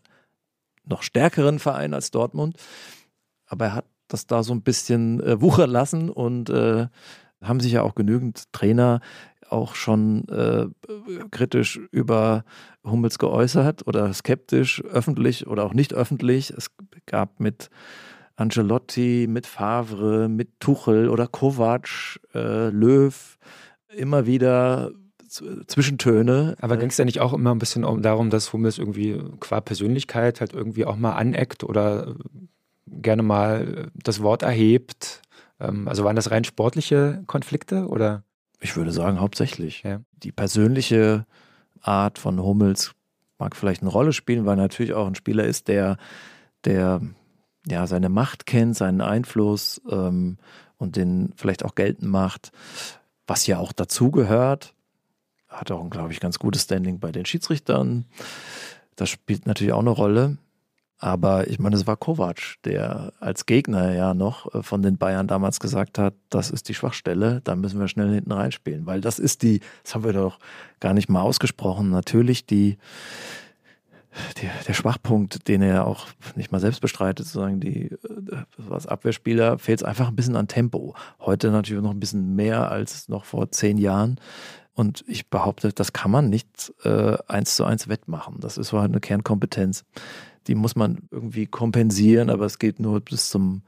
noch 0.85 1.01
stärkeren 1.01 1.59
Vereinen 1.59 1.93
als 1.93 2.11
Dortmund. 2.11 2.57
Aber 3.45 3.65
er 3.65 3.75
hat 3.75 3.85
das 4.07 4.27
da 4.27 4.43
so 4.43 4.53
ein 4.53 4.61
bisschen 4.61 5.21
äh, 5.23 5.41
wuchern 5.41 5.69
lassen 5.69 6.09
und 6.09 6.49
äh, 6.49 6.87
haben 7.43 7.59
sich 7.59 7.73
ja 7.73 7.81
auch 7.83 7.95
genügend 7.95 8.51
Trainer 8.51 8.99
auch 9.49 9.75
schon 9.75 10.27
äh, 10.29 10.67
kritisch 11.31 11.79
über 11.91 12.43
Hummels 12.83 13.19
geäußert 13.19 13.87
oder 13.87 14.11
skeptisch, 14.13 14.83
öffentlich 14.83 15.47
oder 15.47 15.63
auch 15.65 15.73
nicht 15.73 15.93
öffentlich. 15.93 16.49
Es 16.51 16.71
gab 17.05 17.39
mit 17.39 17.69
Angelotti, 18.35 19.27
mit 19.29 19.45
Favre, 19.45 20.27
mit 20.27 20.59
Tuchel 20.59 21.09
oder 21.09 21.27
Kovac, 21.27 22.19
äh, 22.33 22.69
Löw 22.69 23.37
immer 23.95 24.25
wieder 24.25 24.91
Zwischentöne. 25.27 26.55
Aber 26.59 26.77
ging 26.77 26.89
es 26.89 26.97
ja 26.97 27.05
nicht 27.05 27.19
auch 27.19 27.33
immer 27.33 27.53
ein 27.53 27.59
bisschen 27.59 28.01
darum, 28.01 28.29
dass 28.29 28.53
Hummels 28.53 28.77
irgendwie 28.77 29.19
qua 29.39 29.61
Persönlichkeit 29.61 30.41
halt 30.41 30.53
irgendwie 30.53 30.85
auch 30.85 30.95
mal 30.95 31.13
aneckt 31.13 31.63
oder 31.63 32.15
gerne 32.85 33.23
mal 33.23 33.91
das 33.95 34.21
Wort 34.21 34.43
erhebt? 34.43 35.22
Ähm, 35.63 35.87
also 35.87 36.03
waren 36.03 36.15
das 36.15 36.31
rein 36.31 36.43
sportliche 36.43 37.23
Konflikte 37.25 37.87
oder? 37.87 38.23
Ich 38.59 38.75
würde 38.75 38.91
sagen, 38.91 39.19
hauptsächlich. 39.19 39.83
Ja. 39.83 40.01
Die 40.23 40.31
persönliche 40.31 41.25
Art 41.81 42.19
von 42.19 42.41
Hummels 42.41 42.93
mag 43.37 43.55
vielleicht 43.55 43.81
eine 43.81 43.91
Rolle 43.91 44.13
spielen, 44.13 44.45
weil 44.45 44.53
er 44.53 44.63
natürlich 44.63 44.93
auch 44.93 45.07
ein 45.07 45.15
Spieler 45.15 45.45
ist, 45.45 45.67
der, 45.67 45.97
der 46.63 47.01
ja 47.67 47.87
seine 47.87 48.09
Macht 48.09 48.45
kennt, 48.45 48.75
seinen 48.75 49.01
Einfluss 49.01 49.81
ähm, 49.89 50.37
und 50.77 50.95
den 50.95 51.33
vielleicht 51.35 51.65
auch 51.65 51.75
geltend 51.75 52.09
macht, 52.09 52.51
was 53.27 53.47
ja 53.47 53.57
auch 53.57 53.71
dazugehört. 53.71 54.73
Hat 55.47 55.71
auch, 55.71 55.89
glaube 55.89 56.11
ich, 56.13 56.19
ganz 56.19 56.39
gutes 56.39 56.63
Standing 56.63 56.99
bei 56.99 57.11
den 57.11 57.25
Schiedsrichtern. 57.25 58.05
Das 58.95 59.09
spielt 59.09 59.45
natürlich 59.45 59.73
auch 59.73 59.79
eine 59.79 59.89
Rolle. 59.89 60.37
Aber 60.99 61.49
ich 61.49 61.59
meine, 61.59 61.75
es 61.75 61.85
war 61.85 61.97
Kovac, 61.97 62.55
der 62.63 63.11
als 63.19 63.45
Gegner 63.45 63.93
ja 63.93 64.13
noch 64.13 64.53
äh, 64.53 64.63
von 64.63 64.81
den 64.81 64.97
Bayern 64.97 65.27
damals 65.27 65.59
gesagt 65.59 65.97
hat, 65.99 66.13
das 66.29 66.49
ist 66.49 66.69
die 66.69 66.73
Schwachstelle, 66.73 67.41
da 67.43 67.55
müssen 67.55 67.79
wir 67.79 67.87
schnell 67.87 68.13
hinten 68.13 68.31
reinspielen. 68.31 68.85
Weil 68.85 69.01
das 69.01 69.19
ist 69.19 69.43
die, 69.43 69.59
das 69.83 69.95
haben 69.95 70.05
wir 70.05 70.13
doch 70.13 70.39
gar 70.79 70.93
nicht 70.93 71.09
mal 71.09 71.21
ausgesprochen, 71.21 71.89
natürlich 71.89 72.45
die, 72.45 72.77
die 74.37 74.49
der 74.67 74.73
Schwachpunkt, 74.73 75.47
den 75.47 75.61
er 75.61 75.87
auch 75.87 76.07
nicht 76.35 76.51
mal 76.51 76.59
selbst 76.59 76.79
bestreitet, 76.79 77.25
sozusagen 77.25 77.59
die, 77.59 77.87
äh, 77.87 78.69
als 78.69 78.87
Abwehrspieler 78.87 79.59
fehlt 79.59 79.81
es 79.81 79.85
einfach 79.85 80.07
ein 80.07 80.15
bisschen 80.15 80.37
an 80.37 80.47
Tempo. 80.47 80.95
Heute 81.19 81.51
natürlich 81.51 81.83
noch 81.83 81.91
ein 81.91 81.99
bisschen 81.99 82.35
mehr 82.35 82.71
als 82.71 83.09
noch 83.09 83.25
vor 83.25 83.51
zehn 83.51 83.77
Jahren. 83.77 84.19
Und 84.75 85.03
ich 85.07 85.29
behaupte, 85.29 85.71
das 85.71 85.93
kann 85.93 86.09
man 86.09 86.29
nicht 86.29 86.73
äh, 86.83 87.17
eins 87.27 87.55
zu 87.55 87.65
eins 87.65 87.89
wettmachen. 87.89 88.37
Das 88.39 88.57
ist 88.57 88.69
so 88.69 88.79
halt 88.79 88.91
eine 88.91 89.01
Kernkompetenz 89.01 89.83
die 90.47 90.55
muss 90.55 90.75
man 90.75 91.07
irgendwie 91.11 91.45
kompensieren, 91.47 92.29
aber 92.29 92.45
es 92.45 92.59
geht 92.59 92.79
nur 92.79 92.99
bis 93.01 93.29
zum, 93.29 93.63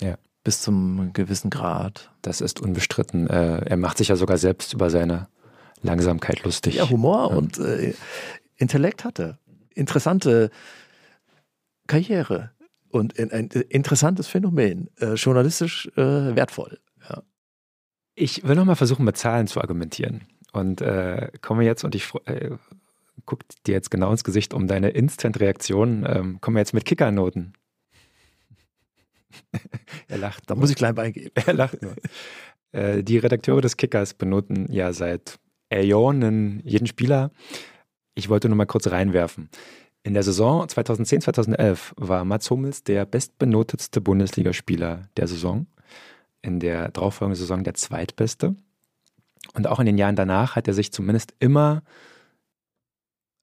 ja. 0.00 0.16
bis 0.44 0.60
zum 0.60 1.12
gewissen 1.12 1.50
Grad. 1.50 2.10
Das 2.22 2.40
ist 2.40 2.60
unbestritten. 2.60 3.28
Äh, 3.28 3.64
er 3.64 3.76
macht 3.76 3.98
sich 3.98 4.08
ja 4.08 4.16
sogar 4.16 4.38
selbst 4.38 4.72
über 4.72 4.90
seine 4.90 5.28
Langsamkeit 5.82 6.44
lustig. 6.44 6.76
Ja, 6.76 6.88
Humor 6.88 7.30
ja. 7.30 7.36
und 7.36 7.58
äh, 7.58 7.94
Intellekt 8.56 9.04
hatte. 9.04 9.38
Interessante 9.74 10.50
Karriere 11.86 12.50
und 12.90 13.18
ein 13.18 13.48
interessantes 13.48 14.28
Phänomen. 14.28 14.90
Äh, 15.00 15.14
journalistisch 15.14 15.88
äh, 15.96 16.36
wertvoll. 16.36 16.78
Ja. 17.08 17.22
Ich 18.14 18.44
will 18.44 18.54
nochmal 18.54 18.76
versuchen, 18.76 19.04
mit 19.04 19.16
Zahlen 19.16 19.46
zu 19.46 19.60
argumentieren. 19.60 20.22
Und 20.52 20.82
äh, 20.82 21.30
komme 21.40 21.64
jetzt 21.64 21.82
und 21.82 21.94
ich 21.94 22.12
äh, 22.26 22.50
guckt 23.26 23.66
dir 23.66 23.72
jetzt 23.72 23.90
genau 23.90 24.10
ins 24.10 24.24
Gesicht 24.24 24.54
um 24.54 24.66
deine 24.66 24.90
Instant-Reaktion. 24.90 26.06
Ähm, 26.08 26.40
kommen 26.40 26.56
wir 26.56 26.60
jetzt 26.60 26.74
mit 26.74 26.84
Kickernoten. 26.84 27.54
er 30.08 30.18
lacht. 30.18 30.48
Da 30.48 30.54
muss 30.54 30.70
ich 30.70 30.76
klein 30.76 30.94
beigeben. 30.94 31.30
Er 31.46 31.54
lacht 31.54 31.82
nur. 31.82 31.94
Äh, 32.72 33.02
die 33.02 33.18
Redakteure 33.18 33.60
des 33.60 33.76
Kickers 33.76 34.14
benoten 34.14 34.70
ja 34.70 34.92
seit 34.92 35.38
Äonen 35.70 36.60
jeden 36.64 36.86
Spieler. 36.86 37.30
Ich 38.14 38.28
wollte 38.28 38.48
nur 38.48 38.56
mal 38.56 38.66
kurz 38.66 38.88
reinwerfen. 38.88 39.48
In 40.02 40.14
der 40.14 40.22
Saison 40.22 40.66
2010-2011 40.66 41.92
war 41.96 42.24
Mats 42.24 42.50
Hummels 42.50 42.82
der 42.82 43.06
bestbenotetste 43.06 44.00
Bundesligaspieler 44.00 45.08
der 45.16 45.28
Saison. 45.28 45.66
In 46.42 46.58
der 46.58 46.90
darauffolgenden 46.90 47.38
Saison 47.38 47.62
der 47.62 47.74
zweitbeste. 47.74 48.56
Und 49.54 49.66
auch 49.66 49.80
in 49.80 49.86
den 49.86 49.98
Jahren 49.98 50.16
danach 50.16 50.56
hat 50.56 50.66
er 50.66 50.74
sich 50.74 50.92
zumindest 50.92 51.34
immer 51.38 51.82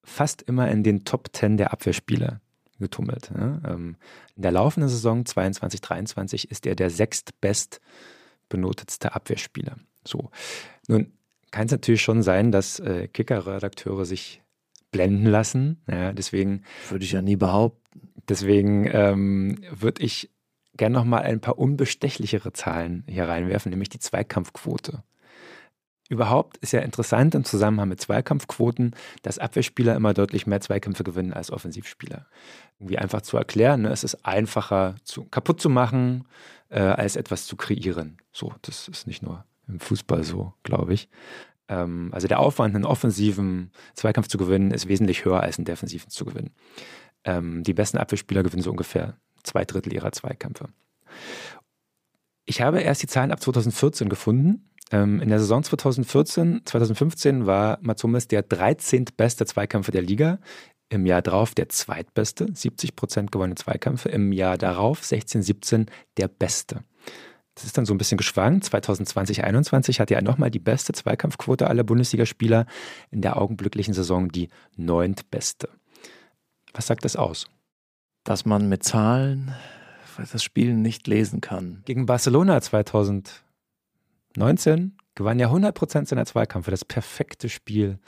fast 0.09 0.41
immer 0.41 0.69
in 0.69 0.83
den 0.83 1.05
Top 1.05 1.29
10 1.33 1.57
der 1.57 1.71
Abwehrspieler 1.71 2.41
getummelt. 2.79 3.31
Ne? 3.31 3.61
Ähm, 3.67 3.95
in 4.35 4.41
der 4.41 4.51
laufenden 4.51 4.89
Saison 4.89 5.23
22-23 5.23 6.49
ist 6.49 6.65
er 6.65 6.75
der 6.75 6.89
sechstbest 6.89 7.79
benotetste 8.49 9.13
Abwehrspieler. 9.13 9.77
So. 10.05 10.31
Nun 10.87 11.13
kann 11.51 11.65
es 11.65 11.71
natürlich 11.71 12.01
schon 12.01 12.23
sein, 12.23 12.51
dass 12.51 12.79
äh, 12.79 13.07
Kicker-Redakteure 13.07 14.05
sich 14.05 14.41
blenden 14.91 15.25
lassen. 15.25 15.81
Ja, 15.89 16.13
deswegen 16.13 16.63
würde 16.89 17.05
ich 17.05 17.11
ja 17.11 17.21
nie 17.21 17.35
behaupten. 17.35 17.79
Deswegen 18.27 18.89
ähm, 18.91 19.59
würde 19.71 20.03
ich 20.03 20.31
gerne 20.77 20.97
noch 20.97 21.05
mal 21.05 21.21
ein 21.21 21.41
paar 21.41 21.59
unbestechlichere 21.59 22.53
Zahlen 22.53 23.03
hier 23.07 23.27
reinwerfen, 23.27 23.69
nämlich 23.69 23.89
die 23.89 23.99
Zweikampfquote. 23.99 25.03
Überhaupt 26.09 26.57
ist 26.57 26.73
ja 26.73 26.79
interessant 26.79 27.35
im 27.35 27.45
Zusammenhang 27.45 27.87
mit 27.87 28.01
Zweikampfquoten, 28.01 28.95
dass 29.21 29.37
Abwehrspieler 29.37 29.95
immer 29.95 30.15
deutlich 30.15 30.47
mehr 30.47 30.59
Zweikämpfe 30.59 31.03
gewinnen 31.03 31.33
als 31.33 31.51
Offensivspieler. 31.51 32.25
Irgendwie 32.79 32.97
einfach 32.97 33.21
zu 33.21 33.37
erklären, 33.37 33.83
ne? 33.83 33.89
es 33.89 34.03
ist 34.03 34.25
einfacher 34.25 34.95
zu, 35.03 35.25
kaputt 35.25 35.61
zu 35.61 35.69
machen, 35.69 36.27
äh, 36.69 36.79
als 36.79 37.15
etwas 37.15 37.45
zu 37.45 37.55
kreieren. 37.55 38.17
So, 38.31 38.51
das 38.63 38.87
ist 38.87 39.05
nicht 39.05 39.21
nur 39.21 39.45
im 39.67 39.79
Fußball 39.79 40.23
so, 40.23 40.53
glaube 40.63 40.95
ich. 40.95 41.09
Ähm, 41.67 42.09
also 42.11 42.27
der 42.27 42.39
Aufwand, 42.39 42.75
einen 42.75 42.85
offensiven 42.85 43.71
Zweikampf 43.93 44.29
zu 44.29 44.39
gewinnen, 44.39 44.71
ist 44.71 44.87
wesentlich 44.87 45.25
höher 45.25 45.41
als 45.41 45.59
einen 45.59 45.65
defensiven 45.65 46.09
zu 46.09 46.25
gewinnen. 46.25 46.55
Ähm, 47.23 47.61
die 47.63 47.75
besten 47.75 47.99
Abwehrspieler 47.99 48.41
gewinnen 48.41 48.63
so 48.63 48.71
ungefähr 48.71 49.15
zwei 49.43 49.63
Drittel 49.63 49.93
ihrer 49.93 50.11
Zweikämpfe. 50.11 50.69
Ich 52.45 52.61
habe 52.61 52.81
erst 52.81 53.03
die 53.03 53.07
Zahlen 53.07 53.31
ab 53.31 53.39
2014 53.43 54.09
gefunden 54.09 54.65
ähm, 54.91 55.21
in 55.21 55.29
der 55.29 55.39
Saison 55.39 55.63
2014, 55.63 56.61
2015 56.65 57.45
war 57.45 57.77
Mats 57.81 58.03
Hummels 58.03 58.27
der 58.27 58.41
13. 58.41 59.05
beste 59.15 59.45
Zweikämpfer 59.45 59.91
der 59.91 60.01
Liga. 60.01 60.39
Im 60.89 61.05
Jahr 61.05 61.21
darauf 61.21 61.53
der 61.53 61.69
zweitbeste, 61.69 62.47
70 62.51 62.95
Prozent 62.95 63.31
gewonnene 63.31 63.55
Zweikämpfe. 63.55 64.09
Im 64.09 64.31
Jahr 64.31 64.57
darauf, 64.57 65.03
16, 65.03 65.43
17, 65.43 65.85
der 66.17 66.27
beste. 66.27 66.83
Das 67.53 67.65
ist 67.65 67.77
dann 67.77 67.85
so 67.85 67.93
ein 67.93 67.99
bisschen 67.99 68.17
geschwankt. 68.17 68.63
2020, 68.63 69.35
2021 69.35 69.99
hatte 69.99 70.15
er 70.15 70.23
nochmal 70.23 70.49
die 70.49 70.59
beste 70.59 70.93
Zweikampfquote 70.93 71.67
aller 71.67 71.83
Bundesligaspieler. 71.83 72.65
In 73.11 73.21
der 73.21 73.37
augenblicklichen 73.37 73.93
Saison 73.93 74.29
die 74.29 74.49
neuntbeste. 74.77 75.69
Was 76.73 76.87
sagt 76.87 77.05
das 77.05 77.15
aus? 77.15 77.47
Dass 78.23 78.45
man 78.45 78.69
mit 78.69 78.83
Zahlen 78.83 79.53
das 80.31 80.43
Spiel 80.43 80.73
nicht 80.73 81.07
lesen 81.07 81.39
kann. 81.39 81.81
Gegen 81.85 82.05
Barcelona 82.05 82.59
2000 82.61 83.43
19 84.39 84.97
gewann 85.15 85.39
er 85.39 85.51
100% 85.51 86.07
seiner 86.07 86.25
Zweikampfe. 86.25 86.71
Das 86.71 86.85
perfekte 86.85 87.49
Spiel 87.49 87.99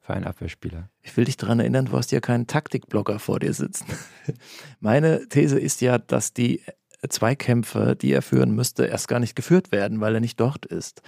für 0.00 0.14
einen 0.14 0.24
Abwehrspieler. 0.24 0.88
Ich 1.02 1.16
will 1.16 1.24
dich 1.24 1.36
daran 1.36 1.60
erinnern, 1.60 1.86
du 1.86 1.92
hast 1.92 2.12
ja 2.12 2.20
keinen 2.20 2.46
Taktikblocker 2.46 3.18
vor 3.18 3.40
dir 3.40 3.52
sitzen. 3.52 3.86
Meine 4.80 5.28
These 5.28 5.58
ist 5.58 5.80
ja, 5.80 5.98
dass 5.98 6.32
die 6.32 6.62
Zweikämpfe, 7.06 7.96
die 7.96 8.12
er 8.12 8.22
führen 8.22 8.54
müsste, 8.54 8.86
erst 8.86 9.08
gar 9.08 9.20
nicht 9.20 9.34
geführt 9.34 9.72
werden, 9.72 10.00
weil 10.00 10.14
er 10.14 10.20
nicht 10.20 10.38
dort 10.38 10.64
ist. 10.64 11.02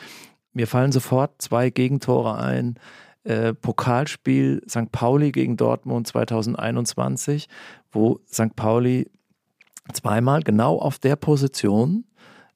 Mir 0.53 0.67
fallen 0.67 0.93
sofort 0.93 1.41
zwei 1.41 1.71
Gegentore 1.71 2.37
ein. 2.39 2.79
Äh, 3.25 3.55
Pokalspiel 3.55 4.63
St. 4.69 4.91
Pauli 4.91 5.31
gegen 5.31 5.57
Dortmund 5.57 6.09
2021, 6.09 7.49
wo 7.93 8.21
St. 8.29 8.57
Pauli 8.57 9.09
zweimal 9.93 10.43
genau 10.43 10.79
auf 10.79 10.99
der 10.99 11.17
Position 11.17 12.05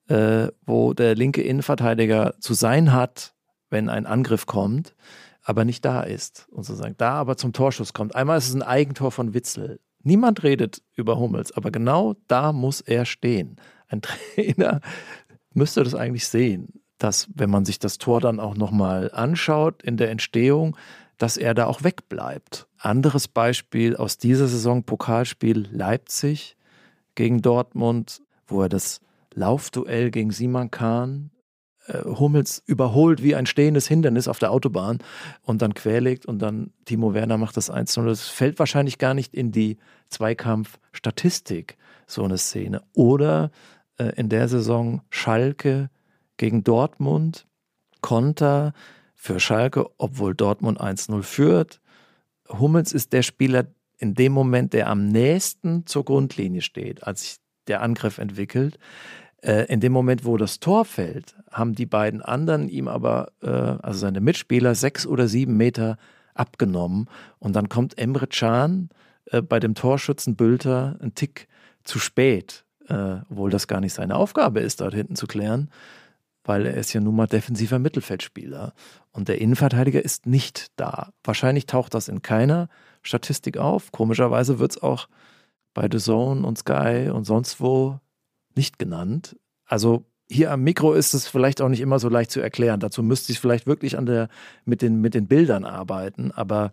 äh, 0.09 0.49
wo 0.65 0.95
der 0.95 1.15
linke 1.15 1.43
Innenverteidiger 1.43 2.35
zu 2.41 2.55
sein 2.55 2.93
hat, 2.93 3.35
wenn 3.71 3.89
ein 3.89 4.07
Angriff 4.07 4.47
kommt, 4.47 4.95
aber 5.43 5.65
nicht 5.65 5.85
da 5.85 6.03
ist 6.03 6.47
und 6.51 6.65
sozusagen 6.65 6.97
da 6.99 7.13
aber 7.13 7.37
zum 7.37 7.53
Torschuss 7.53 7.93
kommt. 7.93 8.15
Einmal 8.15 8.39
ist 8.39 8.49
es 8.49 8.55
ein 8.55 8.63
Eigentor 8.63 9.13
von 9.13 9.35
Witzel. 9.35 9.81
Niemand 10.03 10.43
redet 10.43 10.83
über 10.95 11.19
Hummels, 11.19 11.53
aber 11.53 11.71
genau 11.71 12.15
da 12.29 12.53
muss 12.53 12.81
er 12.81 13.05
stehen. 13.07 13.57
Ein 13.89 14.03
Trainer 14.35 14.81
müsste 15.53 15.83
das 15.83 15.95
eigentlich 15.95 16.29
sehen, 16.29 16.81
dass 16.99 17.29
wenn 17.35 17.51
man 17.51 17.65
sich 17.65 17.79
das 17.79 17.99
Tor 17.99 18.21
dann 18.21 18.41
auch 18.41 18.57
nochmal 18.57 19.11
anschaut 19.13 19.83
in 19.83 19.97
der 19.97 20.11
Entstehung, 20.11 20.77
dass 21.19 21.37
er 21.37 21.55
da 21.55 21.67
auch 21.67 21.83
wegbleibt. 21.83 22.69
Anderes 22.79 23.27
Beispiel 23.27 23.97
aus 23.97 24.19
dieser 24.19 24.49
Saison 24.49 24.85
Pokalspiel 24.85 25.67
Leipzig 25.71 26.57
gegen 27.15 27.41
Dortmund, 27.41 28.23
wo 28.47 28.63
er 28.63 28.69
das 28.69 29.01
Laufduell 29.37 30.11
gegen 30.11 30.33
Simon 30.33 30.71
Kahn. 30.71 31.31
Äh, 31.87 32.05
Hummels 32.05 32.63
überholt 32.67 33.23
wie 33.23 33.35
ein 33.35 33.47
stehendes 33.47 33.87
Hindernis 33.87 34.29
auf 34.29 34.39
der 34.39 34.51
Autobahn 34.51 34.99
und 35.43 35.63
dann 35.63 35.75
querlegt 35.75 36.27
und 36.27 36.41
dann 36.41 36.73
Timo 36.87 37.15
Werner 37.15 37.37
macht 37.37 37.57
das 37.57 37.71
1-0. 37.71 38.07
Das 38.07 38.23
fällt 38.29 38.59
wahrscheinlich 38.59 38.99
gar 38.99 39.15
nicht 39.15 39.35
in 39.35 39.53
die 39.53 39.77
Zweikampfstatistik, 40.09 41.77
so 42.07 42.25
eine 42.25 42.39
Szene. 42.39 42.83
Oder 42.95 43.51
äh, 43.99 44.13
in 44.17 44.31
der 44.31 44.49
Saison 44.49 45.03
Schalke 45.11 45.91
gegen 46.39 46.65
Dortmund, 46.65 47.47
Konter 48.01 48.73
für 49.15 49.39
Schalke, 49.39 49.87
obwohl 49.99 50.35
Dortmund 50.35 50.81
1-0 50.81 51.23
führt. 51.23 51.81
Hummels 52.49 52.93
ist 52.93 53.13
der 53.13 53.23
Spieler 53.23 53.67
in 53.99 54.15
dem 54.15 54.33
Moment, 54.33 54.73
der 54.73 54.89
am 54.89 55.09
nächsten 55.09 55.87
zur 55.87 56.05
Grundlinie 56.05 56.63
steht, 56.63 57.03
als 57.03 57.21
sich 57.23 57.37
der 57.67 57.83
Angriff 57.83 58.19
entwickelt. 58.19 58.79
Äh, 59.47 59.67
in 59.73 59.79
dem 59.79 59.93
Moment, 59.93 60.25
wo 60.25 60.37
das 60.37 60.59
Tor 60.59 60.85
fällt, 60.85 61.37
haben 61.53 61.75
die 61.77 61.87
beiden 61.87 62.21
anderen 62.21 62.69
ihm 62.69 62.89
aber, 62.89 63.29
äh, 63.43 63.47
also 63.49 64.01
seine 64.01 64.21
Mitspieler, 64.21 64.75
sechs 64.75 65.07
oder 65.07 65.29
sieben 65.29 65.57
Meter 65.57 65.99
abgenommen. 66.35 67.09
Und 67.39 67.55
dann 67.55 67.69
kommt 67.69 67.97
Emre 67.97 68.27
Can 68.27 68.89
äh, 69.27 69.43
bei 69.43 69.61
dem 69.61 69.77
Torschützen 69.77 70.35
Bülter 70.35 70.97
ein 71.01 71.15
Tick 71.15 71.47
zu 71.85 72.01
spät, 72.01 72.65
obwohl 72.89 73.51
das 73.51 73.67
gar 73.67 73.81
nicht 73.81 73.93
seine 73.93 74.15
Aufgabe 74.15 74.61
ist, 74.61 74.81
dort 74.81 74.95
hinten 74.95 75.17
zu 75.17 75.27
klären, 75.27 75.71
weil 76.45 76.67
er 76.67 76.75
ist 76.75 76.93
ja 76.93 77.01
nun 77.01 77.17
mal 77.17 77.27
defensiver 77.27 77.81
Mittelfeldspieler. 77.81 78.75
Und 79.13 79.29
der 79.29 79.41
Innenverteidiger 79.41 80.05
ist 80.05 80.27
nicht 80.27 80.69
da. 80.77 81.11
Wahrscheinlich 81.25 81.67
taucht 81.67 81.95
das 81.95 82.07
in 82.07 82.23
keiner 82.23 82.69
Statistik 83.03 83.57
auf. 83.57 83.91
Komischerweise 83.91 84.61
wird 84.61 84.73
es 84.73 84.83
auch 84.83 85.09
bei 85.75 85.89
The 85.91 85.99
Zone 85.99 86.47
und 86.47 86.59
Sky 86.59 87.11
und 87.13 87.25
sonst 87.25 87.61
wo 87.61 88.01
nicht 88.57 88.79
genannt. 88.79 89.37
Also 89.67 90.05
hier 90.29 90.51
am 90.51 90.63
Mikro 90.63 90.93
ist 90.93 91.15
es 91.15 91.29
vielleicht 91.29 91.61
auch 91.61 91.69
nicht 91.69 91.81
immer 91.81 91.99
so 91.99 92.09
leicht 92.09 92.31
zu 92.31 92.41
erklären. 92.41 92.81
Dazu 92.81 93.03
müsste 93.03 93.33
ich 93.33 93.41
vielleicht 93.41 93.67
wirklich 93.67 93.97
an 93.97 94.07
der, 94.07 94.29
mit, 94.65 94.83
den, 94.83 95.01
mit 95.01 95.15
den 95.15 95.29
Bildern 95.29 95.65
arbeiten. 95.65 96.33
Aber 96.33 96.73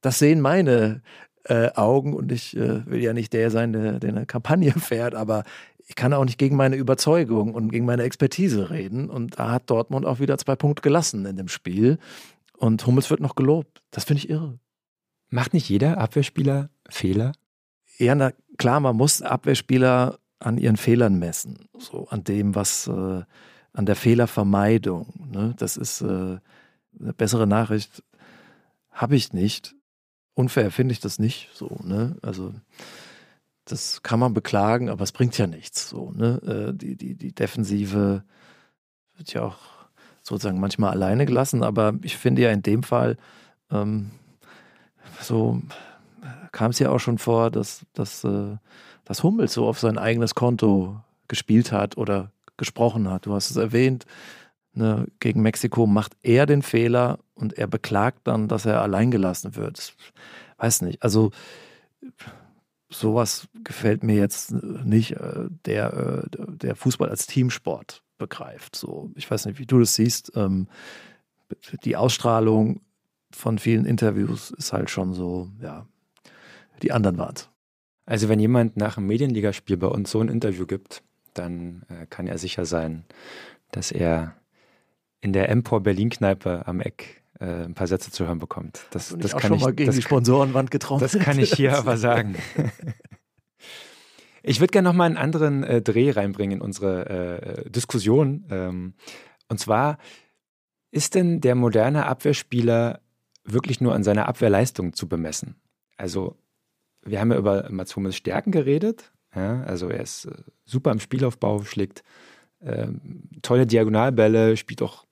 das 0.00 0.18
sehen 0.18 0.40
meine 0.40 1.02
äh, 1.44 1.70
Augen 1.74 2.14
und 2.14 2.32
ich 2.32 2.56
äh, 2.56 2.84
will 2.86 3.00
ja 3.00 3.12
nicht 3.12 3.32
der 3.32 3.50
sein, 3.50 3.72
der, 3.72 4.00
der 4.00 4.10
eine 4.10 4.26
Kampagne 4.26 4.72
fährt, 4.78 5.14
aber 5.14 5.44
ich 5.86 5.94
kann 5.94 6.12
auch 6.12 6.24
nicht 6.24 6.38
gegen 6.38 6.56
meine 6.56 6.76
Überzeugung 6.76 7.54
und 7.54 7.70
gegen 7.70 7.86
meine 7.86 8.02
Expertise 8.02 8.68
reden. 8.68 9.08
Und 9.08 9.38
da 9.38 9.52
hat 9.52 9.70
Dortmund 9.70 10.04
auch 10.04 10.20
wieder 10.20 10.36
zwei 10.36 10.54
Punkte 10.54 10.82
gelassen 10.82 11.24
in 11.24 11.36
dem 11.36 11.48
Spiel. 11.48 11.98
Und 12.58 12.86
Hummels 12.86 13.08
wird 13.08 13.20
noch 13.20 13.36
gelobt. 13.36 13.82
Das 13.90 14.04
finde 14.04 14.22
ich 14.22 14.28
irre. 14.28 14.58
Macht 15.30 15.54
nicht 15.54 15.68
jeder 15.68 15.96
Abwehrspieler 15.96 16.68
Fehler? 16.90 17.32
Ja, 17.96 18.14
na 18.14 18.32
klar, 18.58 18.80
man 18.80 18.96
muss 18.96 19.22
Abwehrspieler 19.22 20.18
an 20.38 20.58
ihren 20.58 20.76
Fehlern 20.76 21.18
messen. 21.18 21.68
So 21.78 22.08
an 22.08 22.24
dem, 22.24 22.54
was, 22.54 22.86
äh, 22.86 23.22
an 23.72 23.86
der 23.86 23.96
Fehlervermeidung. 23.96 25.28
Ne? 25.32 25.54
Das 25.58 25.76
ist 25.76 26.00
äh, 26.00 26.38
eine 27.00 27.12
bessere 27.16 27.46
Nachricht. 27.46 28.02
Habe 28.90 29.16
ich 29.16 29.32
nicht. 29.32 29.74
Unfair 30.34 30.70
finde 30.70 30.92
ich 30.92 31.00
das 31.00 31.18
nicht 31.18 31.50
so. 31.54 31.78
Ne? 31.82 32.16
Also 32.22 32.54
das 33.64 34.02
kann 34.02 34.20
man 34.20 34.34
beklagen, 34.34 34.88
aber 34.88 35.04
es 35.04 35.12
bringt 35.12 35.36
ja 35.38 35.46
nichts. 35.46 35.88
So, 35.88 36.12
ne? 36.12 36.40
Äh, 36.70 36.74
die, 36.74 36.96
die, 36.96 37.14
die 37.14 37.34
Defensive 37.34 38.24
wird 39.16 39.32
ja 39.32 39.42
auch 39.42 39.58
sozusagen 40.22 40.60
manchmal 40.60 40.90
alleine 40.90 41.26
gelassen, 41.26 41.62
aber 41.62 41.94
ich 42.02 42.16
finde 42.16 42.42
ja 42.42 42.50
in 42.50 42.62
dem 42.62 42.82
Fall, 42.82 43.16
ähm, 43.70 44.10
so 45.20 45.60
kam 46.52 46.70
es 46.70 46.78
ja 46.78 46.90
auch 46.90 46.98
schon 46.98 47.18
vor, 47.18 47.50
dass, 47.50 47.84
dass, 47.92 48.24
äh, 48.24 48.56
dass 49.08 49.22
Hummels 49.22 49.54
so 49.54 49.66
auf 49.66 49.80
sein 49.80 49.96
eigenes 49.96 50.34
Konto 50.34 51.00
gespielt 51.28 51.72
hat 51.72 51.96
oder 51.96 52.30
gesprochen 52.58 53.10
hat. 53.10 53.24
Du 53.24 53.32
hast 53.34 53.50
es 53.50 53.56
erwähnt, 53.56 54.04
ne, 54.74 55.06
gegen 55.18 55.40
Mexiko 55.40 55.86
macht 55.86 56.12
er 56.22 56.44
den 56.44 56.60
Fehler 56.60 57.18
und 57.34 57.54
er 57.54 57.66
beklagt 57.66 58.20
dann, 58.24 58.48
dass 58.48 58.66
er 58.66 58.82
allein 58.82 59.10
gelassen 59.10 59.56
wird. 59.56 59.94
Weiß 60.58 60.82
nicht. 60.82 61.02
Also 61.02 61.30
sowas 62.90 63.48
gefällt 63.64 64.02
mir 64.02 64.16
jetzt 64.16 64.52
nicht, 64.52 65.12
äh, 65.12 65.46
der, 65.64 66.28
äh, 66.28 66.56
der 66.56 66.76
Fußball 66.76 67.08
als 67.08 67.26
Teamsport 67.26 68.02
begreift. 68.18 68.76
So, 68.76 69.10
ich 69.14 69.30
weiß 69.30 69.46
nicht, 69.46 69.58
wie 69.58 69.66
du 69.66 69.80
das 69.80 69.94
siehst. 69.94 70.32
Ähm, 70.34 70.68
die 71.84 71.96
Ausstrahlung 71.96 72.82
von 73.30 73.58
vielen 73.58 73.86
Interviews 73.86 74.50
ist 74.50 74.74
halt 74.74 74.90
schon 74.90 75.14
so, 75.14 75.48
ja, 75.62 75.86
die 76.82 76.92
anderen 76.92 77.16
waren's. 77.16 77.48
Also 78.08 78.30
wenn 78.30 78.40
jemand 78.40 78.78
nach 78.78 78.96
einem 78.96 79.06
Medienligaspiel 79.06 79.76
bei 79.76 79.86
uns 79.86 80.10
so 80.10 80.22
ein 80.22 80.28
Interview 80.28 80.64
gibt, 80.64 81.02
dann 81.34 81.82
äh, 81.90 82.06
kann 82.06 82.26
er 82.26 82.38
sicher 82.38 82.64
sein, 82.64 83.04
dass 83.70 83.92
er 83.92 84.34
in 85.20 85.34
der 85.34 85.50
Empor 85.50 85.82
Berlin 85.82 86.08
Kneipe 86.08 86.66
am 86.66 86.80
Eck 86.80 87.22
äh, 87.38 87.44
ein 87.44 87.74
paar 87.74 87.86
Sätze 87.86 88.10
zu 88.10 88.26
hören 88.26 88.38
bekommt. 88.38 88.86
Das, 88.92 89.14
das 89.18 89.36
kann 89.36 89.52
ich, 89.52 89.76
gegen 89.76 89.92
die 89.92 90.00
Sponsorenwand 90.00 90.70
getroffen. 90.70 91.02
Das 91.02 91.18
kann 91.18 91.38
ich 91.38 91.52
hier 91.52 91.76
aber 91.78 91.98
sagen. 91.98 92.36
Ich 94.42 94.60
würde 94.60 94.70
gerne 94.70 94.88
noch 94.88 94.94
mal 94.94 95.04
einen 95.04 95.18
anderen 95.18 95.62
äh, 95.62 95.82
Dreh 95.82 96.10
reinbringen 96.10 96.60
in 96.60 96.62
unsere 96.62 97.66
äh, 97.66 97.70
Diskussion. 97.70 98.46
Ähm, 98.48 98.94
und 99.50 99.60
zwar, 99.60 99.98
ist 100.90 101.14
denn 101.14 101.42
der 101.42 101.56
moderne 101.56 102.06
Abwehrspieler 102.06 103.00
wirklich 103.44 103.82
nur 103.82 103.94
an 103.94 104.02
seiner 104.02 104.28
Abwehrleistung 104.28 104.94
zu 104.94 105.08
bemessen? 105.08 105.56
Also, 105.98 106.38
wir 107.04 107.20
haben 107.20 107.32
ja 107.32 107.38
über 107.38 107.68
Mats 107.70 107.96
Hummels 107.96 108.16
Stärken 108.16 108.52
geredet. 108.52 109.12
Ja? 109.34 109.62
Also, 109.62 109.88
er 109.88 110.00
ist 110.00 110.26
äh, 110.26 110.32
super 110.64 110.92
im 110.92 111.00
Spielaufbau, 111.00 111.62
schlägt 111.62 112.02
ähm, 112.62 113.22
tolle 113.42 113.66
Diagonalbälle, 113.66 114.56
spielt 114.56 114.82
auch 114.82 115.04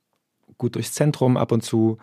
gut 0.59 0.75
durchs 0.75 0.93
Zentrum 0.93 1.37
ab 1.37 1.53
und 1.53 1.63
zu, 1.63 1.99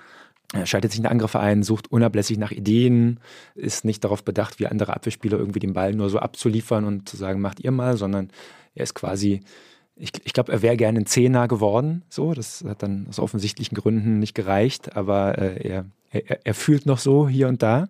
schaltet 0.65 0.91
sich 0.91 0.99
in 0.99 1.07
Angriffe 1.07 1.39
ein, 1.39 1.63
sucht 1.63 1.91
unablässig 1.91 2.37
nach 2.37 2.51
Ideen, 2.51 3.19
ist 3.55 3.85
nicht 3.85 4.03
darauf 4.03 4.23
bedacht, 4.23 4.59
wie 4.59 4.67
andere 4.67 4.93
Abwehrspieler 4.93 5.37
irgendwie 5.37 5.59
den 5.59 5.73
Ball 5.73 5.93
nur 5.93 6.09
so 6.09 6.19
abzuliefern 6.19 6.85
und 6.85 7.09
zu 7.09 7.17
sagen, 7.17 7.41
macht 7.41 7.59
ihr 7.59 7.71
mal, 7.71 7.97
sondern 7.97 8.29
er 8.75 8.83
ist 8.83 8.93
quasi, 8.93 9.41
ich, 9.95 10.11
ich 10.23 10.33
glaube, 10.33 10.51
er 10.51 10.61
wäre 10.61 10.77
gerne 10.77 10.99
ein 10.99 11.05
Zehner 11.05 11.47
geworden. 11.47 12.03
So, 12.09 12.33
das 12.33 12.63
hat 12.67 12.83
dann 12.83 13.07
aus 13.09 13.19
offensichtlichen 13.19 13.75
Gründen 13.75 14.19
nicht 14.19 14.35
gereicht, 14.35 14.95
aber 14.95 15.37
äh, 15.37 15.67
er, 15.67 15.85
er, 16.11 16.45
er 16.45 16.53
fühlt 16.53 16.85
noch 16.85 16.99
so 16.99 17.27
hier 17.27 17.47
und 17.47 17.63
da. 17.63 17.87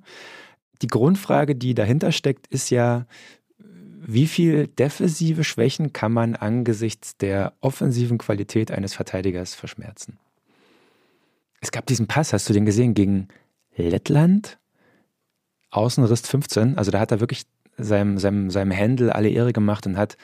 Die 0.84 0.88
Grundfrage, 0.88 1.55
die 1.55 1.73
dahinter 1.73 2.11
steckt, 2.11 2.47
ist 2.47 2.69
ja, 2.69 3.05
wie 3.57 4.27
viel 4.27 4.67
defensive 4.67 5.45
Schwächen 5.45 5.93
kann 5.93 6.11
man 6.11 6.36
angesichts 6.36 7.15
der 7.15 7.53
offensiven 7.61 8.17
Qualität 8.17 8.69
eines 8.69 8.93
Verteidigers 8.93 9.55
verschmerzen? 9.55 10.19
Es 11.61 11.71
gab 11.71 11.86
diesen 11.86 12.07
Pass, 12.07 12.34
hast 12.34 12.49
du 12.49 12.53
den 12.53 12.65
gesehen, 12.65 12.93
gegen 12.93 13.29
Lettland? 13.77 14.59
Außenriss 15.71 16.27
15. 16.27 16.77
Also 16.77 16.91
da 16.91 16.99
hat 16.99 17.11
er 17.11 17.21
wirklich 17.21 17.43
seinem, 17.77 18.17
seinem, 18.17 18.51
seinem 18.51 18.71
Händel 18.71 19.09
alle 19.09 19.29
Ehre 19.29 19.53
gemacht 19.53 19.88
und 19.88 19.97
hat 19.97 20.17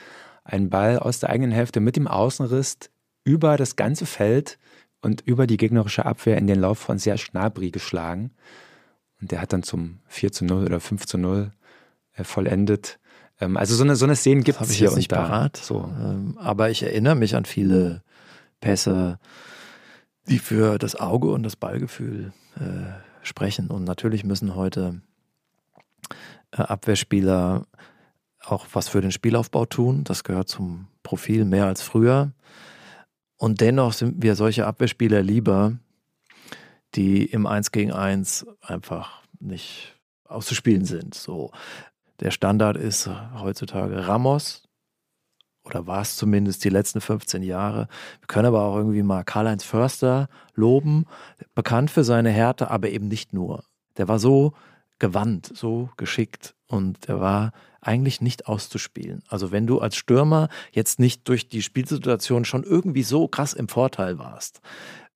einen 0.44 0.68
Ball 0.68 0.98
aus 0.98 1.20
der 1.20 1.30
eigenen 1.30 1.52
Hälfte 1.52 1.80
mit 1.80 1.96
dem 1.96 2.06
Außenriss 2.06 2.76
über 3.24 3.56
das 3.56 3.76
ganze 3.76 4.04
Feld 4.04 4.58
und 5.00 5.22
über 5.22 5.46
die 5.46 5.56
gegnerische 5.56 6.04
Abwehr 6.04 6.36
in 6.36 6.46
den 6.46 6.60
Lauf 6.60 6.78
von 6.78 6.98
Serge 6.98 7.28
Gnabry 7.32 7.70
geschlagen. 7.70 8.32
Und 9.20 9.30
der 9.32 9.40
hat 9.40 9.52
dann 9.52 9.62
zum 9.62 9.98
4 10.08 10.32
zu 10.32 10.44
0 10.44 10.64
oder 10.64 10.80
5 10.80 11.06
zu 11.06 11.18
0 11.18 11.52
äh, 12.14 12.24
vollendet. 12.24 12.98
Ähm, 13.40 13.56
also 13.56 13.74
so 13.74 13.84
eine, 13.84 13.96
so 13.96 14.04
eine 14.04 14.16
Szene 14.16 14.42
gibt 14.42 14.60
es 14.60 14.70
hier 14.70 14.90
nicht 14.92 15.12
da. 15.12 15.22
parat. 15.22 15.56
So. 15.56 15.92
Ähm, 15.98 16.38
aber 16.38 16.70
ich 16.70 16.82
erinnere 16.82 17.14
mich 17.14 17.36
an 17.36 17.44
viele 17.44 18.02
Pässe, 18.60 19.18
die 20.28 20.38
für 20.38 20.78
das 20.78 20.96
Auge 20.96 21.30
und 21.30 21.42
das 21.42 21.56
Ballgefühl 21.56 22.32
äh, 22.56 22.92
sprechen. 23.22 23.68
Und 23.68 23.84
natürlich 23.84 24.24
müssen 24.24 24.54
heute 24.54 25.00
äh, 26.52 26.62
Abwehrspieler 26.62 27.66
auch 28.42 28.66
was 28.72 28.88
für 28.88 29.00
den 29.00 29.12
Spielaufbau 29.12 29.66
tun. 29.66 30.04
Das 30.04 30.24
gehört 30.24 30.48
zum 30.48 30.88
Profil 31.02 31.44
mehr 31.44 31.66
als 31.66 31.82
früher. 31.82 32.32
Und 33.36 33.60
dennoch 33.60 33.92
sind 33.92 34.22
wir 34.22 34.34
solche 34.34 34.66
Abwehrspieler 34.66 35.22
lieber, 35.22 35.78
die 36.94 37.24
im 37.26 37.46
1 37.46 37.72
gegen 37.72 37.92
1 37.92 38.46
einfach 38.60 39.22
nicht 39.38 39.96
auszuspielen 40.24 40.84
sind. 40.84 41.14
So. 41.14 41.50
Der 42.20 42.30
Standard 42.30 42.76
ist 42.76 43.08
heutzutage 43.34 44.06
Ramos, 44.06 44.62
oder 45.62 45.86
war 45.86 46.02
es 46.02 46.16
zumindest 46.16 46.64
die 46.64 46.70
letzten 46.70 47.00
15 47.00 47.42
Jahre. 47.42 47.88
Wir 48.20 48.26
können 48.26 48.46
aber 48.46 48.62
auch 48.62 48.76
irgendwie 48.76 49.02
mal 49.02 49.24
Karl-Heinz 49.24 49.64
Förster 49.64 50.28
loben, 50.54 51.06
bekannt 51.54 51.90
für 51.90 52.04
seine 52.04 52.30
Härte, 52.30 52.70
aber 52.70 52.88
eben 52.88 53.08
nicht 53.08 53.32
nur. 53.32 53.64
Der 53.96 54.08
war 54.08 54.18
so 54.18 54.54
gewandt, 54.98 55.50
so 55.54 55.90
geschickt 55.96 56.54
und 56.66 57.08
der 57.08 57.20
war 57.20 57.52
eigentlich 57.80 58.20
nicht 58.20 58.46
auszuspielen. 58.46 59.22
Also 59.28 59.52
wenn 59.52 59.66
du 59.66 59.80
als 59.80 59.96
Stürmer 59.96 60.48
jetzt 60.72 60.98
nicht 60.98 61.28
durch 61.28 61.48
die 61.48 61.62
Spielsituation 61.62 62.44
schon 62.44 62.64
irgendwie 62.64 63.02
so 63.02 63.28
krass 63.28 63.52
im 63.54 63.68
Vorteil 63.68 64.18
warst, 64.18 64.60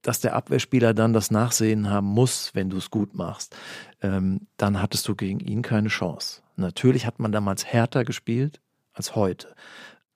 dass 0.05 0.20
der 0.20 0.34
Abwehrspieler 0.36 0.94
dann 0.94 1.12
das 1.12 1.30
Nachsehen 1.30 1.90
haben 1.90 2.07
muss, 2.07 2.55
wenn 2.55 2.70
du 2.70 2.76
es 2.76 2.90
gut 2.90 3.14
machst, 3.14 3.57
ähm, 4.02 4.46
dann 4.57 4.80
hattest 4.80 5.09
du 5.09 5.16
gegen 5.16 5.40
ihn 5.40 5.62
keine 5.62 5.88
Chance. 5.88 6.42
Natürlich 6.57 7.07
hat 7.07 7.18
man 7.18 7.32
damals 7.32 7.64
härter 7.64 8.05
gespielt 8.05 8.61
als 8.92 9.16
heute. 9.16 9.55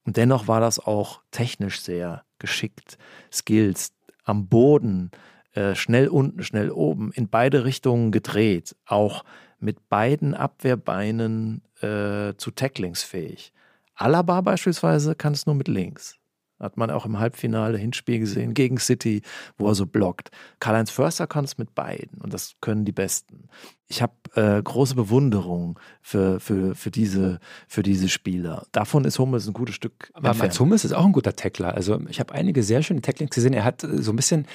Und 0.05 0.15
dennoch 0.15 0.47
war 0.47 0.61
das 0.61 0.79
auch 0.79 1.21
technisch 1.31 1.81
sehr 1.81 2.23
geschickt. 2.37 2.97
Skills 3.33 3.91
am 4.23 4.47
Boden, 4.47 5.11
äh, 5.53 5.75
schnell 5.75 6.07
unten, 6.07 6.43
schnell 6.43 6.69
oben, 6.69 7.11
in 7.11 7.27
beide 7.27 7.65
Richtungen 7.65 8.11
gedreht, 8.11 8.75
auch 8.85 9.25
mit 9.59 9.89
beiden 9.89 10.35
Abwehrbeinen 10.35 11.63
äh, 11.81 12.35
zu 12.37 12.51
Tacklingsfähig. 12.51 13.51
Alaba 13.95 14.41
beispielsweise 14.41 15.15
kann 15.15 15.33
es 15.33 15.45
nur 15.45 15.55
mit 15.55 15.67
links. 15.67 16.19
Hat 16.59 16.77
man 16.77 16.91
auch 16.91 17.05
im 17.05 17.19
Halbfinale 17.19 17.77
Hinspiel 17.77 18.19
gesehen 18.19 18.53
gegen 18.53 18.77
City, 18.77 19.21
wo 19.57 19.67
er 19.67 19.75
so 19.75 19.85
blockt. 19.85 20.29
Karl-Heinz 20.59 20.91
Förster 20.91 21.27
kann 21.27 21.45
es 21.45 21.57
mit 21.57 21.73
beiden 21.73 22.19
und 22.21 22.33
das 22.33 22.55
können 22.61 22.85
die 22.85 22.91
Besten. 22.91 23.47
Ich 23.87 24.01
habe 24.01 24.13
äh, 24.35 24.61
große 24.61 24.93
Bewunderung 24.95 25.79
für, 26.01 26.39
für, 26.39 26.75
für, 26.75 26.91
diese, 26.91 27.39
für 27.67 27.81
diese 27.81 28.07
Spieler. 28.09 28.67
Davon 28.71 29.05
ist 29.05 29.17
Hummels 29.17 29.47
ein 29.47 29.53
gutes 29.53 29.75
Stück. 29.75 30.11
Aber 30.13 30.33
Mats 30.33 30.59
Hummels 30.59 30.85
ist 30.85 30.93
auch 30.93 31.05
ein 31.05 31.11
guter 31.11 31.35
Tackler. 31.35 31.73
Also 31.73 31.99
ich 32.07 32.19
habe 32.19 32.33
einige 32.33 32.61
sehr 32.61 32.83
schöne 32.83 33.01
Tacklings 33.01 33.33
gesehen. 33.33 33.53
Er 33.53 33.63
hat 33.63 33.81
so 33.81 34.11
ein 34.11 34.15
bisschen, 34.15 34.45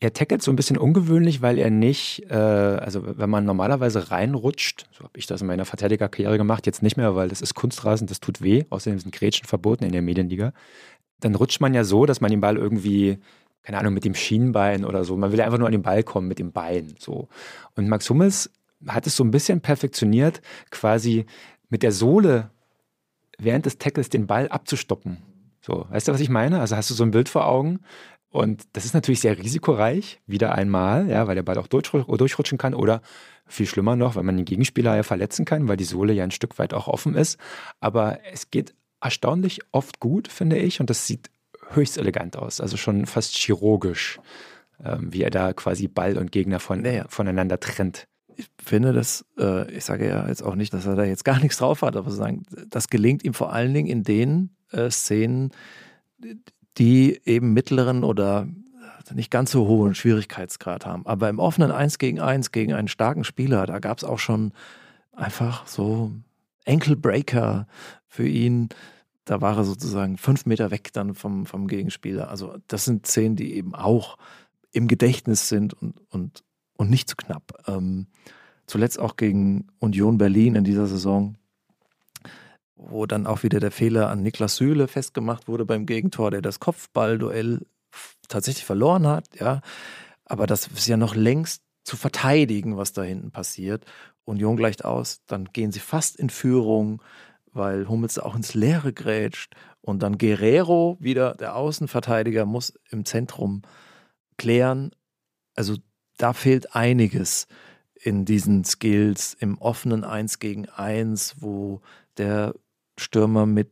er 0.00 0.12
tackelt 0.12 0.42
so 0.42 0.50
ein 0.50 0.56
bisschen 0.56 0.78
ungewöhnlich, 0.78 1.42
weil 1.42 1.58
er 1.58 1.70
nicht, 1.70 2.24
äh, 2.30 2.34
also 2.34 3.02
wenn 3.04 3.30
man 3.30 3.44
normalerweise 3.44 4.10
reinrutscht, 4.10 4.86
so 4.90 5.04
habe 5.04 5.18
ich 5.18 5.26
das 5.26 5.42
in 5.42 5.46
meiner 5.46 5.66
Verteidigerkarriere 5.66 6.38
gemacht, 6.38 6.66
jetzt 6.66 6.82
nicht 6.82 6.96
mehr, 6.96 7.14
weil 7.14 7.28
das 7.28 7.42
ist 7.42 7.54
Kunstrasen, 7.54 8.06
das 8.06 8.18
tut 8.18 8.42
weh. 8.42 8.64
Außerdem 8.70 8.98
sind 8.98 9.14
Grätschen 9.14 9.46
verboten 9.46 9.84
in 9.84 9.92
der 9.92 10.02
Medienliga 10.02 10.52
dann 11.20 11.34
rutscht 11.34 11.60
man 11.60 11.74
ja 11.74 11.84
so, 11.84 12.06
dass 12.06 12.20
man 12.20 12.30
den 12.30 12.40
Ball 12.40 12.56
irgendwie, 12.56 13.18
keine 13.62 13.78
Ahnung, 13.78 13.94
mit 13.94 14.04
dem 14.04 14.14
Schienbein 14.14 14.84
oder 14.84 15.04
so, 15.04 15.16
man 15.16 15.32
will 15.32 15.38
ja 15.38 15.44
einfach 15.44 15.58
nur 15.58 15.68
an 15.68 15.72
den 15.72 15.82
Ball 15.82 16.02
kommen 16.02 16.28
mit 16.28 16.38
dem 16.38 16.52
Bein. 16.52 16.94
So. 16.98 17.28
Und 17.76 17.88
Max 17.88 18.08
Hummels 18.10 18.50
hat 18.88 19.06
es 19.06 19.16
so 19.16 19.24
ein 19.24 19.30
bisschen 19.30 19.60
perfektioniert, 19.60 20.40
quasi 20.70 21.26
mit 21.68 21.82
der 21.82 21.92
Sohle 21.92 22.50
während 23.38 23.66
des 23.66 23.78
Tackles 23.78 24.08
den 24.08 24.26
Ball 24.26 24.48
abzustoppen. 24.48 25.18
So, 25.60 25.86
weißt 25.90 26.08
du, 26.08 26.12
was 26.12 26.20
ich 26.20 26.30
meine? 26.30 26.60
Also 26.60 26.76
hast 26.76 26.90
du 26.90 26.94
so 26.94 27.04
ein 27.04 27.10
Bild 27.10 27.28
vor 27.28 27.46
Augen, 27.46 27.80
Und 28.32 28.64
das 28.74 28.84
ist 28.84 28.94
natürlich 28.94 29.20
sehr 29.20 29.36
risikoreich, 29.38 30.20
wieder 30.26 30.54
einmal, 30.54 31.08
ja, 31.08 31.26
weil 31.26 31.34
der 31.34 31.42
Ball 31.42 31.58
auch 31.58 31.66
durchrutschen 31.66 32.58
kann 32.58 32.74
oder 32.74 33.02
viel 33.46 33.66
schlimmer 33.66 33.96
noch, 33.96 34.14
weil 34.14 34.22
man 34.22 34.36
den 34.36 34.44
Gegenspieler 34.44 34.94
ja 34.94 35.02
verletzen 35.02 35.44
kann, 35.44 35.66
weil 35.66 35.76
die 35.76 35.84
Sohle 35.84 36.12
ja 36.12 36.22
ein 36.22 36.30
Stück 36.30 36.58
weit 36.60 36.72
auch 36.72 36.86
offen 36.86 37.16
ist. 37.16 37.38
Aber 37.80 38.20
es 38.32 38.50
geht 38.52 38.74
erstaunlich 39.00 39.60
oft 39.72 40.00
gut, 40.00 40.28
finde 40.28 40.58
ich, 40.58 40.80
und 40.80 40.90
das 40.90 41.06
sieht 41.06 41.30
höchst 41.70 41.98
elegant 41.98 42.36
aus, 42.36 42.60
also 42.60 42.76
schon 42.76 43.06
fast 43.06 43.34
chirurgisch, 43.34 44.20
ähm, 44.84 45.12
wie 45.12 45.22
er 45.22 45.30
da 45.30 45.52
quasi 45.52 45.88
Ball 45.88 46.18
und 46.18 46.32
Gegner 46.32 46.60
von, 46.60 46.82
naja. 46.82 47.06
voneinander 47.08 47.60
trennt. 47.60 48.06
Ich 48.36 48.48
finde 48.62 48.92
das, 48.92 49.24
äh, 49.38 49.70
ich 49.72 49.84
sage 49.84 50.08
ja 50.08 50.26
jetzt 50.28 50.42
auch 50.42 50.54
nicht, 50.54 50.72
dass 50.72 50.86
er 50.86 50.96
da 50.96 51.04
jetzt 51.04 51.24
gar 51.24 51.38
nichts 51.40 51.58
drauf 51.58 51.82
hat, 51.82 51.96
aber 51.96 52.10
sagen, 52.10 52.44
das 52.68 52.88
gelingt 52.88 53.24
ihm 53.24 53.34
vor 53.34 53.52
allen 53.52 53.74
Dingen 53.74 53.88
in 53.88 54.02
den 54.02 54.50
äh, 54.72 54.90
Szenen, 54.90 55.50
die 56.78 57.20
eben 57.24 57.52
mittleren 57.52 58.04
oder 58.04 58.48
nicht 59.14 59.30
ganz 59.30 59.50
so 59.50 59.66
hohen 59.66 59.94
Schwierigkeitsgrad 59.94 60.86
haben. 60.86 61.06
Aber 61.06 61.28
im 61.28 61.38
offenen 61.38 61.70
1 61.72 61.98
gegen 61.98 62.20
1 62.20 62.52
gegen 62.52 62.72
einen 62.72 62.88
starken 62.88 63.24
Spieler, 63.24 63.66
da 63.66 63.78
gab 63.78 63.98
es 63.98 64.04
auch 64.04 64.18
schon 64.18 64.52
einfach 65.12 65.66
so 65.66 66.12
Ankle-Breaker 66.66 67.66
für 68.10 68.28
ihn. 68.28 68.68
Da 69.24 69.40
war 69.40 69.56
er 69.56 69.64
sozusagen 69.64 70.18
fünf 70.18 70.44
Meter 70.44 70.70
weg 70.70 70.92
dann 70.92 71.14
vom, 71.14 71.46
vom 71.46 71.66
Gegenspieler. 71.66 72.28
Also 72.28 72.56
das 72.68 72.84
sind 72.84 73.06
Szenen, 73.06 73.36
die 73.36 73.54
eben 73.54 73.74
auch 73.74 74.18
im 74.72 74.88
Gedächtnis 74.88 75.48
sind 75.48 75.72
und, 75.72 75.94
und, 76.10 76.44
und 76.76 76.90
nicht 76.90 77.08
zu 77.08 77.16
knapp. 77.16 77.64
Ähm, 77.66 78.08
zuletzt 78.66 78.98
auch 78.98 79.16
gegen 79.16 79.68
Union 79.78 80.18
Berlin 80.18 80.56
in 80.56 80.64
dieser 80.64 80.86
Saison 80.86 81.36
wo 82.82 83.06
dann 83.06 83.26
auch 83.26 83.42
wieder 83.42 83.60
der 83.60 83.70
Fehler 83.70 84.08
an 84.08 84.22
Niklas 84.22 84.56
Süle 84.56 84.88
festgemacht 84.88 85.48
wurde 85.48 85.64
beim 85.64 85.86
Gegentor, 85.86 86.30
der 86.30 86.42
das 86.42 86.60
Kopfballduell 86.60 87.66
tatsächlich 88.28 88.64
verloren 88.64 89.06
hat, 89.06 89.26
ja. 89.38 89.60
Aber 90.24 90.46
das 90.46 90.68
ist 90.68 90.86
ja 90.86 90.96
noch 90.96 91.14
längst 91.14 91.62
zu 91.82 91.96
verteidigen, 91.96 92.76
was 92.76 92.92
da 92.92 93.02
hinten 93.02 93.32
passiert. 93.32 93.84
Union 94.24 94.56
gleicht 94.56 94.84
aus, 94.84 95.22
dann 95.26 95.46
gehen 95.46 95.72
sie 95.72 95.80
fast 95.80 96.16
in 96.16 96.30
Führung, 96.30 97.02
weil 97.52 97.88
Hummels 97.88 98.18
auch 98.18 98.34
ins 98.34 98.54
Leere 98.54 98.92
grätscht. 98.92 99.54
Und 99.80 100.02
dann 100.02 100.18
Guerrero, 100.18 100.96
wieder 101.00 101.34
der 101.34 101.56
Außenverteidiger, 101.56 102.46
muss 102.46 102.74
im 102.90 103.04
Zentrum 103.04 103.62
klären. 104.36 104.90
Also 105.54 105.76
da 106.16 106.32
fehlt 106.32 106.74
einiges 106.74 107.46
in 107.94 108.24
diesen 108.24 108.64
Skills 108.64 109.34
im 109.38 109.58
offenen 109.58 110.04
Eins 110.04 110.38
gegen 110.38 110.68
Eins, 110.68 111.36
wo 111.40 111.80
der 112.16 112.54
Stürmer 112.98 113.46
mit 113.46 113.70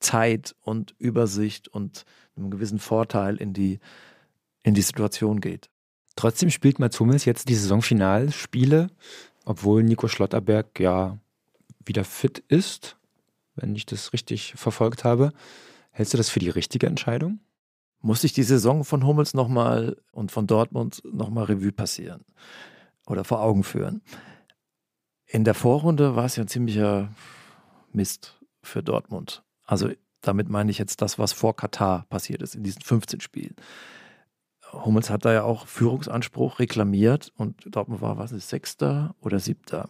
Zeit 0.00 0.54
und 0.62 0.94
Übersicht 0.98 1.68
und 1.68 2.04
einem 2.36 2.50
gewissen 2.50 2.78
Vorteil 2.78 3.36
in 3.36 3.52
die, 3.52 3.80
in 4.62 4.74
die 4.74 4.82
Situation 4.82 5.40
geht. 5.40 5.68
Trotzdem 6.16 6.50
spielt 6.50 6.78
Mats 6.78 6.98
Hummels 7.00 7.24
jetzt 7.24 7.48
die 7.48 7.54
Saisonfinalspiele, 7.54 8.88
obwohl 9.44 9.82
Nico 9.82 10.08
Schlotterberg 10.08 10.78
ja 10.80 11.18
wieder 11.84 12.04
fit 12.04 12.42
ist, 12.48 12.96
wenn 13.54 13.74
ich 13.74 13.86
das 13.86 14.12
richtig 14.12 14.54
verfolgt 14.56 15.04
habe. 15.04 15.32
Hältst 15.90 16.12
du 16.12 16.16
das 16.16 16.28
für 16.28 16.40
die 16.40 16.50
richtige 16.50 16.86
Entscheidung? 16.86 17.40
Muss 18.00 18.24
ich 18.24 18.32
die 18.32 18.42
Saison 18.42 18.84
von 18.84 19.06
Hummels 19.06 19.34
nochmal 19.34 19.96
und 20.12 20.32
von 20.32 20.46
Dortmund 20.46 21.02
nochmal 21.04 21.44
Revue 21.44 21.72
passieren 21.72 22.24
oder 23.06 23.24
vor 23.24 23.42
Augen 23.42 23.62
führen? 23.62 24.02
In 25.26 25.44
der 25.44 25.54
Vorrunde 25.54 26.16
war 26.16 26.24
es 26.24 26.36
ja 26.36 26.44
ein 26.44 26.48
ziemlicher 26.48 27.12
Mist 27.92 28.40
für 28.62 28.82
Dortmund. 28.82 29.42
Also 29.64 29.90
damit 30.22 30.48
meine 30.48 30.70
ich 30.70 30.78
jetzt 30.78 31.02
das, 31.02 31.18
was 31.18 31.32
vor 31.32 31.56
Katar 31.56 32.06
passiert 32.08 32.42
ist, 32.42 32.54
in 32.54 32.62
diesen 32.62 32.82
15 32.82 33.20
Spielen. 33.20 33.54
Hummels 34.72 35.10
hat 35.10 35.24
da 35.24 35.32
ja 35.32 35.42
auch 35.42 35.66
Führungsanspruch 35.66 36.58
reklamiert 36.58 37.32
und 37.36 37.74
Dortmund 37.74 38.00
war, 38.00 38.18
was 38.18 38.32
ist, 38.32 38.48
Sechster 38.48 39.14
oder 39.20 39.40
Siebter. 39.40 39.88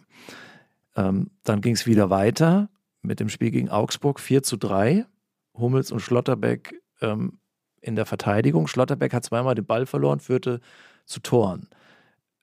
Ähm, 0.95 1.31
dann 1.43 1.61
ging 1.61 1.75
es 1.75 1.85
wieder 1.85 2.09
weiter 2.09 2.69
mit 3.01 3.19
dem 3.19 3.29
Spiel 3.29 3.51
gegen 3.51 3.69
Augsburg 3.69 4.19
4 4.19 4.43
zu 4.43 4.57
3. 4.57 5.05
Hummels 5.53 5.91
und 5.91 5.99
Schlotterbeck 5.99 6.81
ähm, 7.01 7.39
in 7.81 7.95
der 7.95 8.05
Verteidigung. 8.05 8.67
Schlotterbeck 8.67 9.13
hat 9.13 9.25
zweimal 9.25 9.55
den 9.55 9.65
Ball 9.65 9.85
verloren, 9.85 10.19
führte 10.19 10.61
zu 11.05 11.19
Toren. 11.19 11.67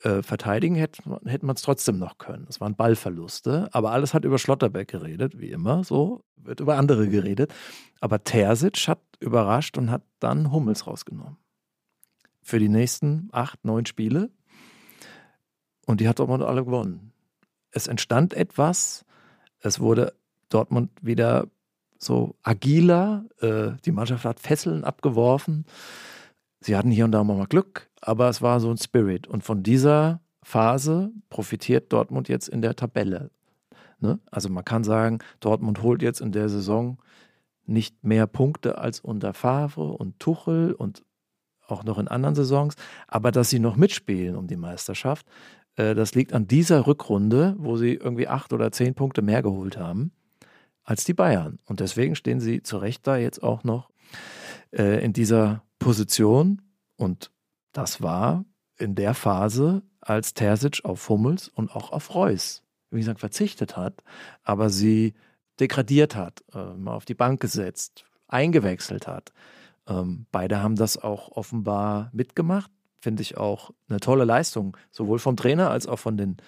Äh, 0.00 0.22
verteidigen 0.22 0.76
hätte, 0.76 1.02
hätte 1.24 1.44
man 1.44 1.56
es 1.56 1.62
trotzdem 1.62 1.98
noch 1.98 2.18
können. 2.18 2.46
Es 2.48 2.60
waren 2.60 2.76
Ballverluste, 2.76 3.68
aber 3.72 3.90
alles 3.90 4.14
hat 4.14 4.24
über 4.24 4.38
Schlotterbeck 4.38 4.86
geredet, 4.86 5.40
wie 5.40 5.50
immer, 5.50 5.82
so 5.82 6.22
wird 6.36 6.60
über 6.60 6.76
andere 6.76 7.08
geredet. 7.08 7.52
Aber 8.00 8.22
Terzic 8.22 8.86
hat 8.86 9.00
überrascht 9.18 9.76
und 9.76 9.90
hat 9.90 10.02
dann 10.20 10.52
Hummels 10.52 10.86
rausgenommen. 10.86 11.36
Für 12.42 12.60
die 12.60 12.68
nächsten 12.68 13.28
acht, 13.32 13.64
neun 13.64 13.86
Spiele. 13.86 14.30
Und 15.84 16.00
die 16.00 16.08
hat 16.08 16.20
Dortmund 16.20 16.44
alle 16.44 16.64
gewonnen. 16.64 17.12
Es 17.72 17.88
entstand 17.88 18.34
etwas, 18.34 19.04
es 19.58 19.80
wurde 19.80 20.14
Dortmund 20.48 20.90
wieder 21.02 21.46
so 21.98 22.36
agiler, 22.42 23.24
äh, 23.40 23.72
die 23.84 23.92
Mannschaft 23.92 24.24
hat 24.24 24.40
Fesseln 24.40 24.84
abgeworfen. 24.84 25.66
Sie 26.60 26.76
hatten 26.76 26.90
hier 26.90 27.04
und 27.04 27.12
da 27.12 27.24
mal 27.24 27.46
Glück, 27.46 27.88
aber 28.00 28.28
es 28.28 28.40
war 28.40 28.60
so 28.60 28.70
ein 28.70 28.78
Spirit. 28.78 29.26
Und 29.26 29.44
von 29.44 29.62
dieser 29.62 30.20
Phase 30.42 31.10
profitiert 31.28 31.92
Dortmund 31.92 32.28
jetzt 32.28 32.48
in 32.48 32.62
der 32.62 32.76
Tabelle. 32.76 33.30
Ne? 34.00 34.20
Also 34.30 34.48
man 34.48 34.64
kann 34.64 34.84
sagen, 34.84 35.18
Dortmund 35.40 35.82
holt 35.82 36.02
jetzt 36.02 36.20
in 36.20 36.32
der 36.32 36.48
Saison 36.48 36.98
nicht 37.66 38.02
mehr 38.04 38.26
Punkte 38.26 38.78
als 38.78 39.00
unter 39.00 39.34
Favre 39.34 39.92
und 39.92 40.18
Tuchel 40.20 40.72
und 40.72 41.04
auch 41.66 41.84
noch 41.84 41.98
in 41.98 42.08
anderen 42.08 42.34
Saisons, 42.34 42.76
aber 43.08 43.30
dass 43.30 43.50
sie 43.50 43.58
noch 43.58 43.76
mitspielen 43.76 44.36
um 44.36 44.46
die 44.46 44.56
Meisterschaft, 44.56 45.26
äh, 45.76 45.94
das 45.94 46.14
liegt 46.14 46.32
an 46.32 46.46
dieser 46.46 46.86
Rückrunde, 46.86 47.56
wo 47.58 47.76
sie 47.76 47.92
irgendwie 47.94 48.26
acht 48.26 48.54
oder 48.54 48.72
zehn 48.72 48.94
Punkte 48.94 49.20
mehr 49.20 49.42
geholt 49.42 49.76
haben 49.76 50.12
als 50.88 51.04
die 51.04 51.12
Bayern. 51.12 51.58
Und 51.66 51.80
deswegen 51.80 52.16
stehen 52.16 52.40
sie 52.40 52.62
zu 52.62 52.78
Recht 52.78 53.06
da 53.06 53.18
jetzt 53.18 53.42
auch 53.42 53.62
noch 53.62 53.90
äh, 54.70 55.04
in 55.04 55.12
dieser 55.12 55.62
Position. 55.78 56.62
Und 56.96 57.30
das 57.72 58.00
war 58.00 58.46
in 58.78 58.94
der 58.94 59.12
Phase, 59.12 59.82
als 60.00 60.32
Terzic 60.32 60.86
auf 60.86 61.06
Hummels 61.10 61.48
und 61.48 61.76
auch 61.76 61.92
auf 61.92 62.14
Reus, 62.14 62.62
wie 62.90 63.00
gesagt, 63.00 63.20
verzichtet 63.20 63.76
hat, 63.76 64.02
aber 64.42 64.70
sie 64.70 65.12
degradiert 65.60 66.16
hat, 66.16 66.42
äh, 66.54 66.72
mal 66.72 66.94
auf 66.94 67.04
die 67.04 67.14
Bank 67.14 67.40
gesetzt, 67.40 68.06
eingewechselt 68.26 69.06
hat. 69.06 69.34
Ähm, 69.86 70.24
beide 70.32 70.62
haben 70.62 70.76
das 70.76 70.96
auch 70.96 71.32
offenbar 71.32 72.08
mitgemacht. 72.14 72.70
Finde 73.00 73.20
ich 73.20 73.36
auch 73.36 73.72
eine 73.90 74.00
tolle 74.00 74.24
Leistung, 74.24 74.78
sowohl 74.90 75.18
vom 75.18 75.36
Trainer 75.36 75.70
als 75.70 75.86
auch 75.86 75.98
von 75.98 76.16
den, 76.16 76.38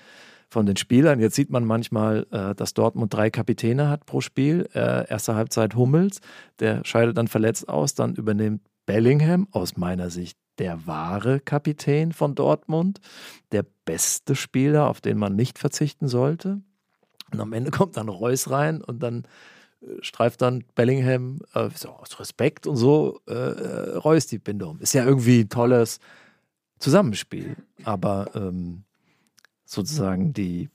von 0.51 0.67
den 0.67 0.77
Spielern. 0.77 1.21
Jetzt 1.21 1.37
sieht 1.37 1.51
man 1.51 1.65
manchmal, 1.65 2.27
äh, 2.31 2.55
dass 2.55 2.75
Dortmund 2.75 3.15
drei 3.15 3.31
Kapitäne 3.31 3.89
hat 3.89 4.05
pro 4.05 4.21
Spiel. 4.21 4.69
Äh, 4.75 5.09
erste 5.09 5.37
Halbzeit 5.37 5.77
Hummels, 5.77 6.21
der 6.59 6.85
scheidet 6.85 7.17
dann 7.17 7.29
verletzt 7.29 7.69
aus, 7.69 7.95
dann 7.95 8.17
übernimmt 8.17 8.63
Bellingham, 8.85 9.47
aus 9.53 9.77
meiner 9.77 10.11
Sicht 10.11 10.37
der 10.59 10.87
wahre 10.87 11.41
Kapitän 11.41 12.13
von 12.13 12.35
Dortmund, 12.35 13.01
der 13.53 13.65
beste 13.85 14.35
Spieler, 14.35 14.89
auf 14.89 15.01
den 15.01 15.17
man 15.17 15.37
nicht 15.37 15.59
verzichten 15.59 16.09
sollte. 16.09 16.61
Und 17.33 17.41
am 17.41 17.53
Ende 17.53 17.71
kommt 17.71 17.97
dann 17.97 18.09
Reus 18.09 18.51
rein 18.51 18.83
und 18.83 19.03
dann 19.03 19.25
äh, 19.83 20.03
streift 20.03 20.43
dann 20.43 20.65
Bellingham 20.75 21.39
äh, 21.55 21.71
so 21.75 21.91
aus 21.91 22.19
Respekt 22.19 22.67
und 22.67 22.77
so 22.77 23.21
äh, 23.29 23.33
äh, 23.33 23.97
Reus 23.97 24.27
die 24.27 24.39
Binde 24.39 24.67
um. 24.67 24.81
Ist 24.81 24.95
ja 24.95 25.05
irgendwie 25.05 25.41
ein 25.41 25.49
tolles 25.49 26.01
Zusammenspiel, 26.81 27.57
aber 27.85 28.31
ähm, 28.35 28.85
sozusagen 29.71 30.33
die 30.33 30.69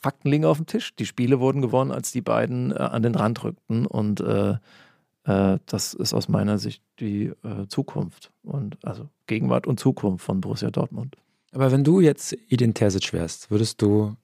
Fakten 0.00 0.30
liegen 0.30 0.44
auf 0.44 0.58
dem 0.58 0.66
Tisch. 0.66 0.94
Die 0.94 1.06
Spiele 1.06 1.40
wurden 1.40 1.60
gewonnen, 1.60 1.90
als 1.90 2.12
die 2.12 2.20
beiden 2.20 2.72
äh, 2.72 2.76
an 2.76 3.02
den 3.02 3.14
Rand 3.14 3.42
rückten 3.42 3.86
und 3.86 4.20
äh, 4.20 4.56
äh, 5.24 5.58
das 5.66 5.94
ist 5.94 6.14
aus 6.14 6.28
meiner 6.28 6.58
Sicht 6.58 6.82
die 7.00 7.32
äh, 7.44 7.66
Zukunft 7.68 8.32
und 8.42 8.78
also 8.84 9.08
Gegenwart 9.26 9.66
und 9.66 9.78
Zukunft 9.78 10.24
von 10.24 10.40
Borussia 10.40 10.70
Dortmund. 10.70 11.16
Aber 11.52 11.72
wenn 11.72 11.84
du 11.84 12.00
jetzt 12.00 12.36
Edin 12.48 12.74
Terzic 12.74 13.12
wärst, 13.12 13.50
würdest 13.50 13.82
du 13.82 14.16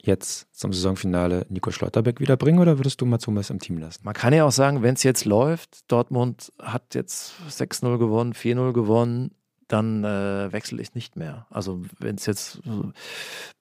jetzt 0.00 0.46
zum 0.52 0.72
Saisonfinale 0.72 1.46
Nico 1.48 1.70
Schlotterbeck 1.70 2.20
wiederbringen 2.20 2.60
oder 2.60 2.78
würdest 2.78 3.00
du 3.00 3.06
Mats 3.06 3.26
Hummels 3.26 3.50
im 3.50 3.58
Team 3.58 3.78
lassen? 3.78 4.02
Man 4.04 4.14
kann 4.14 4.32
ja 4.32 4.44
auch 4.44 4.52
sagen, 4.52 4.82
wenn 4.82 4.94
es 4.94 5.02
jetzt 5.02 5.24
läuft, 5.24 5.90
Dortmund 5.90 6.52
hat 6.58 6.94
jetzt 6.94 7.34
6-0 7.48 7.98
gewonnen, 7.98 8.32
4-0 8.32 8.72
gewonnen, 8.72 9.32
dann 9.68 10.04
äh, 10.04 10.50
wechsle 10.52 10.82
ich 10.82 10.94
nicht 10.94 11.16
mehr. 11.16 11.46
Also 11.50 11.82
wenn 11.98 12.16
es 12.16 12.26
jetzt 12.26 12.60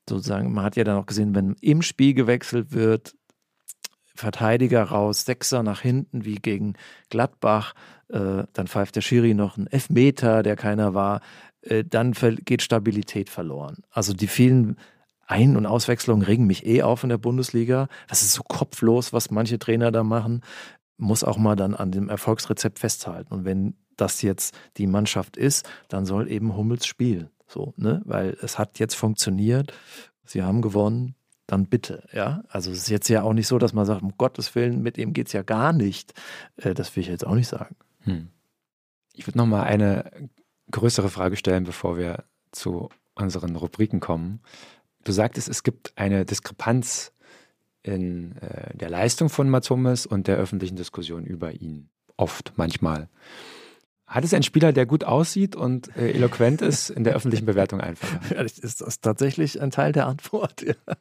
sozusagen, 0.09 0.53
man 0.53 0.63
hat 0.63 0.75
ja 0.75 0.83
dann 0.83 0.97
auch 0.97 1.05
gesehen, 1.05 1.35
wenn 1.35 1.55
im 1.61 1.81
Spiel 1.81 2.13
gewechselt 2.13 2.71
wird, 2.71 3.13
Verteidiger 4.15 4.83
raus, 4.83 5.25
Sechser 5.25 5.61
nach 5.61 5.81
hinten 5.81 6.25
wie 6.25 6.35
gegen 6.35 6.73
Gladbach, 7.09 7.73
äh, 8.09 8.43
dann 8.53 8.67
pfeift 8.67 8.95
der 8.95 9.01
Schiri 9.01 9.33
noch 9.33 9.57
einen 9.57 9.67
Elfmeter, 9.67 10.41
der 10.41 10.55
keiner 10.55 10.93
war, 10.93 11.21
äh, 11.61 11.83
dann 11.83 12.13
geht 12.13 12.63
Stabilität 12.63 13.29
verloren. 13.29 13.83
Also 13.91 14.13
die 14.13 14.27
vielen 14.27 14.77
Ein- 15.27 15.57
und 15.57 15.65
Auswechslungen 15.65 16.25
regen 16.25 16.47
mich 16.47 16.65
eh 16.65 16.83
auf 16.83 17.03
in 17.03 17.09
der 17.09 17.17
Bundesliga. 17.17 17.89
Das 18.07 18.21
ist 18.21 18.33
so 18.33 18.43
kopflos, 18.43 19.13
was 19.13 19.29
manche 19.29 19.59
Trainer 19.59 19.91
da 19.91 20.03
machen. 20.03 20.41
Muss 20.97 21.23
auch 21.23 21.37
mal 21.37 21.55
dann 21.55 21.75
an 21.75 21.91
dem 21.91 22.09
Erfolgsrezept 22.09 22.79
festhalten. 22.79 23.33
Und 23.33 23.45
wenn 23.45 23.75
das 23.97 24.21
jetzt 24.21 24.55
die 24.77 24.87
Mannschaft 24.87 25.37
ist, 25.37 25.69
dann 25.89 26.05
soll 26.05 26.31
eben 26.31 26.55
Hummels 26.55 26.85
spielen. 26.85 27.29
So, 27.47 27.73
ne? 27.77 28.01
Weil 28.05 28.37
es 28.41 28.59
hat 28.59 28.79
jetzt 28.79 28.95
funktioniert, 28.95 29.73
sie 30.25 30.43
haben 30.43 30.61
gewonnen, 30.61 31.15
dann 31.47 31.65
bitte, 31.65 32.03
ja. 32.11 32.43
Also 32.49 32.71
es 32.71 32.79
ist 32.79 32.89
jetzt 32.89 33.07
ja 33.07 33.23
auch 33.23 33.33
nicht 33.33 33.47
so, 33.47 33.57
dass 33.57 33.73
man 33.73 33.85
sagt, 33.85 34.01
um 34.01 34.13
Gottes 34.17 34.53
Willen, 34.53 34.81
mit 34.81 34.97
ihm 34.97 35.13
geht 35.13 35.27
es 35.27 35.33
ja 35.33 35.43
gar 35.43 35.71
nicht. 35.71 36.13
Äh, 36.57 36.73
das 36.73 36.95
will 36.95 37.01
ich 37.01 37.09
jetzt 37.09 37.25
auch 37.25 37.35
nicht 37.35 37.47
sagen. 37.47 37.75
Hm. 38.01 38.27
Ich 39.13 39.25
würde 39.25 39.37
nochmal 39.37 39.63
eine 39.63 40.11
größere 40.71 41.09
Frage 41.09 41.37
stellen, 41.37 41.63
bevor 41.63 41.97
wir 41.97 42.25
zu 42.51 42.89
unseren 43.15 43.55
Rubriken 43.55 43.99
kommen. 43.99 44.41
Du 45.05 45.11
sagtest, 45.13 45.47
es 45.47 45.63
gibt 45.63 45.93
eine 45.95 46.25
Diskrepanz 46.25 47.13
in 47.81 48.35
äh, 48.37 48.75
der 48.75 48.89
Leistung 48.89 49.29
von 49.29 49.49
Mats 49.49 49.69
Hummels 49.69 50.05
und 50.05 50.27
der 50.27 50.35
öffentlichen 50.35 50.75
Diskussion 50.75 51.25
über 51.25 51.53
ihn. 51.53 51.89
Oft, 52.17 52.53
manchmal. 52.57 53.07
Hat 54.07 54.23
es 54.23 54.33
einen 54.33 54.43
Spieler, 54.43 54.71
der 54.71 54.85
gut 54.85 55.03
aussieht 55.03 55.57
und 55.57 55.95
äh, 55.97 56.11
eloquent 56.11 56.61
ist, 56.61 56.89
in 56.89 57.03
der 57.03 57.13
öffentlichen 57.13 57.45
Bewertung 57.45 57.81
einfacher? 57.81 58.19
Ja, 58.35 58.41
ist 58.41 58.81
das 58.81 59.01
tatsächlich 59.01 59.61
ein 59.61 59.69
Teil 59.69 59.91
der 59.91 60.07
Antwort? 60.07 60.65
Ja. 60.87 60.95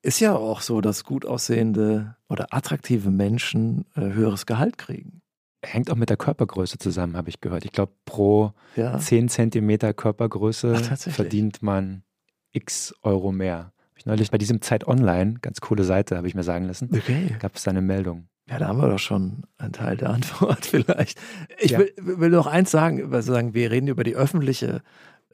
Ist 0.00 0.20
ja 0.20 0.36
auch 0.36 0.60
so, 0.60 0.80
dass 0.80 1.02
gut 1.02 1.26
aussehende 1.26 2.16
oder 2.28 2.54
attraktive 2.54 3.10
Menschen 3.10 3.84
äh, 3.96 4.00
höheres 4.00 4.46
Gehalt 4.46 4.78
kriegen. 4.78 5.22
Hängt 5.60 5.90
auch 5.90 5.96
mit 5.96 6.08
der 6.08 6.16
Körpergröße 6.16 6.78
zusammen, 6.78 7.16
habe 7.16 7.28
ich 7.30 7.40
gehört. 7.40 7.64
Ich 7.64 7.72
glaube, 7.72 7.92
pro 8.04 8.52
ja. 8.76 8.96
10 8.96 9.28
Zentimeter 9.28 9.92
Körpergröße 9.92 10.76
Ach, 10.76 10.96
verdient 10.96 11.62
man 11.62 12.04
x 12.52 12.94
Euro 13.02 13.32
mehr. 13.32 13.56
Habe 13.58 13.96
ich 13.96 14.06
neulich 14.06 14.30
bei 14.30 14.38
diesem 14.38 14.62
Zeit 14.62 14.86
Online, 14.86 15.34
ganz 15.42 15.60
coole 15.60 15.82
Seite, 15.82 16.16
habe 16.16 16.28
ich 16.28 16.34
mir 16.36 16.44
sagen 16.44 16.66
lassen, 16.66 16.90
okay. 16.92 17.34
gab 17.40 17.56
es 17.56 17.66
eine 17.66 17.82
Meldung. 17.82 18.28
Ja, 18.48 18.58
da 18.58 18.68
haben 18.68 18.80
wir 18.80 18.88
doch 18.88 18.98
schon 18.98 19.42
einen 19.58 19.72
Teil 19.72 19.96
der 19.96 20.10
Antwort 20.10 20.64
vielleicht. 20.66 21.20
Ich 21.58 21.72
ja. 21.72 21.80
will, 21.80 21.92
will, 21.96 22.30
noch 22.30 22.46
eins 22.46 22.70
sagen, 22.70 23.10
weil 23.10 23.22
sagen, 23.22 23.54
wir 23.54 23.70
reden 23.70 23.88
über 23.88 24.04
die 24.04 24.16
öffentliche 24.16 24.82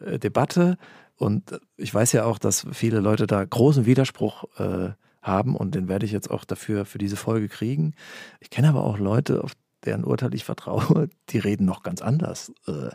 äh, 0.00 0.18
Debatte 0.18 0.76
und 1.16 1.60
ich 1.76 1.94
weiß 1.94 2.12
ja 2.12 2.24
auch, 2.24 2.38
dass 2.38 2.66
viele 2.72 3.00
Leute 3.00 3.26
da 3.26 3.44
großen 3.44 3.86
Widerspruch 3.86 4.44
äh, 4.58 4.90
haben 5.22 5.56
und 5.56 5.74
den 5.74 5.88
werde 5.88 6.06
ich 6.06 6.12
jetzt 6.12 6.30
auch 6.30 6.44
dafür 6.44 6.84
für 6.84 6.98
diese 6.98 7.16
Folge 7.16 7.48
kriegen. 7.48 7.94
Ich 8.40 8.50
kenne 8.50 8.68
aber 8.68 8.84
auch 8.84 8.98
Leute, 8.98 9.42
auf 9.44 9.52
deren 9.84 10.04
Urteil 10.04 10.34
ich 10.34 10.44
vertraue, 10.44 11.08
die 11.30 11.38
reden 11.38 11.64
noch 11.64 11.82
ganz 11.82 12.02
anders 12.02 12.52
äh, 12.66 12.90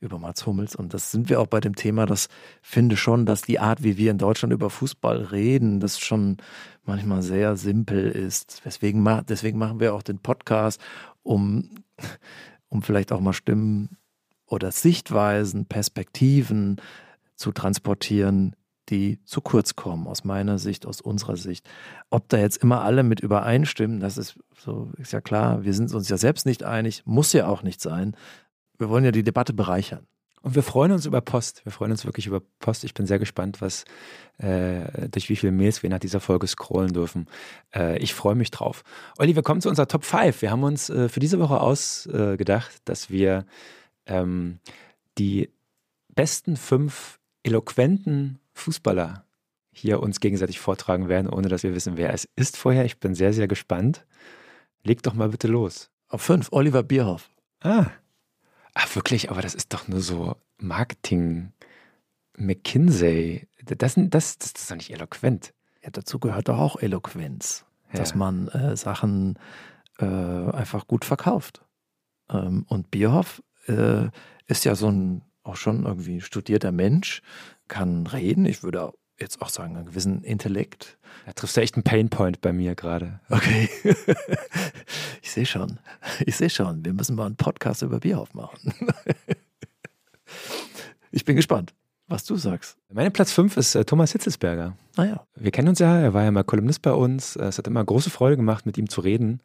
über 0.00 0.18
Mats 0.18 0.46
Hummels. 0.46 0.76
Und 0.76 0.94
das 0.94 1.10
sind 1.10 1.28
wir 1.28 1.40
auch 1.40 1.46
bei 1.46 1.60
dem 1.60 1.74
Thema, 1.74 2.06
das 2.06 2.28
finde 2.62 2.96
schon, 2.96 3.26
dass 3.26 3.42
die 3.42 3.58
Art, 3.58 3.82
wie 3.82 3.96
wir 3.96 4.10
in 4.10 4.18
Deutschland 4.18 4.52
über 4.52 4.70
Fußball 4.70 5.22
reden, 5.22 5.80
das 5.80 5.98
schon 5.98 6.36
manchmal 6.84 7.22
sehr 7.22 7.56
simpel 7.56 8.10
ist. 8.10 8.62
Deswegen, 8.64 9.04
deswegen 9.28 9.58
machen 9.58 9.80
wir 9.80 9.94
auch 9.94 10.02
den 10.02 10.18
Podcast, 10.18 10.80
um, 11.22 11.70
um 12.68 12.82
vielleicht 12.82 13.12
auch 13.12 13.20
mal 13.20 13.32
Stimmen 13.32 13.96
oder 14.46 14.70
Sichtweisen, 14.72 15.66
Perspektiven 15.66 16.80
zu 17.36 17.52
transportieren, 17.52 18.54
die 18.90 19.22
zu 19.24 19.40
kurz 19.40 19.76
kommen, 19.76 20.06
aus 20.06 20.24
meiner 20.24 20.58
Sicht, 20.58 20.86
aus 20.86 21.00
unserer 21.00 21.36
Sicht. 21.36 21.68
Ob 22.10 22.28
da 22.28 22.38
jetzt 22.38 22.58
immer 22.58 22.82
alle 22.82 23.02
mit 23.02 23.20
übereinstimmen, 23.20 24.00
das 24.00 24.18
ist 24.18 24.38
so, 24.56 24.90
ist 24.98 25.12
ja 25.12 25.20
klar. 25.20 25.64
Wir 25.64 25.74
sind 25.74 25.92
uns 25.92 26.08
ja 26.08 26.16
selbst 26.16 26.46
nicht 26.46 26.62
einig, 26.62 27.02
muss 27.04 27.32
ja 27.32 27.46
auch 27.46 27.62
nicht 27.62 27.80
sein. 27.80 28.16
Wir 28.78 28.88
wollen 28.88 29.04
ja 29.04 29.12
die 29.12 29.22
Debatte 29.22 29.52
bereichern. 29.52 30.06
Und 30.44 30.54
wir 30.54 30.62
freuen 30.62 30.92
uns 30.92 31.06
über 31.06 31.22
Post. 31.22 31.64
Wir 31.64 31.72
freuen 31.72 31.90
uns 31.90 32.04
wirklich 32.04 32.26
über 32.26 32.42
Post. 32.58 32.84
Ich 32.84 32.92
bin 32.92 33.06
sehr 33.06 33.18
gespannt, 33.18 33.62
was 33.62 33.86
äh, 34.36 35.08
durch 35.08 35.30
wie 35.30 35.36
viele 35.36 35.52
Mails 35.52 35.82
wir 35.82 35.88
nach 35.88 36.00
dieser 36.00 36.20
Folge 36.20 36.46
scrollen 36.46 36.92
dürfen. 36.92 37.28
Äh, 37.74 37.96
ich 38.00 38.12
freue 38.12 38.34
mich 38.34 38.50
drauf. 38.50 38.84
Olli, 39.16 39.34
wir 39.34 39.42
kommen 39.42 39.62
zu 39.62 39.70
unserer 39.70 39.88
Top 39.88 40.04
5. 40.04 40.42
Wir 40.42 40.50
haben 40.50 40.62
uns 40.62 40.90
äh, 40.90 41.08
für 41.08 41.20
diese 41.20 41.38
Woche 41.38 41.60
ausgedacht, 41.60 42.74
dass 42.84 43.08
wir 43.08 43.46
ähm, 44.04 44.58
die 45.16 45.48
besten 46.14 46.58
fünf 46.58 47.20
eloquenten 47.42 48.38
Fußballer 48.54 49.24
hier 49.72 50.00
uns 50.00 50.20
gegenseitig 50.20 50.60
vortragen 50.60 51.08
werden, 51.08 51.28
ohne 51.28 51.48
dass 51.48 51.64
wir 51.64 51.74
wissen, 51.74 51.96
wer 51.96 52.14
es 52.14 52.28
ist 52.36 52.56
vorher. 52.56 52.84
Ich 52.84 53.00
bin 53.00 53.14
sehr, 53.14 53.32
sehr 53.32 53.48
gespannt. 53.48 54.06
Leg 54.84 55.02
doch 55.02 55.14
mal 55.14 55.30
bitte 55.30 55.48
los. 55.48 55.90
Auf 56.08 56.22
fünf, 56.22 56.48
Oliver 56.52 56.82
Bierhoff. 56.82 57.30
Ah. 57.60 57.86
Ach, 58.74 58.94
wirklich, 58.94 59.30
aber 59.30 59.42
das 59.42 59.54
ist 59.54 59.72
doch 59.72 59.88
nur 59.88 60.00
so 60.00 60.36
Marketing. 60.58 61.52
McKinsey. 62.36 63.48
Das, 63.64 63.94
das, 63.96 64.38
das, 64.38 64.52
ist 64.52 64.70
doch 64.70 64.76
nicht 64.76 64.90
eloquent. 64.90 65.52
Ja, 65.82 65.90
dazu 65.90 66.18
gehört 66.18 66.48
doch 66.48 66.58
auch 66.58 66.76
Eloquenz. 66.76 67.64
Ja. 67.92 67.98
Dass 67.98 68.14
man 68.14 68.48
äh, 68.48 68.76
Sachen 68.76 69.38
äh, 69.98 70.04
einfach 70.04 70.86
gut 70.86 71.04
verkauft. 71.04 71.64
Ähm, 72.30 72.64
und 72.68 72.90
Bierhoff 72.90 73.42
äh, 73.66 74.08
ist 74.46 74.64
ja 74.64 74.74
so 74.74 74.88
ein 74.88 75.22
auch 75.44 75.56
schon 75.56 75.84
irgendwie 75.84 76.20
studierter 76.20 76.72
Mensch, 76.72 77.20
kann 77.68 78.06
reden. 78.06 78.46
Ich 78.46 78.62
würde 78.62 78.92
jetzt 79.18 79.40
auch 79.40 79.48
sagen, 79.48 79.76
einen 79.76 79.86
gewissen 79.86 80.22
Intellekt. 80.22 80.98
Da 81.26 81.32
triffst 81.32 81.56
du 81.56 81.60
echt 81.60 81.76
einen 81.76 81.84
Painpoint 81.84 82.40
bei 82.40 82.52
mir 82.52 82.74
gerade. 82.74 83.20
Okay. 83.30 83.68
ich 85.22 85.30
sehe 85.30 85.46
schon. 85.46 85.78
Ich 86.26 86.36
sehe 86.36 86.50
schon. 86.50 86.84
Wir 86.84 86.92
müssen 86.92 87.16
mal 87.16 87.26
einen 87.26 87.36
Podcast 87.36 87.82
über 87.82 88.00
Bierhoff 88.00 88.34
machen. 88.34 88.74
ich 91.12 91.24
bin 91.24 91.36
gespannt, 91.36 91.72
was 92.08 92.24
du 92.24 92.36
sagst. 92.36 92.76
Mein 92.92 93.12
Platz 93.12 93.32
5 93.32 93.56
ist 93.56 93.74
äh, 93.74 93.84
Thomas 93.84 94.12
Hitzelsberger. 94.12 94.76
Ah, 94.96 95.20
Wir 95.36 95.50
kennen 95.50 95.68
uns 95.68 95.78
ja, 95.78 95.98
er 95.98 96.14
war 96.14 96.24
ja 96.24 96.30
mal 96.30 96.44
Kolumnist 96.44 96.82
bei 96.82 96.92
uns. 96.92 97.36
Es 97.36 97.58
hat 97.58 97.66
immer 97.66 97.84
große 97.84 98.10
Freude 98.10 98.36
gemacht, 98.36 98.66
mit 98.66 98.78
ihm 98.78 98.88
zu 98.88 99.00
reden. 99.00 99.40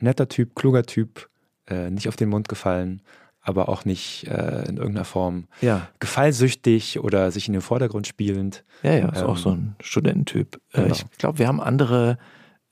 Netter 0.00 0.28
Typ, 0.28 0.54
kluger 0.54 0.82
Typ, 0.84 1.30
äh, 1.66 1.90
nicht 1.90 2.08
auf 2.08 2.16
den 2.16 2.28
Mund 2.28 2.48
gefallen 2.48 3.02
aber 3.46 3.68
auch 3.68 3.84
nicht 3.84 4.26
äh, 4.26 4.68
in 4.68 4.76
irgendeiner 4.76 5.04
Form 5.04 5.44
ja. 5.60 5.88
gefallsüchtig 6.00 6.98
oder 6.98 7.30
sich 7.30 7.46
in 7.46 7.52
den 7.52 7.62
Vordergrund 7.62 8.08
spielend. 8.08 8.64
Ja, 8.82 8.94
ja, 8.94 9.08
ist 9.08 9.20
ähm, 9.20 9.26
auch 9.26 9.36
so 9.36 9.50
ein 9.50 9.76
Studententyp. 9.80 10.60
Äh, 10.72 10.82
genau. 10.82 10.94
Ich 10.94 11.18
glaube, 11.18 11.38
wir 11.38 11.46
haben 11.46 11.60
andere 11.60 12.18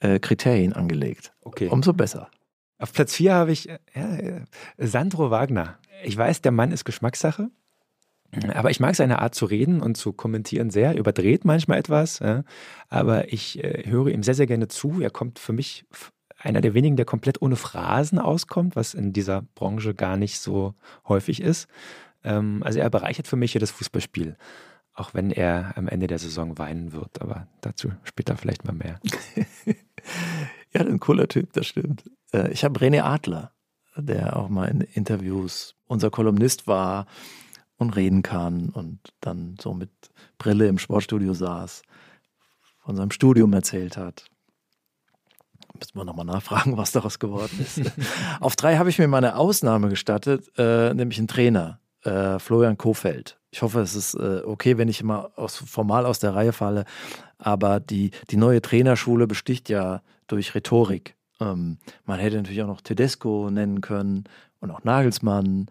äh, 0.01 0.19
Kriterien 0.19 0.73
angelegt. 0.73 1.33
Okay. 1.43 1.69
Umso 1.69 1.93
besser. 1.93 2.29
Auf 2.79 2.93
Platz 2.93 3.15
4 3.15 3.35
habe 3.35 3.53
ich 3.53 3.69
äh, 3.69 3.77
ja, 3.95 4.41
Sandro 4.77 5.31
Wagner. 5.31 5.79
Ich 6.03 6.17
weiß, 6.17 6.43
der 6.43 6.53
Mann 6.53 6.73
ist 6.73 6.85
Geschmackssache. 6.85 7.51
Aber 8.53 8.69
ich 8.69 8.81
mag 8.81 8.97
seine 8.97 9.21
Art 9.21 9.37
zu 9.37 9.45
reden 9.45 9.81
und 9.81 9.97
zu 9.97 10.13
kommentieren 10.13 10.69
sehr, 10.71 10.97
überdreht 10.97 11.45
manchmal 11.45 11.79
etwas, 11.79 12.21
aber 12.89 13.33
ich 13.33 13.63
äh, 13.63 13.85
höre 13.87 14.09
ihm 14.09 14.25
sehr, 14.25 14.35
sehr 14.35 14.49
gerne 14.49 14.67
zu. 14.67 15.01
Er 15.01 15.11
kommt 15.11 15.39
für 15.39 15.53
mich 15.53 15.85
einer 16.45 16.61
der 16.61 16.75
wenigen, 16.75 16.97
der 16.97 17.07
komplett 17.07 17.41
ohne 17.43 17.57
Phrasen 17.57 18.19
auskommt, 18.19 18.77
was 18.77 18.95
in 18.95 19.13
dieser 19.13 19.43
Branche 19.55 19.95
gar 19.95 20.17
nicht 20.17 20.39
so 20.39 20.75
häufig 21.09 21.41
ist. 21.41 21.69
Ähm, 22.23 22.63
also 22.63 22.79
er 22.79 22.91
bereichert 22.91 23.27
für 23.27 23.37
mich 23.37 23.53
hier 23.53 23.61
das 23.61 23.71
Fußballspiel, 23.71 24.37
auch 24.93 25.15
wenn 25.15 25.31
er 25.31 25.77
am 25.77 25.89
Ende 25.89 26.07
der 26.07 26.19
Saison 26.19 26.59
weinen 26.59 26.93
wird, 26.93 27.21
aber 27.23 27.49
dazu 27.63 27.93
später 28.05 28.37
vielleicht 28.37 28.65
mal 28.65 28.75
mehr. 28.75 29.01
ja, 30.73 30.81
ein 30.83 31.01
cooler 31.01 31.29
Typ, 31.29 31.53
das 31.55 31.67
stimmt. 31.67 32.05
Äh, 32.33 32.53
ich 32.53 32.65
habe 32.65 32.79
René 32.79 33.03
Adler, 33.03 33.53
der 33.97 34.37
auch 34.37 34.49
mal 34.49 34.67
in 34.67 34.83
Interviews 34.83 35.77
unser 35.87 36.11
Kolumnist 36.11 36.67
war 36.67 37.07
und 37.77 37.97
reden 37.97 38.23
kann 38.23 38.69
und 38.69 39.01
dann 39.21 39.57
so 39.61 39.73
mit 39.73 39.91
Brille 40.37 40.69
im 40.69 40.79
Sportstudio 40.79 41.33
saß, 41.33 41.83
von 42.81 42.97
seinem 42.97 43.11
Studium 43.11 43.53
erzählt 43.55 43.97
hat, 43.97 44.27
Müssen 45.79 45.97
wir 45.97 46.05
nochmal 46.05 46.25
nachfragen, 46.25 46.77
was 46.77 46.93
daraus 46.93 47.19
geworden 47.19 47.59
ist. 47.61 47.81
Auf 48.41 48.57
drei 48.57 48.77
habe 48.77 48.91
ich 48.91 48.99
mir 48.99 49.09
mal 49.09 49.19
eine 49.19 49.37
Ausnahme 49.37 49.89
gestattet, 49.89 50.51
äh, 50.57 50.95
nämlich 50.95 51.19
einen 51.19 51.29
Trainer, 51.29 51.81
äh, 52.05 52.39
Florian 52.39 52.79
Kofeld. 52.79 53.39
Ich 53.51 53.63
hoffe, 53.63 53.81
es 53.81 53.95
ist 53.95 54.15
äh, 54.15 54.43
okay, 54.45 54.79
wenn 54.79 54.89
ich 54.89 55.01
immer 55.01 55.31
aus, 55.37 55.57
formal 55.57 56.07
aus 56.07 56.21
der 56.21 56.35
Reihe 56.35 56.53
falle. 56.53 56.85
Aber 57.39 57.81
die, 57.81 58.13
die 58.31 58.37
neue 58.37 58.63
Trainerschule 58.63 59.27
besticht 59.27 59.69
ja 59.69 60.03
durch 60.27 60.55
Rhetorik. 60.55 61.17
Ähm, 61.41 61.79
man 62.05 62.21
hätte 62.21 62.37
natürlich 62.37 62.63
auch 62.63 62.69
noch 62.69 62.81
Tedesco 62.81 63.51
nennen 63.51 63.81
können 63.81 64.25
und 64.61 64.71
auch 64.71 64.85
Nagelsmann. 64.85 65.67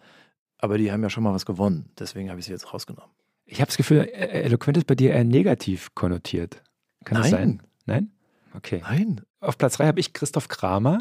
Aber 0.58 0.78
die 0.78 0.92
haben 0.92 1.04
ja 1.04 1.10
schon 1.10 1.24
mal 1.24 1.34
was 1.34 1.46
gewonnen. 1.46 1.90
Deswegen 1.98 2.30
habe 2.30 2.40
ich 2.40 2.46
sie 2.46 2.52
jetzt 2.52 2.74
rausgenommen. 2.74 3.12
Ich 3.46 3.60
habe 3.60 3.68
das 3.68 3.78
Gefühl, 3.78 4.08
eloquent 4.14 4.78
ist 4.78 4.88
bei 4.88 4.96
dir 4.96 5.12
eher 5.12 5.24
negativ 5.24 5.94
konnotiert. 5.96 6.62
Kann 7.04 7.20
Nein. 7.20 7.22
das 7.22 7.32
sein? 7.32 7.62
Nein? 7.86 8.12
Okay. 8.56 8.82
Nein. 8.82 9.22
Auf 9.44 9.58
Platz 9.58 9.78
3 9.78 9.88
habe 9.88 10.00
ich 10.00 10.14
Christoph 10.14 10.48
Kramer. 10.48 11.00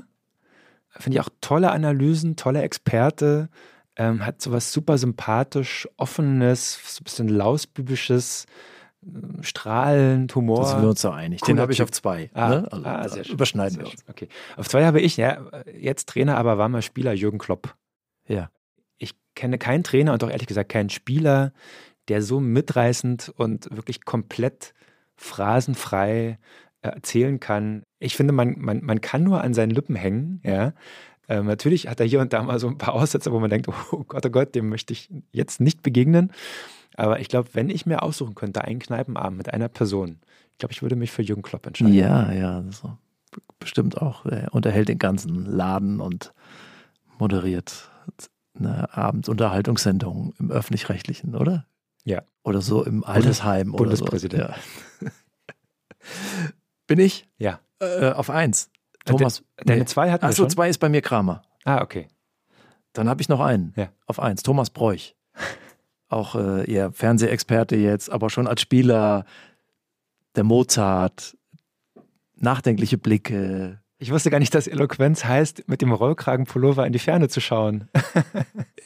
Finde 0.91 1.17
ich 1.17 1.25
auch 1.25 1.31
tolle 1.41 1.71
Analysen, 1.71 2.37
toller 2.37 2.63
Experte. 2.63 3.49
Ähm, 3.97 4.25
hat 4.25 4.41
sowas 4.41 4.73
super 4.73 4.99
sympathisch, 4.99 5.89
offenes, 5.97 6.97
so 6.97 7.01
ein 7.01 7.05
bisschen 7.05 7.29
lausbübisches, 7.29 8.47
äh, 9.05 9.43
strahlend, 9.43 10.35
Humor. 10.35 10.61
Da 10.61 10.67
sind 10.67 10.83
wir 10.83 10.89
uns 10.89 11.01
so 11.03 11.11
einig. 11.11 11.41
Den 11.43 11.61
habe 11.61 11.73
ich 11.73 11.83
auf 11.83 11.91
zwei. 11.91 12.31
Ah, 12.35 12.49
ne? 12.49 12.69
also, 12.73 12.87
ah 12.87 13.09
sehr 13.09 13.25
schön. 13.25 13.35
Überschneiden 13.35 13.77
sehr 13.77 13.85
wir 13.85 13.91
uns. 13.91 14.05
Okay. 14.09 14.29
Auf 14.57 14.69
zwei 14.69 14.85
habe 14.85 15.01
ich, 15.01 15.17
ja, 15.17 15.43
jetzt 15.79 16.09
Trainer, 16.09 16.37
aber 16.37 16.59
war 16.59 16.69
mal 16.69 16.83
Spieler, 16.83 17.13
Jürgen 17.13 17.39
Klopp. 17.39 17.75
Ja. 18.27 18.51
Ich 18.99 19.15
kenne 19.35 19.59
keinen 19.59 19.85
Trainer 19.85 20.13
und 20.15 20.25
auch 20.25 20.31
ehrlich 20.31 20.47
gesagt 20.47 20.71
keinen 20.71 20.91
Spieler, 20.91 21.53
der 22.09 22.23
so 22.23 22.41
mitreißend 22.41 23.33
und 23.37 23.75
wirklich 23.75 24.05
komplett 24.05 24.75
phrasenfrei 25.17 26.39
erzählen 26.83 27.41
kann. 27.41 27.83
Ich 27.99 28.17
finde, 28.17 28.33
man, 28.33 28.57
man, 28.59 28.85
man 28.85 29.01
kann 29.01 29.23
nur 29.23 29.43
an 29.43 29.55
seinen 29.55 29.71
Lippen 29.71 29.95
hängen, 29.97 30.41
ja. 30.45 30.73
Ähm, 31.29 31.47
natürlich 31.47 31.89
hat 31.89 32.01
er 32.01 32.07
hier 32.07 32.21
und 32.21 32.33
da 32.33 32.43
mal 32.43 32.59
so 32.59 32.67
ein 32.67 32.79
paar 32.79 32.95
Aussätze, 32.95 33.33
wo 33.33 33.39
man 33.41 33.49
denkt, 33.49 33.69
oh 33.69 34.05
Gott, 34.07 34.27
oh 34.27 34.31
Gott, 34.31 34.55
dem 34.55 34.69
möchte 34.69 34.93
ich 34.93 35.09
jetzt 35.31 35.61
nicht 35.61 35.83
begegnen. 35.83 36.33
Aber 36.97 37.21
ich 37.21 37.29
glaube, 37.29 37.49
wenn 37.53 37.71
ich 37.71 37.87
mir 37.87 38.03
aussuchen 38.03 38.35
könnte, 38.35 38.65
einen 38.65 38.81
Kneipenabend 38.81 39.39
mit 39.39 39.55
einer 39.55 39.69
Person, 39.69 40.19
ich 40.53 40.59
glaube, 40.59 40.73
ich 40.73 40.83
würde 40.83 40.97
mich 40.97 41.11
für 41.11 41.23
Jürgen 41.23 41.43
Klopp 41.43 41.67
entscheiden. 41.67 41.95
Ja, 41.95 42.31
ja, 42.33 42.63
so. 42.71 42.99
bestimmt 43.59 44.03
auch. 44.03 44.27
Er 44.27 44.53
unterhält 44.53 44.89
den 44.89 44.99
ganzen 44.99 45.47
Laden 45.47 46.01
und 46.01 46.35
moderiert 47.19 47.91
eine 48.59 48.95
Abendunterhaltungssendung 48.95 50.35
im 50.39 50.51
Öffentlich-Rechtlichen, 50.51 51.35
oder? 51.35 51.67
Ja. 52.05 52.23
Oder 52.43 52.61
so 52.61 52.85
im 52.85 53.05
Altersheim. 53.05 53.73
Bundespräsident. 53.73 54.45
Oder 54.45 54.55
so. 55.01 55.07
ja. 55.07 55.13
Bin 56.93 57.07
ich? 57.07 57.27
Ja. 57.39 57.59
Äh, 57.81 58.11
auf 58.11 58.29
eins. 58.29 58.71
Thomas. 59.07 59.43
Deine 59.57 59.81
nee. 59.81 59.87
zwei 59.87 60.11
hatten 60.11 60.27
Achso, 60.27 60.47
zwei 60.47 60.69
ist 60.69 60.77
bei 60.77 60.91
mir 60.91 61.01
Kramer. 61.01 61.41
Ah, 61.65 61.81
okay. 61.81 62.07
Dann 62.93 63.09
habe 63.09 63.23
ich 63.23 63.31
noch 63.31 63.41
einen. 63.41 63.73
Ja. 63.77 63.89
Auf 64.07 64.21
eins. 64.21 64.43
Thomas 64.43 64.69
Bräuch. 64.69 65.17
Auch 66.11 66.35
äh, 66.35 66.71
eher 66.71 66.93
Fernsehexperte 66.93 67.77
jetzt, 67.77 68.13
aber 68.13 68.29
schon 68.29 68.47
als 68.47 68.61
Spieler 68.61 69.25
der 70.37 70.45
Mozart, 70.45 71.35
nachdenkliche 72.37 72.99
Blicke. 72.99 73.81
Ich 73.97 74.11
wusste 74.13 74.29
gar 74.29 74.39
nicht, 74.39 74.55
dass 74.55 74.67
Eloquenz 74.67 75.25
heißt, 75.25 75.71
mit 75.71 75.81
dem 75.81 75.93
Rollkragenpullover 75.93 76.87
in 76.87 76.93
die 76.93 76.99
Ferne 76.99 77.31
zu 77.31 77.41
schauen. 77.41 77.89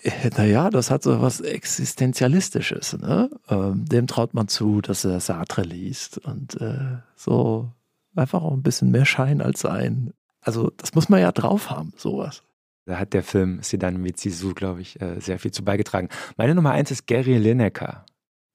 Äh, 0.03 0.31
naja, 0.37 0.71
das 0.71 0.93
hat 0.93 1.03
so 1.03 1.21
was 1.21 1.41
Existenzialistisches. 1.41 2.97
Ne? 2.99 3.29
Ähm, 3.49 3.87
dem 3.87 4.07
traut 4.07 4.35
man 4.35 4.47
zu, 4.47 4.81
dass 4.81 5.05
er 5.05 5.19
Sartre 5.19 5.63
liest 5.63 6.19
und 6.19 6.61
äh, 6.61 6.99
so 7.17 7.73
einfach 8.19 8.43
auch 8.43 8.53
ein 8.53 8.63
bisschen 8.63 8.91
mehr 8.91 9.05
Schein 9.05 9.41
als 9.41 9.61
Sein. 9.61 10.13
Also, 10.41 10.71
das 10.77 10.95
muss 10.95 11.09
man 11.09 11.21
ja 11.21 11.33
drauf 11.33 11.71
haben, 11.71 11.93
sowas. 11.97 12.43
Da 12.87 12.99
hat 12.99 13.15
der 13.15 13.25
Film 13.25 13.63
Sedan 13.63 14.01
mit 14.01 14.19
Sisu, 14.19 14.55
glaube 14.55 14.81
ich, 14.81 15.01
äh, 15.01 15.21
sehr 15.21 15.41
viel 15.41 15.51
zu 15.51 15.65
beigetragen. 15.65 16.09
Meine 16.37 16.55
Nummer 16.55 16.71
eins 16.71 16.91
ist 16.91 17.07
Gary 17.07 17.37
Lineker. 17.37 18.07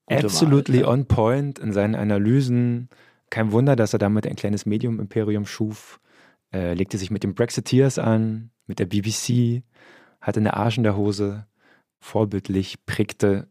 Absolutely 0.06 0.78
Wahl, 0.78 0.84
ja. 0.84 0.88
on 0.88 1.06
point 1.06 1.58
in 1.58 1.72
seinen 1.72 1.94
Analysen. 1.94 2.88
Kein 3.30 3.52
Wunder, 3.52 3.76
dass 3.76 3.92
er 3.92 3.98
damit 3.98 4.26
ein 4.26 4.36
kleines 4.36 4.64
Medium-Imperium 4.64 5.46
schuf. 5.46 6.00
Äh, 6.52 6.74
legte 6.74 6.98
sich 6.98 7.10
mit 7.10 7.24
den 7.24 7.34
Brexiteers 7.34 7.98
an, 7.98 8.50
mit 8.66 8.78
der 8.78 8.86
BBC, 8.86 9.62
hatte 10.20 10.40
eine 10.40 10.54
Arsch 10.54 10.76
in 10.76 10.82
der 10.82 10.96
Hose, 10.96 11.46
vorbildlich, 12.00 12.84
prägte 12.84 13.48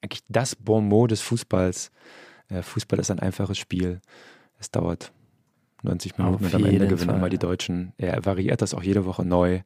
eigentlich 0.00 0.22
das 0.28 0.54
Bon 0.54 0.86
mot 0.86 1.10
des 1.10 1.20
Fußballs. 1.22 1.90
Äh, 2.48 2.62
Fußball 2.62 2.98
ist 2.98 3.10
ein 3.10 3.18
einfaches 3.18 3.58
Spiel. 3.58 4.00
Es 4.58 4.70
dauert 4.70 5.12
90 5.82 6.18
Minuten 6.18 6.44
und 6.44 6.54
am 6.54 6.64
Ende 6.64 6.88
gewinnen 6.88 7.16
immer 7.16 7.28
die 7.28 7.38
Deutschen. 7.38 7.92
Er 7.96 8.24
variiert 8.24 8.62
das 8.62 8.74
auch 8.74 8.82
jede 8.82 9.04
Woche 9.04 9.24
neu. 9.24 9.60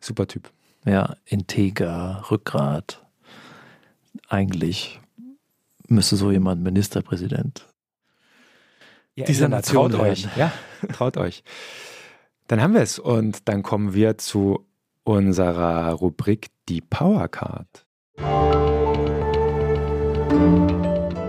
Super 0.00 0.26
Typ. 0.26 0.50
Ja, 0.84 1.16
integer, 1.24 2.24
Rückgrat. 2.30 3.04
Eigentlich 4.28 5.00
müsste 5.88 6.16
so 6.16 6.30
jemand 6.30 6.62
Ministerpräsident 6.62 7.66
ja, 9.16 9.24
dieser 9.24 9.48
Nation 9.48 9.90
traut 9.90 10.00
euch. 10.00 10.28
Ja, 10.36 10.52
traut 10.92 11.16
euch. 11.16 11.42
Dann 12.48 12.60
haben 12.60 12.74
wir 12.74 12.82
es 12.82 12.98
und 12.98 13.48
dann 13.48 13.62
kommen 13.62 13.94
wir 13.94 14.18
zu 14.18 14.66
unserer 15.04 15.92
Rubrik 15.92 16.48
Die 16.68 16.82
Power 16.82 17.28
Card. 17.28 17.86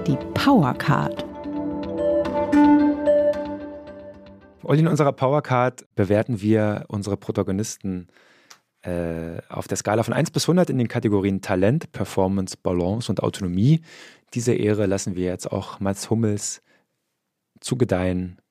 Die 0.05 0.17
Power 0.33 0.73
Card. 0.73 1.26
Und 4.67 4.79
in 4.79 4.87
unserer 4.89 5.13
Powercard 5.13 5.85
bewerten 5.95 6.41
wir 6.41 6.83
unsere 6.89 7.15
Protagonisten 7.15 8.09
äh, 8.81 9.37
auf 9.47 9.69
der 9.69 9.77
Skala 9.77 10.03
von 10.03 10.13
1 10.13 10.31
bis 10.31 10.43
100 10.43 10.69
in 10.69 10.77
den 10.77 10.89
Kategorien 10.89 11.41
Talent, 11.41 11.93
Performance, 11.93 12.57
Balance 12.61 13.09
und 13.09 13.23
Autonomie. 13.23 13.79
Diese 14.33 14.53
Ehre 14.53 14.85
lassen 14.85 15.15
wir 15.15 15.23
jetzt 15.23 15.49
auch 15.49 15.79
Mats 15.79 16.09
Hummels 16.09 16.61
zugedeihen. 17.61 18.41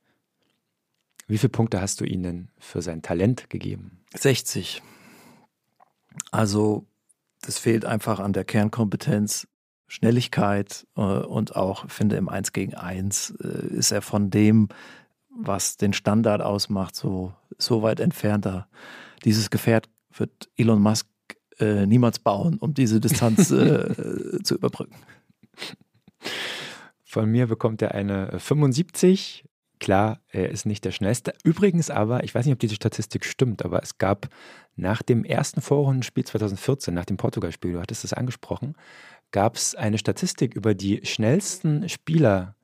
Wie 1.26 1.36
viele 1.36 1.50
Punkte 1.50 1.82
hast 1.82 2.00
du 2.00 2.06
ihnen 2.06 2.50
für 2.58 2.80
sein 2.80 3.02
Talent 3.02 3.50
gegeben? 3.50 4.02
60. 4.14 4.80
Also, 6.30 6.86
das 7.42 7.58
fehlt 7.58 7.84
einfach 7.84 8.20
an 8.20 8.32
der 8.32 8.46
Kernkompetenz. 8.46 9.48
Schnelligkeit 9.86 10.86
äh, 10.96 11.02
und 11.02 11.56
auch, 11.56 11.90
finde 11.90 12.16
im 12.16 12.30
1 12.30 12.54
gegen 12.54 12.74
1 12.74 13.34
äh, 13.38 13.66
ist 13.76 13.92
er 13.92 14.00
von 14.00 14.30
dem, 14.30 14.68
was 15.36 15.76
den 15.76 15.92
Standard 15.92 16.42
ausmacht, 16.42 16.96
so, 16.96 17.32
so 17.58 17.82
weit 17.82 18.00
entfernter. 18.00 18.68
Dieses 19.24 19.50
Gefährt 19.50 19.88
wird 20.12 20.48
Elon 20.56 20.80
Musk 20.80 21.06
äh, 21.58 21.86
niemals 21.86 22.18
bauen, 22.18 22.58
um 22.58 22.74
diese 22.74 23.00
Distanz 23.00 23.50
äh, 23.50 24.38
zu 24.42 24.54
überbrücken. 24.54 24.96
Von 27.02 27.30
mir 27.30 27.46
bekommt 27.46 27.82
er 27.82 27.94
eine 27.94 28.38
75. 28.38 29.44
Klar, 29.78 30.20
er 30.28 30.50
ist 30.50 30.64
nicht 30.64 30.84
der 30.84 30.90
schnellste. 30.90 31.34
Übrigens 31.44 31.90
aber, 31.90 32.24
ich 32.24 32.34
weiß 32.34 32.46
nicht, 32.46 32.54
ob 32.54 32.58
diese 32.58 32.74
Statistik 32.74 33.24
stimmt, 33.24 33.64
aber 33.64 33.82
es 33.82 33.98
gab 33.98 34.28
nach 34.74 35.02
dem 35.02 35.24
ersten 35.24 35.60
Vorrundenspiel 35.60 36.24
2014, 36.24 36.94
nach 36.94 37.04
dem 37.04 37.16
Portugal-Spiel, 37.16 37.72
du 37.72 37.80
hattest 37.80 38.04
es 38.04 38.12
angesprochen, 38.12 38.74
gab 39.32 39.56
es 39.56 39.74
eine 39.74 39.98
Statistik 39.98 40.54
über 40.54 40.74
die 40.74 41.00
schnellsten 41.04 41.88
Spieler 41.88 42.54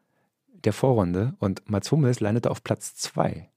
der 0.65 0.73
Vorrunde 0.73 1.35
und 1.39 1.69
Mats 1.69 1.91
Hummels 1.91 2.21
landete 2.21 2.51
auf 2.51 2.63
Platz 2.63 2.95
2. 2.95 3.49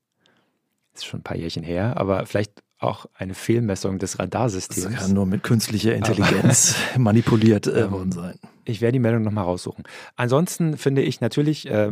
Ist 0.93 1.05
schon 1.05 1.19
ein 1.19 1.23
paar 1.23 1.37
Jährchen 1.37 1.63
her, 1.63 1.97
aber 1.97 2.25
vielleicht 2.25 2.63
auch 2.79 3.05
eine 3.13 3.33
Fehlmessung 3.33 3.99
des 3.99 4.19
Radarsystems. 4.19 4.83
Das 4.83 4.95
kann 4.95 5.13
nur 5.13 5.25
mit 5.25 5.43
künstlicher 5.43 5.95
Intelligenz 5.95 6.75
manipuliert 6.97 7.67
äh, 7.67 7.89
worden 7.91 8.11
sein. 8.11 8.39
Ich 8.65 8.81
werde 8.81 8.93
die 8.93 8.99
Meldung 8.99 9.23
nochmal 9.23 9.45
raussuchen. 9.45 9.83
Ansonsten 10.15 10.77
finde 10.77 11.01
ich 11.01 11.21
natürlich, 11.21 11.67
äh, 11.67 11.91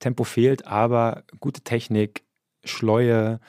Tempo 0.00 0.24
fehlt, 0.24 0.66
aber 0.66 1.24
gute 1.40 1.60
Technik, 1.60 2.24
Schleue, 2.64 3.40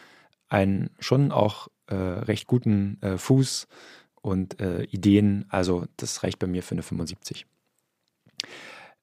einen 0.48 0.90
schon 1.00 1.32
auch 1.32 1.68
äh, 1.88 1.96
recht 1.96 2.48
guten 2.48 3.02
äh, 3.02 3.18
Fuß 3.18 3.68
und 4.22 4.60
äh, 4.60 4.84
Ideen. 4.84 5.46
Also 5.50 5.86
das 5.98 6.24
reicht 6.24 6.40
bei 6.40 6.48
mir 6.48 6.64
für 6.64 6.76
eine 6.76 6.84
75. 6.84 7.46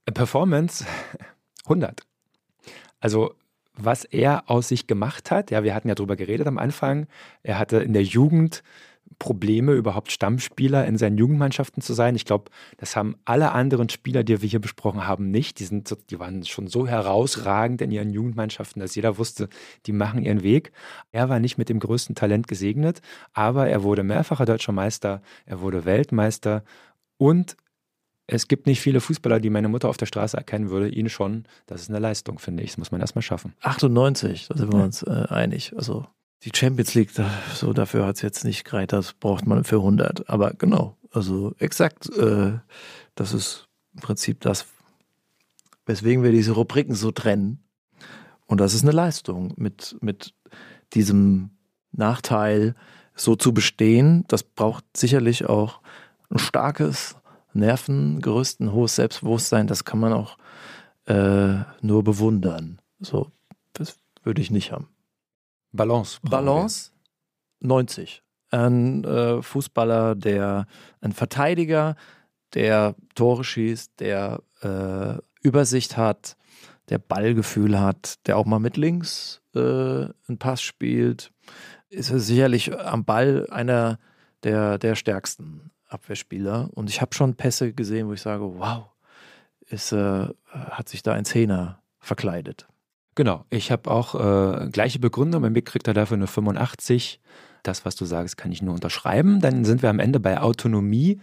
Performance 0.06 0.84
100. 1.64 2.02
Also 3.00 3.34
was 3.74 4.04
er 4.04 4.50
aus 4.50 4.68
sich 4.68 4.86
gemacht 4.86 5.30
hat, 5.30 5.50
ja, 5.50 5.64
wir 5.64 5.74
hatten 5.74 5.88
ja 5.88 5.94
drüber 5.94 6.16
geredet 6.16 6.46
am 6.46 6.58
Anfang, 6.58 7.06
er 7.42 7.58
hatte 7.58 7.78
in 7.78 7.94
der 7.94 8.04
Jugend 8.04 8.62
Probleme, 9.18 9.72
überhaupt 9.72 10.10
Stammspieler 10.10 10.86
in 10.86 10.98
seinen 10.98 11.16
Jugendmannschaften 11.16 11.82
zu 11.82 11.92
sein. 11.94 12.16
Ich 12.16 12.24
glaube, 12.24 12.50
das 12.78 12.96
haben 12.96 13.16
alle 13.24 13.52
anderen 13.52 13.88
Spieler, 13.88 14.24
die 14.24 14.42
wir 14.42 14.48
hier 14.48 14.60
besprochen 14.60 15.06
haben, 15.06 15.30
nicht. 15.30 15.60
Die, 15.60 15.64
sind, 15.64 15.96
die 16.10 16.18
waren 16.18 16.44
schon 16.44 16.66
so 16.66 16.86
herausragend 16.86 17.82
in 17.82 17.90
ihren 17.90 18.10
Jugendmannschaften, 18.10 18.80
dass 18.80 18.94
jeder 18.94 19.18
wusste, 19.18 19.48
die 19.86 19.92
machen 19.92 20.22
ihren 20.22 20.42
Weg. 20.42 20.72
Er 21.12 21.28
war 21.28 21.38
nicht 21.38 21.58
mit 21.58 21.68
dem 21.68 21.78
größten 21.78 22.14
Talent 22.14 22.48
gesegnet, 22.48 23.00
aber 23.32 23.68
er 23.68 23.82
wurde 23.82 24.02
mehrfacher 24.02 24.44
deutscher 24.44 24.72
Meister, 24.72 25.22
er 25.46 25.60
wurde 25.60 25.84
Weltmeister 25.84 26.64
und 27.16 27.56
es 28.26 28.48
gibt 28.48 28.66
nicht 28.66 28.80
viele 28.80 29.00
Fußballer, 29.00 29.40
die 29.40 29.50
meine 29.50 29.68
Mutter 29.68 29.88
auf 29.88 29.96
der 29.96 30.06
Straße 30.06 30.36
erkennen 30.36 30.70
würde. 30.70 30.88
Ihn 30.88 31.08
schon. 31.08 31.44
Das 31.66 31.82
ist 31.82 31.90
eine 31.90 31.98
Leistung, 31.98 32.38
finde 32.38 32.62
ich. 32.62 32.70
Das 32.70 32.78
muss 32.78 32.92
man 32.92 33.00
erstmal 33.00 33.22
schaffen. 33.22 33.54
98, 33.60 34.48
da 34.48 34.56
sind 34.56 34.72
wir 34.72 34.82
uns 34.82 35.02
äh, 35.02 35.26
einig. 35.28 35.72
Also 35.76 36.06
die 36.44 36.52
Champions 36.54 36.94
League, 36.94 37.14
da, 37.14 37.30
so 37.54 37.72
dafür 37.72 38.06
hat 38.06 38.16
es 38.16 38.22
jetzt 38.22 38.44
nicht 38.44 38.64
gereicht. 38.64 38.92
Das 38.92 39.12
braucht 39.12 39.46
man 39.46 39.64
für 39.64 39.76
100. 39.76 40.28
Aber 40.28 40.52
genau, 40.54 40.96
also 41.10 41.54
exakt. 41.58 42.08
Äh, 42.16 42.58
das 43.14 43.34
ist 43.34 43.68
im 43.94 44.00
Prinzip 44.00 44.40
das, 44.40 44.66
weswegen 45.86 46.22
wir 46.22 46.32
diese 46.32 46.52
Rubriken 46.52 46.94
so 46.94 47.10
trennen. 47.10 47.62
Und 48.46 48.60
das 48.60 48.74
ist 48.74 48.82
eine 48.82 48.92
Leistung, 48.92 49.52
mit, 49.56 49.96
mit 50.00 50.34
diesem 50.94 51.50
Nachteil 51.90 52.74
so 53.14 53.36
zu 53.36 53.52
bestehen. 53.52 54.24
Das 54.28 54.42
braucht 54.42 54.84
sicherlich 54.96 55.46
auch 55.46 55.80
ein 56.30 56.38
starkes 56.38 57.16
Nervengerüst, 57.54 58.60
ein 58.60 58.72
hohes 58.72 58.96
Selbstbewusstsein, 58.96 59.66
das 59.66 59.84
kann 59.84 60.00
man 60.00 60.12
auch 60.12 60.38
äh, 61.06 61.60
nur 61.80 62.04
bewundern. 62.04 62.80
So, 63.00 63.30
das 63.72 63.96
würde 64.22 64.40
ich 64.40 64.50
nicht 64.50 64.72
haben. 64.72 64.88
Balance. 65.72 66.18
Balance 66.22 66.92
90. 67.60 68.22
Ein 68.50 69.04
äh, 69.04 69.42
Fußballer, 69.42 70.14
der, 70.14 70.66
ein 71.00 71.12
Verteidiger, 71.12 71.96
der 72.54 72.94
Tore 73.14 73.44
schießt, 73.44 73.98
der 73.98 74.42
äh, 74.60 75.14
Übersicht 75.40 75.96
hat, 75.96 76.36
der 76.90 76.98
Ballgefühl 76.98 77.80
hat, 77.80 78.26
der 78.26 78.36
auch 78.36 78.44
mal 78.44 78.58
mit 78.58 78.76
links 78.76 79.40
äh, 79.54 79.58
einen 79.58 80.38
Pass 80.38 80.60
spielt, 80.62 81.32
ist 81.88 82.10
er 82.10 82.20
sicherlich 82.20 82.78
am 82.78 83.04
Ball 83.04 83.46
einer 83.50 83.98
der, 84.42 84.78
der 84.78 84.94
stärksten. 84.94 85.70
Abwehrspieler. 85.92 86.70
Und 86.74 86.90
ich 86.90 87.00
habe 87.00 87.14
schon 87.14 87.34
Pässe 87.34 87.72
gesehen, 87.72 88.08
wo 88.08 88.12
ich 88.12 88.22
sage, 88.22 88.44
wow, 88.58 88.86
ist, 89.68 89.92
äh, 89.92 90.28
hat 90.50 90.88
sich 90.88 91.02
da 91.02 91.12
ein 91.12 91.24
Zehner 91.24 91.82
verkleidet. 91.98 92.66
Genau, 93.14 93.44
ich 93.50 93.70
habe 93.70 93.90
auch 93.90 94.14
äh, 94.14 94.68
gleiche 94.70 94.98
Begründung. 94.98 95.42
Bei 95.42 95.50
mir 95.50 95.62
kriegt 95.62 95.86
er 95.86 95.94
dafür 95.94 96.16
eine 96.16 96.26
85. 96.26 97.20
Das, 97.62 97.84
was 97.84 97.94
du 97.94 98.04
sagst, 98.04 98.36
kann 98.36 98.52
ich 98.52 98.62
nur 98.62 98.74
unterschreiben. 98.74 99.40
Dann 99.40 99.64
sind 99.64 99.82
wir 99.82 99.90
am 99.90 99.98
Ende 99.98 100.18
bei 100.18 100.40
Autonomie. 100.40 101.20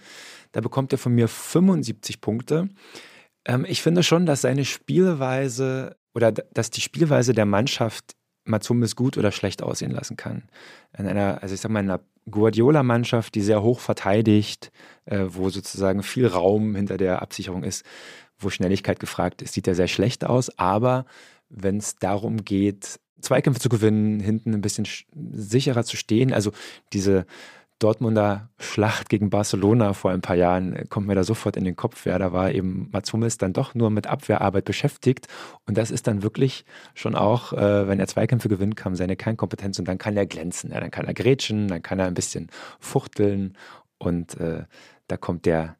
Da 0.51 0.61
bekommt 0.61 0.91
er 0.91 0.97
von 0.97 1.13
mir 1.13 1.27
75 1.27 2.21
Punkte. 2.21 2.69
Ähm, 3.45 3.65
ich 3.67 3.81
finde 3.81 4.03
schon, 4.03 4.25
dass 4.25 4.41
seine 4.41 4.65
Spielweise 4.65 5.97
oder 6.13 6.31
dass 6.31 6.69
die 6.69 6.81
Spielweise 6.81 7.33
der 7.33 7.45
Mannschaft 7.45 8.15
Matsumis 8.45 8.95
gut 8.95 9.17
oder 9.17 9.31
schlecht 9.31 9.61
aussehen 9.61 9.91
lassen 9.91 10.17
kann. 10.17 10.43
In 10.97 11.07
einer, 11.07 11.41
also 11.41 11.53
ich 11.53 11.61
sag 11.61 11.71
mal, 11.71 11.81
in 11.81 11.89
einer 11.89 12.01
Guardiola-Mannschaft, 12.29 13.35
die 13.35 13.41
sehr 13.41 13.61
hoch 13.61 13.79
verteidigt, 13.79 14.71
äh, 15.05 15.25
wo 15.27 15.49
sozusagen 15.49 16.03
viel 16.03 16.27
Raum 16.27 16.75
hinter 16.75 16.97
der 16.97 17.21
Absicherung 17.21 17.63
ist, 17.63 17.85
wo 18.37 18.49
Schnelligkeit 18.49 18.99
gefragt 18.99 19.41
ist, 19.41 19.53
sieht 19.53 19.67
er 19.67 19.75
sehr 19.75 19.87
schlecht 19.87 20.25
aus. 20.25 20.57
Aber 20.57 21.05
wenn 21.49 21.77
es 21.77 21.95
darum 21.95 22.45
geht, 22.45 22.99
Zweikämpfe 23.21 23.59
zu 23.59 23.69
gewinnen, 23.69 24.19
hinten 24.19 24.53
ein 24.53 24.61
bisschen 24.61 24.87
sicherer 25.33 25.83
zu 25.83 25.97
stehen, 25.97 26.33
also 26.33 26.51
diese 26.93 27.25
Dortmunder 27.79 28.49
Schlacht 28.59 29.09
gegen 29.09 29.29
Barcelona 29.29 29.93
vor 29.93 30.11
ein 30.11 30.21
paar 30.21 30.35
Jahren 30.35 30.75
äh, 30.75 30.85
kommt 30.89 31.07
mir 31.07 31.15
da 31.15 31.23
sofort 31.23 31.55
in 31.55 31.63
den 31.63 31.75
Kopf. 31.75 32.05
Ja, 32.05 32.19
da 32.19 32.33
war 32.33 32.51
eben 32.51 32.89
Mats 32.91 33.11
Hummels 33.13 33.37
dann 33.37 33.53
doch 33.53 33.73
nur 33.73 33.89
mit 33.89 34.07
Abwehrarbeit 34.07 34.65
beschäftigt. 34.65 35.27
Und 35.65 35.77
das 35.77 35.89
ist 35.89 36.07
dann 36.07 36.21
wirklich 36.21 36.65
schon 36.93 37.15
auch, 37.15 37.53
äh, 37.53 37.87
wenn 37.87 37.99
er 37.99 38.07
Zweikämpfe 38.07 38.49
gewinnt, 38.49 38.75
kam 38.75 38.95
seine 38.95 39.15
Kernkompetenz 39.15 39.79
und 39.79 39.87
dann 39.87 39.97
kann 39.97 40.17
er 40.17 40.25
glänzen. 40.25 40.71
Ja, 40.71 40.79
dann 40.79 40.91
kann 40.91 41.05
er 41.05 41.13
grätschen, 41.13 41.69
dann 41.69 41.81
kann 41.81 41.99
er 41.99 42.07
ein 42.07 42.13
bisschen 42.13 42.49
fuchteln 42.79 43.57
und 43.97 44.39
äh, 44.39 44.65
da 45.07 45.17
kommt 45.17 45.45
der, 45.45 45.77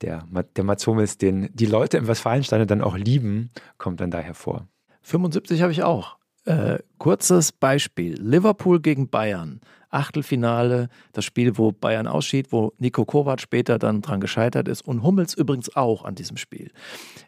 der, 0.00 0.26
der 0.56 0.64
Mats 0.64 0.86
Hummels, 0.86 1.18
den 1.18 1.50
die 1.52 1.66
Leute 1.66 1.98
im 1.98 2.08
Westfalenstadion 2.08 2.66
dann 2.66 2.82
auch 2.82 2.96
lieben, 2.96 3.50
kommt 3.78 4.00
dann 4.00 4.10
da 4.10 4.18
hervor. 4.18 4.66
75 5.02 5.62
habe 5.62 5.72
ich 5.72 5.82
auch. 5.82 6.16
Äh, 6.44 6.78
kurzes 6.98 7.52
Beispiel. 7.52 8.14
Liverpool 8.20 8.80
gegen 8.80 9.08
Bayern. 9.08 9.60
Achtelfinale, 9.94 10.88
das 11.12 11.24
Spiel, 11.24 11.56
wo 11.56 11.70
Bayern 11.70 12.08
ausschied, 12.08 12.50
wo 12.50 12.72
Nico 12.78 13.04
Kovac 13.04 13.40
später 13.40 13.78
dann 13.78 14.02
dran 14.02 14.20
gescheitert 14.20 14.66
ist 14.66 14.82
und 14.82 15.04
Hummels 15.04 15.34
übrigens 15.34 15.74
auch 15.76 16.04
an 16.04 16.16
diesem 16.16 16.36
Spiel. 16.36 16.72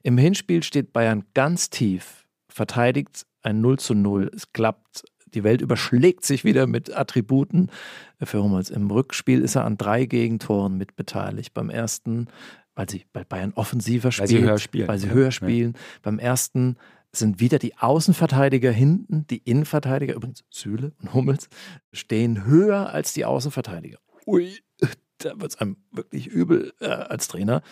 Im 0.03 0.19
Hinspiel 0.19 0.65
steht 0.65 0.93
Bayern 0.93 1.25
ganz 1.33 1.71
tief, 1.71 2.25
verteidigt 2.49 3.25
ein 3.43 3.61
0 3.61 3.79
zu 3.79 3.95
0. 3.95 4.33
Es 4.35 4.53
klappt, 4.53 5.05
die 5.27 5.45
Welt 5.45 5.61
überschlägt 5.61 6.25
sich 6.25 6.45
wieder 6.45 6.67
mit 6.67 6.95
Attributen 6.95 7.71
für 8.21 8.43
Hummels. 8.43 8.71
Im 8.71 8.91
Rückspiel 8.91 9.43
ist 9.43 9.55
er 9.55 9.65
an 9.65 9.77
drei 9.77 10.05
Gegentoren 10.05 10.77
mitbeteiligt. 10.77 11.55
Beim 11.55 11.71
ersten, 11.71 12.27
weil 12.75 12.91
sie 12.91 13.05
bei 13.13 13.23
Bayern 13.23 13.53
offensiver 13.55 14.11
spielen, 14.11 14.29
weil 14.29 14.39
sie 14.39 14.43
höher 14.43 14.59
spielen. 14.59 14.89
Weil 14.89 14.99
sie 14.99 15.11
höher 15.11 15.31
spielen. 15.31 15.73
Ja. 15.75 15.81
Beim 16.03 16.19
ersten 16.19 16.77
sind 17.19 17.41
wieder 17.41 17.59
die 17.59 17.77
Außenverteidiger 17.79 18.71
hinten, 18.71 19.27
die 19.29 19.39
Innenverteidiger, 19.39 20.15
übrigens 20.15 20.45
Süle 20.51 20.93
und 21.01 21.15
Hummels, 21.15 21.49
stehen 21.93 22.45
höher 22.45 22.91
als 22.91 23.13
die 23.13 23.25
Außenverteidiger. 23.25 23.99
Ui, 24.27 24.59
da 25.19 25.41
wird 25.41 25.53
es 25.53 25.61
einem 25.61 25.77
wirklich 25.93 26.27
übel 26.27 26.73
äh, 26.81 26.87
als 26.87 27.29
Trainer. 27.29 27.63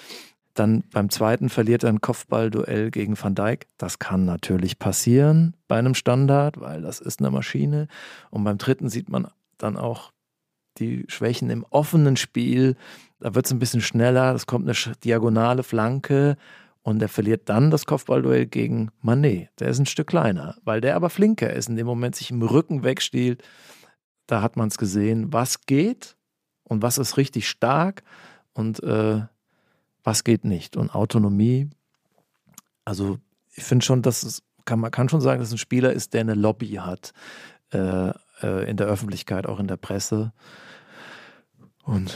Dann 0.55 0.85
beim 0.93 1.11
zweiten 1.11 1.49
verliert 1.49 1.83
er 1.83 1.89
ein 1.89 2.01
Kopfballduell 2.01 2.93
gegen 2.93 3.21
Van 3.21 3.35
Dijk. 3.35 3.67
Das 3.77 3.99
kann 3.99 4.25
natürlich 4.25 4.79
passieren 4.79 5.57
bei 5.67 5.79
einem 5.79 5.95
Standard, 5.95 6.61
weil 6.61 6.81
das 6.81 7.01
ist 7.01 7.21
eine 7.21 7.31
Maschine. 7.31 7.89
Und 8.31 8.45
beim 8.45 8.57
dritten 8.57 8.89
sieht 8.89 9.09
man 9.09 9.27
dann 9.59 9.77
auch 9.77 10.13
die 10.79 11.05
Schwächen 11.09 11.51
im 11.51 11.65
offenen 11.71 12.17
Spiel. 12.17 12.77
Da 13.19 13.35
wird 13.35 13.47
es 13.47 13.53
ein 13.53 13.59
bisschen 13.59 13.81
schneller. 13.81 14.33
Es 14.35 14.47
kommt 14.47 14.69
eine 14.69 14.97
diagonale 15.03 15.65
Flanke 15.65 16.37
und 16.85 17.01
er 17.01 17.09
verliert 17.09 17.49
dann 17.49 17.71
das 17.71 17.87
Kopfballduell 17.87 18.45
gegen 18.45 18.91
Manet. 19.01 19.49
Der 19.59 19.69
ist 19.69 19.79
ein 19.79 19.87
Stück 19.87 20.07
kleiner, 20.07 20.57
weil 20.65 20.83
der 20.83 20.97
aber 20.97 21.09
flinker 21.09 21.51
ist, 21.51 21.69
in 21.69 21.77
dem 21.77 21.87
Moment 21.87 22.15
sich 22.15 22.31
im 22.31 22.43
Rücken 22.43 22.85
wegstiehlt. 22.85 23.43
Da 24.27 24.43
hat 24.43 24.57
man 24.57 24.69
es 24.69 24.77
gesehen, 24.77 25.33
was 25.33 25.63
geht 25.63 26.17
und 26.63 26.83
was 26.83 26.99
ist 26.99 27.17
richtig 27.17 27.49
stark 27.49 28.03
und 28.53 28.83
äh, 28.83 29.23
was 30.03 30.25
geht 30.25 30.45
nicht. 30.45 30.77
Und 30.77 30.95
Autonomie, 30.95 31.71
also 32.85 33.19
ich 33.55 33.65
finde 33.65 33.85
schon, 33.85 34.03
dass 34.03 34.23
es, 34.23 34.43
kann, 34.67 34.79
man 34.79 34.91
kann 34.91 35.09
schon 35.09 35.23
sagen, 35.23 35.41
dass 35.41 35.53
ein 35.53 35.59
Spieler 35.59 35.95
ist, 35.95 36.13
der 36.13 36.21
eine 36.21 36.35
Lobby 36.35 36.69
hat 36.73 37.15
äh, 37.73 38.11
äh, 38.43 38.69
in 38.69 38.77
der 38.77 38.89
Öffentlichkeit, 38.89 39.47
auch 39.47 39.59
in 39.59 39.69
der 39.69 39.79
Presse. 39.79 40.35
Und 41.85 42.15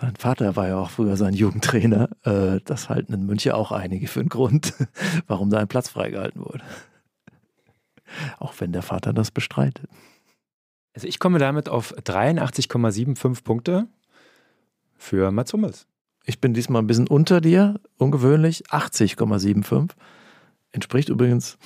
sein 0.00 0.16
Vater 0.16 0.56
war 0.56 0.68
ja 0.68 0.78
auch 0.78 0.90
früher 0.90 1.16
sein 1.16 1.34
Jugendtrainer. 1.34 2.08
Äh, 2.24 2.60
das 2.64 2.88
halten 2.88 3.12
in 3.12 3.26
München 3.26 3.52
auch 3.52 3.70
einige 3.70 4.08
für 4.08 4.20
einen 4.20 4.28
Grund, 4.28 4.74
warum 5.26 5.50
da 5.50 5.58
ein 5.58 5.68
Platz 5.68 5.90
freigehalten 5.90 6.40
wurde. 6.40 6.62
Auch 8.38 8.54
wenn 8.58 8.72
der 8.72 8.82
Vater 8.82 9.12
das 9.12 9.30
bestreitet. 9.30 9.88
Also 10.94 11.06
ich 11.06 11.18
komme 11.18 11.38
damit 11.38 11.68
auf 11.68 11.94
83,75 11.96 13.44
Punkte 13.44 13.86
für 14.96 15.30
Mats 15.30 15.52
Hummels. 15.52 15.86
Ich 16.24 16.40
bin 16.40 16.54
diesmal 16.54 16.82
ein 16.82 16.86
bisschen 16.86 17.06
unter 17.06 17.40
dir, 17.40 17.80
ungewöhnlich, 17.96 18.66
80,75. 18.70 19.90
Entspricht 20.72 21.08
übrigens 21.08 21.58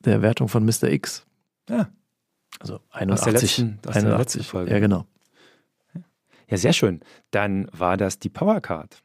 der 0.00 0.22
Wertung 0.22 0.48
von 0.48 0.64
Mr. 0.64 0.84
X. 0.84 1.26
Ja. 1.68 1.88
Also 2.60 2.80
81. 2.90 3.10
Aus 3.10 3.24
der 3.24 3.32
letzten, 3.32 3.78
aus 3.88 3.96
81. 3.96 4.02
Der 4.04 4.18
letzten 4.18 4.42
Folge. 4.44 4.70
Ja, 4.70 4.78
genau. 4.80 5.06
Ja, 6.54 6.58
sehr 6.58 6.72
schön. 6.72 7.00
Dann 7.32 7.66
war 7.72 7.96
das 7.96 8.20
die 8.20 8.28
Powercard. 8.28 9.02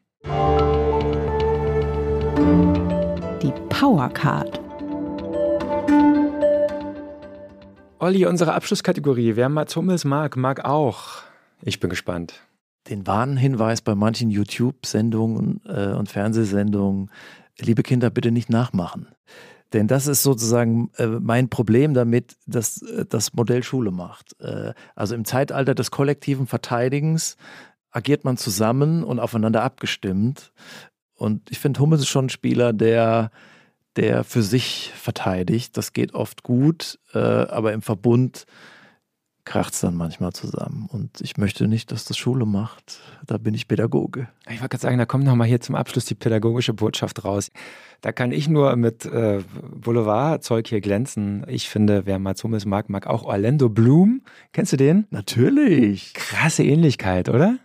Die 3.41 3.53
Powercard. 3.69 4.61
Olli, 7.97 8.27
unsere 8.27 8.53
Abschlusskategorie. 8.53 9.35
Wer 9.35 9.49
Mats 9.49 9.75
Hummels 9.75 10.05
mag, 10.05 10.37
mag 10.37 10.63
auch. 10.63 11.23
Ich 11.63 11.79
bin 11.79 11.89
gespannt. 11.89 12.39
Den 12.87 13.07
Warnhinweis 13.07 13.81
bei 13.81 13.95
manchen 13.95 14.29
YouTube-Sendungen 14.29 15.61
äh, 15.65 15.93
und 15.93 16.07
Fernsehsendungen, 16.07 17.09
liebe 17.57 17.81
Kinder, 17.81 18.11
bitte 18.11 18.29
nicht 18.29 18.51
nachmachen. 18.51 19.07
Denn 19.73 19.87
das 19.87 20.07
ist 20.07 20.23
sozusagen 20.23 20.91
äh, 20.97 21.05
mein 21.05 21.49
Problem 21.49 21.93
damit, 21.93 22.37
dass 22.47 22.81
äh, 22.81 23.05
das 23.07 23.33
Modell 23.33 23.63
Schule 23.63 23.91
macht. 23.91 24.39
Äh, 24.39 24.73
also 24.95 25.15
im 25.15 25.25
Zeitalter 25.25 25.75
des 25.75 25.91
kollektiven 25.91 26.47
Verteidigens 26.47 27.37
agiert 27.91 28.23
man 28.23 28.37
zusammen 28.37 29.03
und 29.03 29.19
aufeinander 29.19 29.63
abgestimmt. 29.63 30.51
Und 31.13 31.51
ich 31.51 31.59
finde, 31.59 31.79
Hummels 31.79 32.01
ist 32.01 32.07
schon 32.07 32.25
ein 32.25 32.29
Spieler, 32.29 32.73
der, 32.73 33.31
der 33.95 34.23
für 34.23 34.41
sich 34.41 34.91
verteidigt. 34.95 35.75
Das 35.77 35.93
geht 35.93 36.13
oft 36.13 36.43
gut, 36.43 36.99
äh, 37.13 37.19
aber 37.19 37.73
im 37.73 37.81
Verbund 37.81 38.45
kracht 39.49 39.73
es 39.73 39.79
dann 39.79 39.95
manchmal 39.95 40.31
zusammen. 40.31 40.87
Und 40.91 41.21
ich 41.21 41.37
möchte 41.37 41.67
nicht, 41.67 41.91
dass 41.91 42.05
das 42.05 42.17
Schule 42.17 42.45
macht. 42.45 42.99
Da 43.25 43.39
bin 43.39 43.55
ich 43.55 43.67
Pädagoge. 43.67 44.27
Ich 44.43 44.61
wollte 44.61 44.69
gerade 44.69 44.81
sagen, 44.83 44.97
da 44.99 45.07
kommt 45.07 45.23
nochmal 45.23 45.47
hier 45.47 45.59
zum 45.59 45.73
Abschluss 45.73 46.05
die 46.05 46.13
pädagogische 46.13 46.71
Botschaft 46.75 47.25
raus. 47.25 47.49
Da 48.01 48.11
kann 48.11 48.31
ich 48.31 48.47
nur 48.47 48.75
mit 48.75 49.05
äh, 49.05 49.41
Boulevard-Zeug 49.73 50.67
hier 50.67 50.81
glänzen. 50.81 51.47
Ich 51.47 51.67
finde, 51.67 52.05
wer 52.05 52.19
Mats 52.19 52.43
Hummels 52.43 52.65
mag, 52.65 52.89
mag 52.89 53.07
auch 53.07 53.23
Orlando 53.23 53.69
Bloom. 53.69 54.21
Kennst 54.53 54.73
du 54.73 54.77
den? 54.77 55.07
Natürlich. 55.09 56.13
Krasse 56.13 56.63
Ähnlichkeit, 56.63 57.27
oder? 57.27 57.57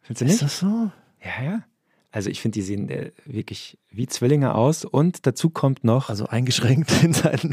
Findest 0.00 0.20
du 0.22 0.24
nicht? 0.24 0.34
Ist 0.36 0.42
das 0.42 0.58
so? 0.60 0.90
Ja, 1.22 1.44
ja. 1.44 1.64
Also 2.12 2.28
ich 2.28 2.42
finde, 2.42 2.56
die 2.56 2.62
sehen 2.62 2.90
äh, 2.90 3.10
wirklich 3.24 3.78
wie 3.90 4.06
Zwillinge 4.06 4.54
aus 4.54 4.84
und 4.84 5.26
dazu 5.26 5.48
kommt 5.48 5.82
noch. 5.82 6.10
Also 6.10 6.26
eingeschränkt 6.26 6.92
in 7.02 7.14
seinem 7.14 7.52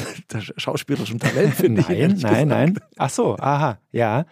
schauspielerischen 0.57 1.19
Talent, 1.19 1.55
finde 1.55 1.81
ich. 1.81 1.87
Nein, 1.87 2.17
nein, 2.21 2.47
nein. 2.47 2.79
Ach 2.97 3.09
so, 3.09 3.37
aha, 3.37 3.79
ja. 3.91 4.25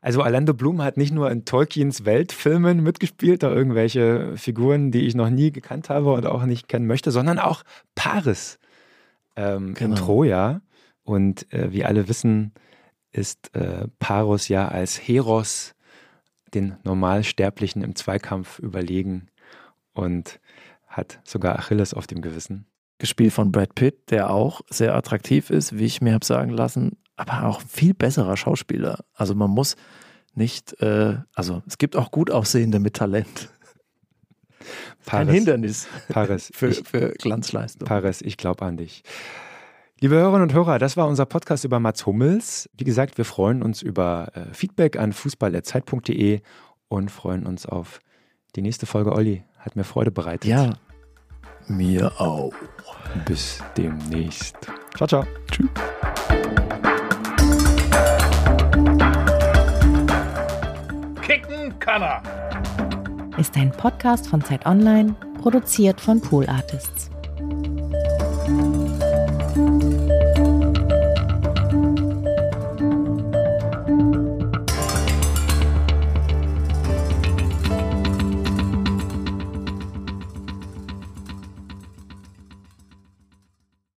Also 0.00 0.22
Orlando 0.22 0.54
Bloom 0.54 0.82
hat 0.82 0.96
nicht 0.96 1.12
nur 1.12 1.30
in 1.30 1.44
Tolkiens 1.44 2.06
Weltfilmen 2.06 2.82
mitgespielt, 2.82 3.42
da 3.42 3.52
irgendwelche 3.52 4.34
Figuren, 4.36 4.92
die 4.92 5.06
ich 5.06 5.14
noch 5.14 5.28
nie 5.28 5.52
gekannt 5.52 5.90
habe 5.90 6.14
und 6.14 6.24
auch 6.24 6.46
nicht 6.46 6.68
kennen 6.68 6.86
möchte, 6.86 7.10
sondern 7.10 7.38
auch 7.38 7.62
Paris 7.94 8.58
ähm, 9.36 9.74
genau. 9.74 9.90
in 9.90 9.96
Troja. 9.96 10.60
Und 11.02 11.52
äh, 11.52 11.70
wie 11.70 11.84
alle 11.84 12.08
wissen, 12.08 12.52
ist 13.12 13.54
äh, 13.54 13.88
Paros 13.98 14.48
ja 14.48 14.68
als 14.68 14.96
Heros 14.96 15.74
den 16.54 16.76
Normalsterblichen 16.82 17.82
im 17.82 17.94
Zweikampf 17.94 18.58
überlegen 18.58 19.29
und 20.00 20.40
hat 20.86 21.20
sogar 21.24 21.58
Achilles 21.58 21.94
auf 21.94 22.06
dem 22.06 22.20
Gewissen. 22.22 22.66
Gespielt 22.98 23.32
von 23.32 23.52
Brad 23.52 23.74
Pitt, 23.74 24.10
der 24.10 24.30
auch 24.30 24.60
sehr 24.68 24.94
attraktiv 24.94 25.50
ist, 25.50 25.78
wie 25.78 25.86
ich 25.86 26.00
mir 26.00 26.14
habe 26.14 26.24
sagen 26.24 26.50
lassen, 26.50 26.98
aber 27.16 27.46
auch 27.46 27.60
viel 27.60 27.94
besserer 27.94 28.36
Schauspieler. 28.36 29.04
Also 29.14 29.34
man 29.34 29.50
muss 29.50 29.76
nicht, 30.34 30.80
äh, 30.82 31.18
also 31.34 31.62
es 31.66 31.78
gibt 31.78 31.96
auch 31.96 32.10
gut 32.10 32.30
aussehende 32.30 32.78
mit 32.80 32.94
Talent. 32.94 33.48
Paris, 35.06 35.26
Kein 35.26 35.28
Hindernis 35.28 35.88
Paris, 36.08 36.50
für, 36.54 36.68
ich, 36.68 36.82
für 36.86 37.10
Glanzleistung. 37.12 37.88
Paris, 37.88 38.20
ich 38.20 38.36
glaube 38.36 38.64
an 38.64 38.76
dich. 38.76 39.02
Liebe 40.00 40.14
Hörerinnen 40.14 40.42
und 40.42 40.54
Hörer, 40.54 40.78
das 40.78 40.96
war 40.96 41.06
unser 41.06 41.26
Podcast 41.26 41.64
über 41.64 41.78
Mats 41.78 42.06
Hummels. 42.06 42.68
Wie 42.76 42.84
gesagt, 42.84 43.18
wir 43.18 43.24
freuen 43.24 43.62
uns 43.62 43.82
über 43.82 44.30
äh, 44.34 44.54
Feedback 44.54 44.98
an 44.98 45.12
fußball.zeit.de 45.12 46.40
und 46.88 47.10
freuen 47.10 47.46
uns 47.46 47.66
auf 47.66 48.00
die 48.56 48.62
nächste 48.62 48.86
Folge, 48.86 49.12
Olli. 49.12 49.44
Hat 49.60 49.76
mir 49.76 49.84
Freude 49.84 50.10
bereitet. 50.10 50.44
Ja, 50.44 50.74
mir 51.68 52.20
auch. 52.20 52.52
Bis 53.24 53.62
demnächst. 53.76 54.56
Ciao, 54.96 55.06
ciao. 55.06 55.24
Tschüss. 55.50 55.68
kicken 61.30 61.78
kann 61.78 62.02
er. 62.02 62.22
Ist 63.38 63.56
ein 63.56 63.70
Podcast 63.70 64.26
von 64.26 64.42
Zeit 64.42 64.66
Online, 64.66 65.14
produziert 65.40 66.00
von 66.00 66.20
Pool 66.20 66.48
Artists. 66.48 67.08